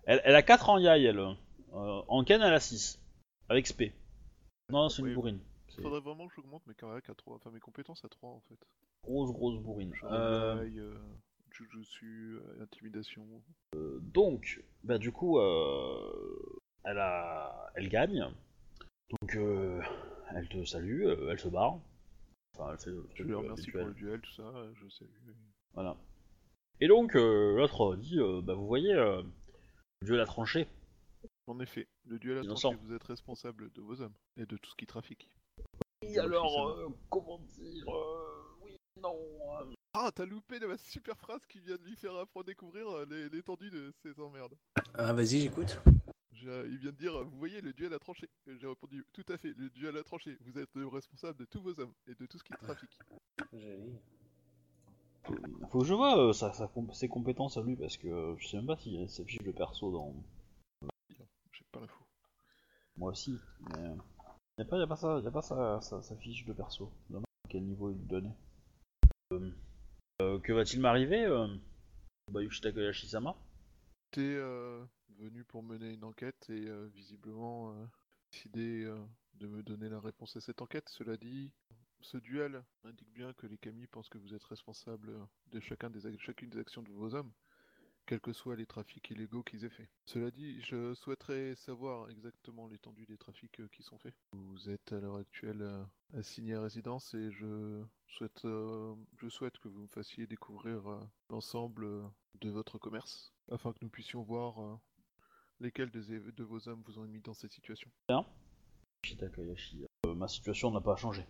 [0.05, 1.19] Elle, elle a 4 en yai, elle.
[1.19, 1.35] Euh,
[1.73, 3.01] en ken, elle a 6.
[3.49, 3.95] Avec SP.
[4.71, 5.15] Non, c'est une Oui.
[5.15, 5.41] bourrine.
[5.69, 6.75] C'est Faudrait vraiment que j'augmente mes
[7.09, 8.59] à 3, enfin mes compétences à 3 en fait.
[9.03, 9.95] grosse, grosse bourrine.
[9.95, 10.95] Genre Euh, euh,
[11.51, 13.27] Jujutsu, euh, Intimidation.
[13.75, 18.27] Donc, bah du coup, elle a, elle gagne.
[19.11, 21.79] Donc, elle te salue, elle se barre.
[22.59, 24.89] Enfin, elle fait le Je truc lui euh, remercie pour le duel, tout ça, je
[24.89, 25.11] salue.
[25.75, 25.97] Voilà.
[26.81, 29.23] Et donc, euh, l'autre dit, euh, bah vous voyez, euh,
[30.03, 30.67] Dieu l'a tranché.
[31.47, 34.71] En effet, le duel a tranché, vous êtes responsable de vos hommes et de tout
[34.71, 35.29] ce qui trafique.
[36.03, 36.27] Et Officiellement.
[36.27, 39.15] alors, euh, comment dire, euh, oui, non.
[39.61, 42.51] euh, Ah, t'as loupé de ma super phrase qui vient de lui faire apprendre à
[42.51, 44.55] découvrir euh, les- l'étendue de ses emmerdes.
[44.95, 45.79] Ah, vas-y, j'écoute.
[46.43, 48.29] Il vient de dire, vous voyez, le duel a tranché.
[48.47, 50.37] Et J'ai répondu, tout à fait, le duel a tranché.
[50.43, 52.99] Vous êtes le responsable de tous vos hommes et de tout ce qui trafique.
[55.71, 58.37] Faut que je vois euh, sa- sa comp- ses compétences à lui parce que euh,
[58.39, 60.15] je sais même pas s'il y a ses fiches de perso dans.
[61.11, 62.05] J'ai pas l'info.
[62.97, 63.39] Moi aussi,
[63.71, 63.79] mais.
[63.79, 63.97] euh,
[64.59, 66.53] Y a pas, y a pas, ça, y a pas sa, sa- sa fiche de
[66.53, 66.91] perso.
[67.09, 68.37] Je me demande à quel niveau il lui donnait.
[69.33, 69.51] Euh,
[70.23, 71.49] euh, que va-t-il m'arriver euh,
[72.33, 73.35] Bayushi Takayashi-sama
[74.13, 74.85] T'es euh,
[75.19, 77.87] venu pour mener une enquête et euh, visiblement euh,
[78.33, 78.99] décidé euh,
[79.35, 80.89] de me donner la réponse à cette enquête.
[80.89, 81.53] Cela dit,
[82.01, 85.13] ce duel indique bien que les Kami pensent que vous êtes responsable
[85.49, 87.33] de chacun des, ac- chacune des actions de vos hommes,
[88.05, 89.89] quels que soient les trafics illégaux qu'ils aient faits.
[90.05, 94.15] Cela dit, je souhaiterais savoir exactement l'étendue des trafics euh, qui sont faits.
[94.33, 95.65] Vous êtes à l'heure actuelle
[96.13, 100.83] assigné à résidence et je souhaite, que vous me fassiez découvrir
[101.31, 101.87] l'ensemble
[102.41, 104.81] de votre commerce afin que nous puissions voir
[105.61, 107.91] lesquels de vos hommes vous ont mis dans cette situation?
[109.19, 109.85] Takayashi.
[110.07, 111.25] Euh, ma situation n'a pas changé.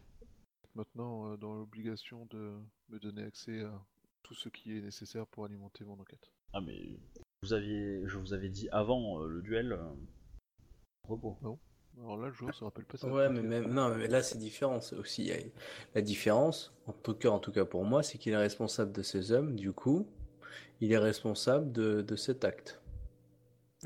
[0.75, 2.55] Maintenant, euh, dans l'obligation de
[2.89, 3.73] me donner accès à
[4.23, 6.33] tout ce qui est nécessaire pour alimenter mon enquête.
[6.53, 6.99] Ah, mais.
[7.43, 9.73] Vous aviez, je vous avais dit avant euh, le duel.
[9.73, 9.91] euh,
[11.09, 11.37] repos.
[11.99, 13.09] Alors là, le joueur se rappelle pas ça.
[13.09, 14.81] Ouais, mais même non, mais là c'est différent.
[14.81, 15.41] c'est aussi il y a-
[15.95, 16.75] la différence.
[16.87, 19.55] En tout cas, en tout cas pour moi, c'est qu'il est responsable de ces hommes.
[19.57, 20.07] Du coup,
[20.81, 22.81] il est responsable de, de cet acte.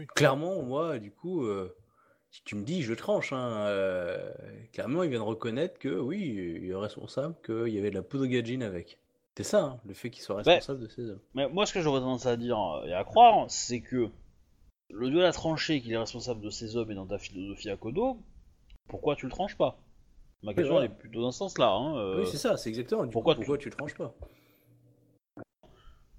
[0.00, 0.06] Oui.
[0.14, 1.76] Clairement, moi, du coup, euh,
[2.30, 3.32] si tu me dis, je tranche.
[3.32, 4.32] Hein, euh,
[4.72, 8.02] clairement, il vient de reconnaître que oui, il est responsable, qu'il y avait de la
[8.02, 8.98] poudre gadjin avec.
[9.36, 10.42] C'est ça, hein, le fait qu'il soit Ouais.
[10.42, 11.20] responsable de ces hommes.
[11.34, 14.08] Mais moi, ce que j'aurais tendance à dire euh, et à croire, c'est que
[14.90, 17.76] le duel a tranché qu'il est responsable de ces hommes et dans ta philosophie à
[17.76, 18.18] Kodo,
[18.88, 19.78] pourquoi tu le tranches pas?
[20.42, 20.86] Ma question voilà.
[20.86, 21.70] elle est plutôt dans ce sens-là.
[21.70, 23.04] Hein, euh, Oui, c'est ça, c'est exactement.
[23.04, 24.14] Du pourquoi coup, tu- tu tranches pas?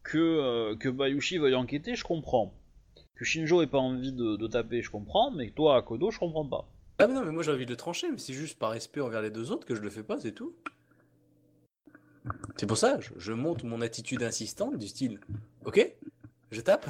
[0.04, 2.54] Que, euh, que Bayushi veuille enquêter, je comprends.
[3.22, 6.44] Que Shinjo ait pas envie de, taper, je comprends, mais toi, à Kodo, je comprends
[6.44, 6.68] pas.
[6.98, 9.00] Ah mais non, mais moi j'ai envie de le trancher, mais c'est juste par respect
[9.00, 10.56] envers les deux autres que je le fais pas, c'est tout.
[12.58, 15.20] C'est pour ça, je, montre mon attitude insistante du style,
[15.66, 15.88] ok,
[16.50, 16.88] je tape.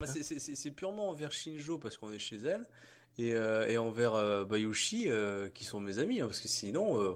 [0.04, 2.66] C'est- purement envers Shinjo parce qu'on est chez elle,
[3.16, 7.14] et, euh, envers euh, Bayushi euh, qui sont mes amis, hein, parce que sinon, euh,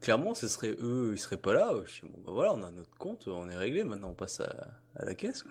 [0.00, 1.72] clairement, ce serait eux, ils seraient pas là.
[1.86, 3.82] Je dis, bon, bah voilà, on a notre compte, on est réglé.
[3.82, 5.44] Maintenant, on passe à, la caisse.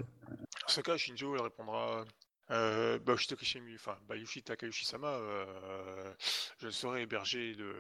[0.68, 2.04] Dans ce cas, Shinjo elle répondra
[2.52, 6.14] euh, bah, enfin, Bayushi Takayushi-sama, euh,
[6.58, 7.74] je serai hébergé de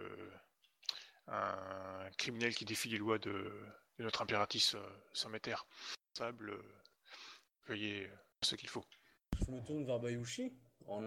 [1.27, 3.51] un criminel qui défie les lois de,
[3.99, 5.67] notre impératrice euh, terres.
[6.17, 6.61] Sable, euh,
[7.67, 8.09] veuillez
[8.41, 8.85] ce qu'il faut.
[9.45, 10.53] Je me tourne vers Bayushi,
[10.87, 11.01] en,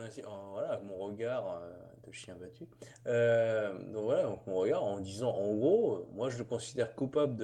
[0.51, 1.73] voilà, avec mon regard euh,
[2.07, 2.69] de chien battu.
[3.07, 6.95] Euh, donc voilà, donc mon regard en disant, en gros, euh, moi je le considère
[6.95, 7.37] coupable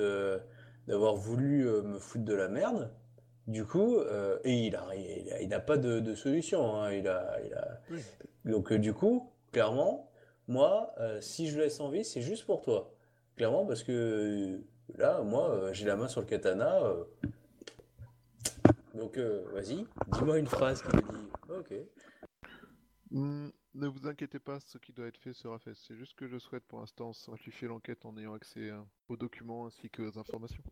[0.86, 2.92] d'avoir voulu euh, me foutre de la merde.
[3.46, 6.74] Du coup, euh, et il a, il a, il a pas de, de solution.
[6.82, 7.80] hein, il a, il a...
[7.90, 8.00] Oui.
[8.44, 10.10] Donc euh, du coup, clairement,
[10.48, 12.92] moi, euh, si je le laisse en vie, c'est juste pour toi.
[13.36, 14.60] Clairement, parce que
[14.96, 16.82] là, moi, euh, j'ai la main sur le katana.
[16.82, 17.04] euh,
[18.94, 21.74] donc, euh, vas-y, dis-moi une phrase qui me dit Ok.
[23.10, 25.74] Hmm, ne vous inquiétez pas, ce qui doit être fait sera fait.
[25.74, 29.66] C'est juste que je souhaite pour l'instant simplifier l'enquête en ayant accès euh, aux documents
[29.66, 30.62] ainsi que aux informations.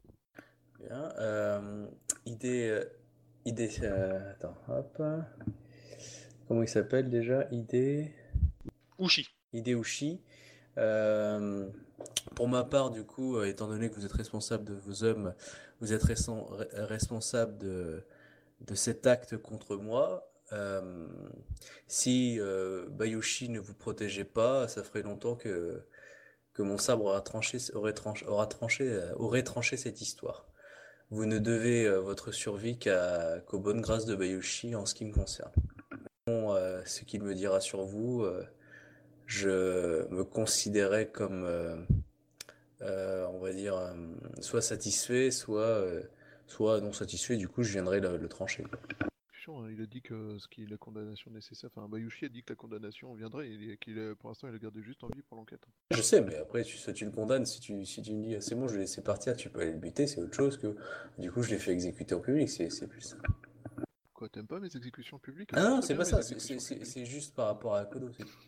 [0.86, 1.12] Bien.
[1.18, 1.86] euh,
[2.26, 2.68] idée.
[2.68, 2.84] euh,
[3.44, 3.70] idée.
[3.82, 5.02] euh, attends, hop.
[6.46, 8.12] Comment il s'appelle déjà Idée?
[8.98, 9.26] Ushi.
[9.52, 10.20] Hideushi.
[10.76, 11.68] Euh,
[12.34, 15.34] pour ma part, du coup, étant donné que vous êtes responsable de vos hommes,
[15.80, 18.04] vous êtes responsable de,
[18.60, 20.30] de cet acte contre moi.
[20.52, 21.06] Euh,
[21.86, 25.82] si euh, Bayushi ne vous protégeait pas, ça ferait longtemps que,
[26.52, 30.46] que mon sabre aura tranché, aurait tranché, aura tranché, aurait tranché cette histoire.
[31.14, 35.04] Vous ne devez euh, votre survie qu'à, qu'aux bonnes grâces de Bayushi en ce qui
[35.04, 35.52] me concerne.
[36.26, 38.42] Bon, euh, ce qu'il me dira sur vous, euh,
[39.24, 41.48] je me considérais comme,
[42.80, 43.94] on va dire,
[44.40, 45.84] soit satisfait, soit,
[46.48, 47.36] soit non satisfait.
[47.36, 48.64] Du coup, je viendrai le trancher.
[49.52, 51.70] Hein, Il a dit que ce qui est la condamnation nécessaire.
[51.74, 54.82] Enfin, Bayushi a dit que la condamnation viendrait et qu'il pour l'instant il a gardé
[54.82, 55.66] juste en vie pour l'enquête.
[55.90, 58.54] Je sais, mais après, tu, tu le condamnes, si tu, si tu me dis, c'est
[58.54, 60.74] bon, je vais laisser partir, tu peux aller le buter, c'est autre chose que,
[61.18, 63.16] du coup, je l'ai fait exécuter en public, c'est plus ça.
[64.14, 65.50] Quoi, t'aimes pas mes exécutions publiques?
[65.52, 68.38] Ah non, c'est pas ça, c'est- juste par rapport à Kodo, c'est tout.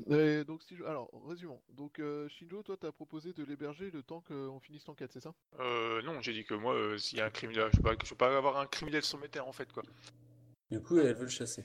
[0.10, 0.84] Et donc, si je...
[0.84, 1.62] Alors, résumons.
[1.70, 5.34] Donc, euh, Shinjo, toi, t'as proposé de l'héberger le temps qu'on finisse l'enquête, c'est ça?
[5.60, 7.96] Euh, non, j'ai dit que moi, euh, s'il y a un criminel, je ne veux,
[7.96, 9.84] pas- je veux pas avoir un criminel sur mes terres en fait, quoi.
[10.72, 11.64] Du coup, elle veut le chasser.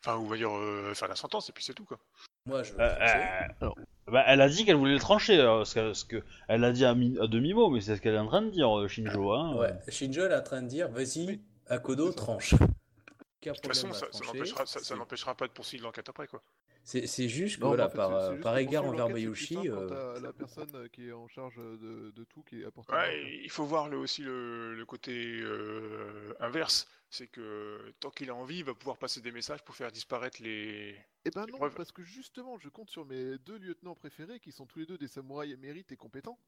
[0.00, 1.98] Enfin, on va dire euh, faire la sentence et puis c'est tout, quoi.
[2.44, 3.70] Moi, je veux Euh, le euh,
[4.08, 6.72] bah, elle a dit qu'elle voulait le trancher, euh, ce que, ce que- elle a
[6.72, 8.86] dit à, mi- à demi-mot, mais c'est ce qu'elle est en train de dire, euh,
[8.86, 9.32] Shinjo.
[9.32, 9.56] Hein.
[9.56, 12.54] Ouais, Shinjo elle est en train de dire, vas-y, Akodo, tranche.
[12.54, 16.08] De toute façon, ça, ça trancher, n'empêchera ça, ça c'est- n'empêchera pas de poursuivre l'enquête
[16.08, 16.42] après, quoi.
[16.86, 19.58] C'est juste que Non, voilà, en fait, par, euh, juste par que égard envers Bayushi,
[19.68, 23.50] euh, la personne euh, qui est en charge de, de tout, qui apporte Ouais, il
[23.50, 26.86] faut voir le, aussi le, le côté euh, inverse.
[27.10, 30.40] C'est que tant qu'il a envie, il va pouvoir passer des messages pour faire disparaître
[30.40, 30.96] les.
[31.24, 31.74] Eh ben non, preuves.
[31.74, 34.98] parce que justement, je compte sur mes deux lieutenants préférés, qui sont tous les deux
[34.98, 36.38] des samouraïs émérites et compétents,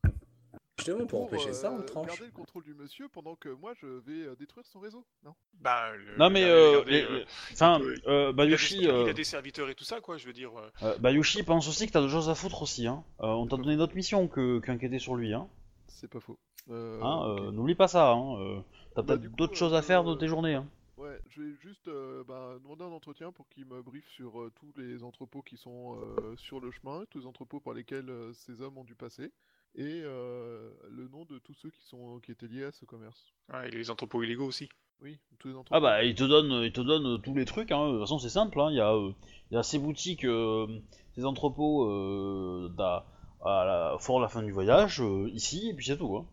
[0.93, 2.07] justement pour empêcher ça, on euh, le tranche.
[2.09, 5.05] garder le contrôle du monsieur pendant que moi je vais euh, détruire son réseau.
[5.25, 5.35] Non?
[5.61, 9.11] Bah, le- Non mais, regardez- euh, les- euh, enfin, il, a des, Bayushi, il euh,
[9.11, 10.17] a des serviteurs et tout ça, quoi.
[10.17, 10.53] Je veux dire.
[11.01, 12.87] Bayushi pense aussi que t'as d'autres choses à foutre aussi.
[12.87, 13.05] Hein.
[13.21, 15.33] Euh, on t'a donné d'autres missions que qu'enquêter sur lui.
[15.35, 15.49] Hein.
[15.87, 16.39] C'est pas faux.
[16.71, 18.11] Euh, Hein, euh, N'oublie pas ça.
[18.13, 18.37] Hein.
[18.41, 18.61] euh,
[18.95, 20.55] T'as Bah, peut-être d'autres choses à faire de euh, tes journées.
[20.55, 20.67] Hein.
[20.97, 24.51] Ouais, je vais juste euh, bah, demander un entretien pour qu'il me briefe sur euh,
[24.57, 28.33] tous les entrepôts qui sont euh, sur le chemin, tous les entrepôts par lesquels euh,
[28.33, 29.31] ces hommes ont dû passer,
[29.75, 33.27] et euh, le nom de tous ceux qui sont qui étaient liés à ce commerce.
[33.53, 34.69] ouais, et les entrepôts illégaux aussi.
[35.01, 35.77] Oui, tous les entrepôts.
[35.77, 37.71] Ah bah il te donne, il te donne euh, tous les trucs.
[37.71, 37.87] Hein.
[37.87, 38.61] De toute façon c'est simple.
[38.61, 38.69] Hein.
[38.71, 39.13] Il y a, euh,
[39.51, 40.67] il y a ces boutiques, euh,
[41.15, 43.07] ces entrepôts euh, d'à-
[43.45, 46.17] à la fort la fin du voyage euh, ici et puis c'est tout.
[46.17, 46.27] Hein.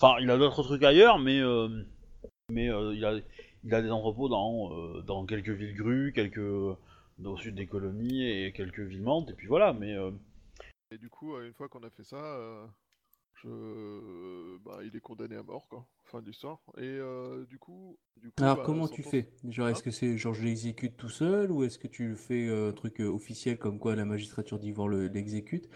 [0.00, 1.68] Enfin il a d'autres trucs ailleurs, mais euh,
[2.50, 3.14] mais euh, il a
[3.64, 8.24] il a des entrepôts dans euh, dans quelques villes grues, quelques au sud des colonies
[8.30, 9.72] et quelques villes mantes et puis voilà.
[9.72, 10.10] Mais euh,
[10.90, 12.66] Et du coup, euh, une fois qu'on a fait ça, euh,
[13.34, 14.58] je...
[14.58, 15.86] bah, il est condamné à mort, quoi.
[16.04, 16.60] Fin de l'histoire.
[16.78, 19.30] Et euh, du coup, du coup, Alors bah, comment tu fais?
[19.48, 22.48] Genre est-ce Hein que c'est genre je l'exécute tout seul ou est-ce que tu fais
[22.48, 25.68] euh, truc euh, officiel comme quoi la magistrature d'Ivoire le- l'exécute?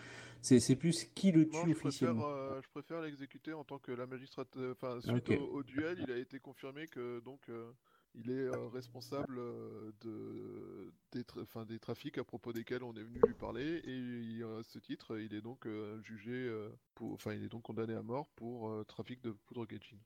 [0.42, 2.26] C'est plus qui le Non, tue je officiellement?
[2.30, 4.56] euh, je préfère l'exécuter en tant que la magistrate.
[4.56, 5.30] euh, Enfin, suite Ok.
[5.30, 7.70] au, au duel, il a été confirmé que donc euh,
[8.14, 12.94] il est euh, responsable euh, de des, tra- enfin, des trafics à propos desquels on
[12.94, 16.70] est venu lui parler et il- à ce titre, il est donc euh, jugé euh,
[16.94, 19.98] pour, enfin, il est donc condamné à mort pour euh, trafic de poudre Gaijin.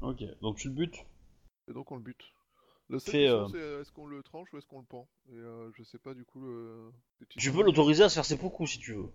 [0.00, 0.22] ok.
[0.40, 1.04] Donc tu le butes?
[1.68, 2.32] Et donc on le bute.
[2.90, 5.08] La seule Fais, question, c'est est-ce qu'on le tranche ou est-ce qu'on le pend?
[5.30, 6.92] Et euh, je sais pas du coup le.
[7.36, 9.10] Tu peux l'autoriser à se faire ses coups si tu veux.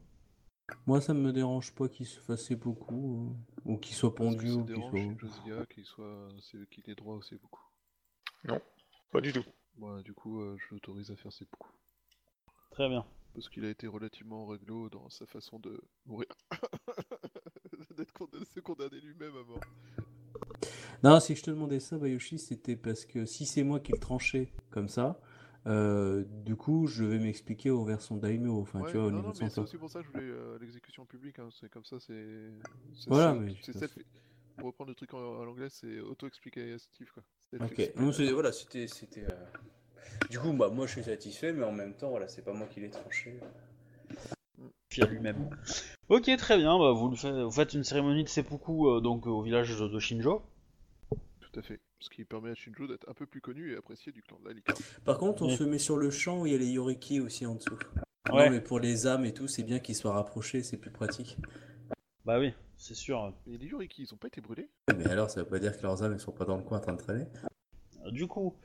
[0.88, 3.34] Moi ça me dérange pas qu'il se fasse beaucoup
[3.64, 5.66] ou qu'il soit pendu ça ou qu'il dérange soit...
[5.68, 7.69] qu'il soit, c'est- qu'il ait droit aussi beaucoup.
[9.12, 9.44] Pas du tout.
[9.78, 11.70] Voilà, du coup, euh, je l'autorise à faire ses coups.
[12.72, 13.06] Très bien.
[13.34, 16.28] Parce qu'il a été relativement réglo dans sa façon de mourir.
[17.98, 19.60] D'être condamné, se condamner lui-même à mort.
[21.04, 24.00] Non, si je te demandais ça, Bayoshi, c'était parce que si c'est moi qui le
[24.00, 25.20] tranchais comme ça,
[25.68, 29.18] euh, du coup, je vais m'expliquer envers son daimyo, enfin, Ouais, tu vois, au non,
[29.18, 31.40] niveau non, de mais son c'est aussi pour ça que je voulais euh, l'exécution publique.
[31.40, 32.50] hein, C'est comme ça, c'est.
[33.08, 34.06] Voilà, mais c'est ça, self- c'est-
[34.60, 37.24] Pour reprendre le truc en, en anglais, c'est auto-explicatif quoi.
[37.60, 38.88] Ok, non, c'est- voilà, c'était.
[38.88, 39.46] c'était, euh,
[40.30, 42.68] Du coup, bah, moi je suis satisfait, mais en même temps, voilà, c'est pas moi
[42.68, 43.40] qui l'ai tranché.
[44.90, 45.50] Puis à lui-même.
[46.10, 46.78] Ok, très bien.
[46.78, 49.88] Bah, vous, le faites, vous faites une cérémonie de seppuku euh, donc au village de,
[49.88, 50.42] de Shinjo.
[51.40, 51.80] Tout à fait.
[52.00, 54.50] Ce qui permet à Shinjo d'être un peu plus connu et apprécié du clan de
[54.50, 54.56] la.
[55.06, 55.56] Par contre, on Oui.
[55.58, 57.78] se met sur le champ où il y a les yoriki aussi en dessous.
[58.32, 58.46] Ouais.
[58.46, 61.38] Non, mais pour les âmes et tout, c'est bien qu'ils soient rapprochés, c'est plus pratique.
[62.30, 63.34] Bah oui, c'est sûr.
[63.48, 65.82] Mais les Yoriki, ils ont pas été brûlés Mais alors, ça veut pas dire que
[65.82, 67.26] leurs âmes elles sont pas dans le coin en train de traîner.
[68.12, 68.56] Du coup,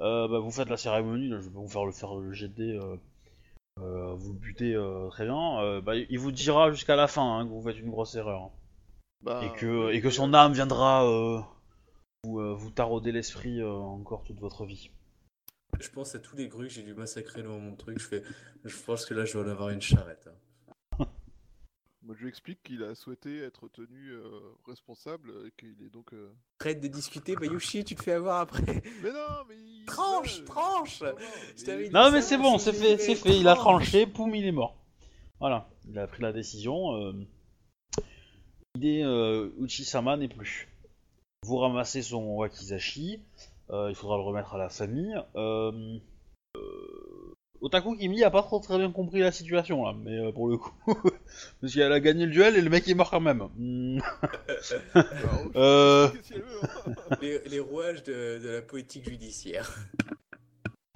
[0.00, 1.28] euh, bah, vous faites la cérémonie.
[1.28, 2.96] Là, je vais pas vous faire le faire le jet euh,
[3.78, 5.60] euh, vous le butez euh, très bien.
[5.60, 8.50] Euh, bah, il vous dira jusqu'à la fin hein, que vous faites une grosse erreur.
[9.22, 11.40] bah, et que, oui, et que son euh, âme viendra euh,
[12.24, 14.90] vous, euh, vous tarauder l'esprit euh, encore toute votre vie.
[15.78, 18.00] Je pense à tous les grues que j'ai dû massacrer dans mon truc.
[18.00, 18.22] Je fais,
[18.64, 20.26] je pense que là, je vais en avoir une charrette.
[20.26, 20.34] hein.
[22.04, 24.22] Moi, je lui explique qu'il a souhaité être tenu euh,
[24.66, 26.12] responsable et qu'il est donc.
[26.12, 28.62] euh, Arrête de discuter, Bayushi, tu te fais avoir après.
[29.02, 29.54] Mais non, mais.
[29.56, 31.02] il- Tranche, ouais, tranche
[31.66, 34.52] mais- Non mais c'est bon, c'est fait, c'est fait, il a tranché, poum, il est
[34.52, 34.74] mort.
[35.40, 36.94] Voilà, il a pris la décision.
[36.96, 37.12] Euh...
[38.74, 40.68] L'idée euh, Uchi-sama n'est plus.
[41.46, 43.20] Vous ramassez son wakizashi,
[43.70, 45.14] euh, il faudra le remettre à la famille.
[45.36, 45.98] Euh...
[47.60, 50.58] Otaku Kimi a pas trop très bien compris la situation là, mais euh, pour le
[50.58, 50.74] coup,
[51.60, 53.48] parce qu'elle a gagné le duel et le mec est mort quand même.
[53.56, 54.00] Hmm.
[54.94, 55.04] Bah,
[55.56, 56.10] Euh,
[57.22, 59.78] les, les rouages de, de la politique judiciaire.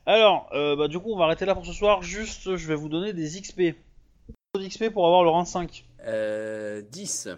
[0.04, 2.02] Alors, euh, bah, du coup, on va arrêter là pour ce soir.
[2.02, 3.76] Juste, je vais vous donner des XP.
[4.56, 5.84] XP pour avoir le rang 5.
[6.06, 7.28] Euh, 10.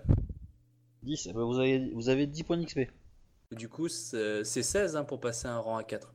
[1.02, 2.80] 10, eh ben, vous, avez, vous avez 10 points d'XP.
[3.56, 6.14] Du coup, c'est c'est 16 hein, pour passer un rang à 4.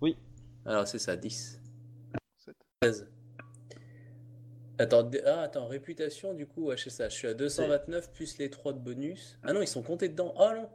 [0.00, 0.16] Oui.
[0.66, 1.61] Alors, c'est ça, 10.
[2.82, 2.94] Sept.
[2.94, 3.08] 16.
[4.78, 7.08] Attends, dé- ah, attends, réputation, du coup, ça.
[7.08, 9.38] Je suis à 229 plus les 3 de bonus.
[9.42, 10.34] Ah non, ils sont comptés dedans.
[10.38, 10.68] Oh non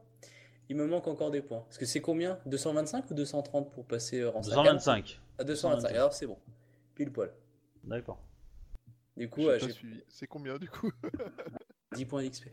[0.69, 1.61] Il me manque encore des points.
[1.61, 2.39] Parce que c'est combien?
[2.45, 5.19] 225 ou 230 pour passer euh, 5 225.
[5.39, 5.89] Ah, 225.
[5.91, 6.38] Alors, c'est bon.
[6.95, 7.34] Pile poil.
[7.84, 8.21] D'accord.
[9.17, 10.05] Du coup, J'ai ouais.
[10.07, 10.91] C'est combien du coup
[11.95, 12.49] 10 points d'XP.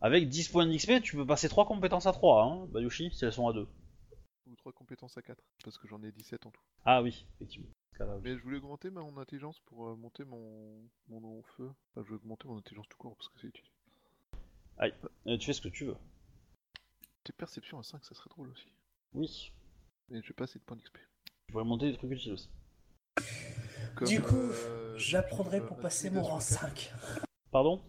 [0.00, 3.32] Avec 10 points d'XP, tu peux passer 3 compétences à 3, hein, Bayushi, si elles
[3.32, 3.66] sont à 2.
[4.46, 6.62] Ou 3 compétences à 4 Parce que j'en ai 17 en tout.
[6.84, 7.68] Ah oui, effectivement.
[8.22, 11.70] Mais je voulais augmenter mon intelligence pour euh, monter mon mon nom au feu.
[11.90, 13.64] Enfin, je vais augmenter mon intelligence tout court parce que c'est utile.
[15.26, 15.96] Euh, tu fais ce que tu veux.
[17.24, 18.72] Tes perceptions à 5, ça serait drôle aussi.
[19.12, 19.52] Oui.
[20.08, 20.96] Mais j'ai pas assez de points d'XP.
[21.46, 22.48] Tu pourrais monter des trucs utiles aussi.
[23.94, 26.92] Comme, Du coup, euh, J'apprendrai pour passer mon rang intimidation 5.
[27.50, 27.82] Pardon?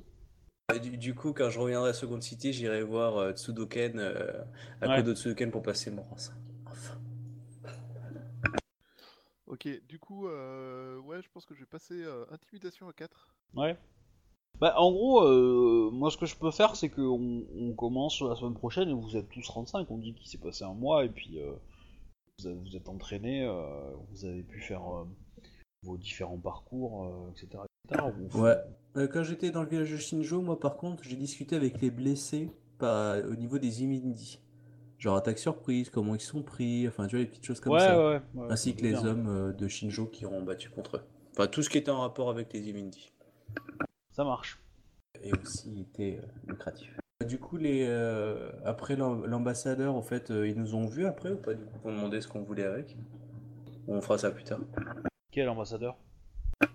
[0.81, 4.43] Du, du coup, quand je reviendrai à Second City, j'irai voir euh, Tsudoken, euh,
[4.81, 4.95] à Ouais.
[4.97, 6.33] Kodo Tsudoken pour passer mon rang 5.
[6.65, 6.97] Enfin.
[9.51, 13.27] Ok, du coup, euh, ouais, je pense que je vais passer euh, intimidation à 4.
[13.55, 13.77] Ouais.
[14.59, 18.35] Bah, en gros, euh, moi ce que je peux faire, c'est qu'on on commence la
[18.35, 19.89] semaine prochaine et vous êtes tous 35.
[19.91, 21.51] On dit qu'il s'est passé un mois et puis euh,
[22.39, 25.03] vous, avez- vous êtes entraînés, euh, vous avez pu faire euh,
[25.83, 27.63] vos différents parcours, euh, etc.
[27.89, 28.05] etc.
[28.29, 28.55] Vous- Ouais.
[28.97, 31.91] Euh, quand j'étais dans le village de Shinjo, moi par contre, j'ai discuté avec les
[31.91, 34.39] blessés par- au niveau des Imindi.
[35.01, 37.79] Genre attaque surprise, comment ils sont pris, enfin tu vois les petites choses comme ouais,
[37.79, 37.97] ça.
[37.97, 39.03] ouais, ouais, Ainsi que les bien.
[39.03, 41.01] hommes euh, de Shinjo qui ont battu contre eux.
[41.33, 43.11] Enfin tout ce qui était en rapport avec les Imindi.
[44.11, 44.59] Ça marche.
[45.23, 46.97] Et aussi était euh, lucratif.
[47.25, 51.31] Du coup, les, euh, après l'am- l'ambassadeur, en fait, euh, ils nous ont vus après
[51.31, 52.97] ou pas du coup pour demander ce qu'on voulait avec?
[53.87, 54.59] On fera ça plus tard?
[55.31, 55.97] Quel ambassadeur?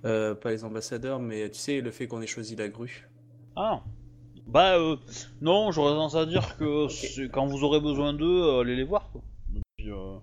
[0.07, 3.09] Euh, pas les ambassadeurs, mais tu sais, le fait qu'on ait choisi la grue.
[3.57, 3.83] Ah
[4.47, 4.97] Bah, euh,
[5.41, 8.85] non, j'aurais tendance à dire que c'est- quand vous aurez besoin d'eux, euh, allez les
[8.85, 9.21] voir, quoi.
[9.55, 10.17] Et puis, euh,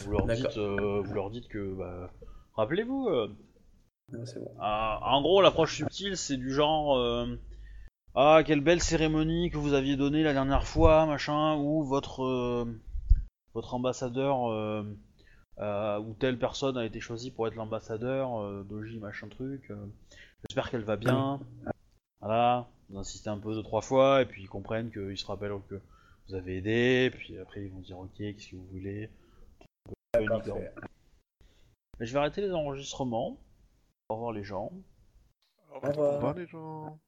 [0.00, 2.10] vous, leur dites, euh, vous leur dites que, bah,
[2.54, 3.28] rappelez-vous, euh,
[4.24, 4.50] c'est bon.
[4.60, 7.26] Ah, en gros, l'approche subtile, c'est du genre euh,
[8.14, 12.64] Ah, quelle belle cérémonie que vous aviez donnée la dernière fois, machin, ou votre, euh,
[13.52, 14.84] votre ambassadeur euh,
[15.58, 19.70] euh, ou telle personne a été choisie pour être l'ambassadeur, euh, Doji, machin truc.
[19.70, 19.86] euh,
[20.48, 21.40] J'espère qu'elle va bien.
[22.20, 25.58] Voilà, vous insistez un peu deux, trois fois, et puis ils comprennent qu'ils se rappellent
[25.68, 25.80] que
[26.28, 29.10] vous avez aidé, puis après ils vont dire Ok, qu'est-ce que vous voulez?
[31.98, 33.38] Mais Je vais arrêter les enregistrements.
[34.08, 34.70] Au revoir les gens.
[35.70, 35.84] Au Au revoir.
[35.84, 36.14] Au revoir.
[36.14, 36.98] revoir les gens.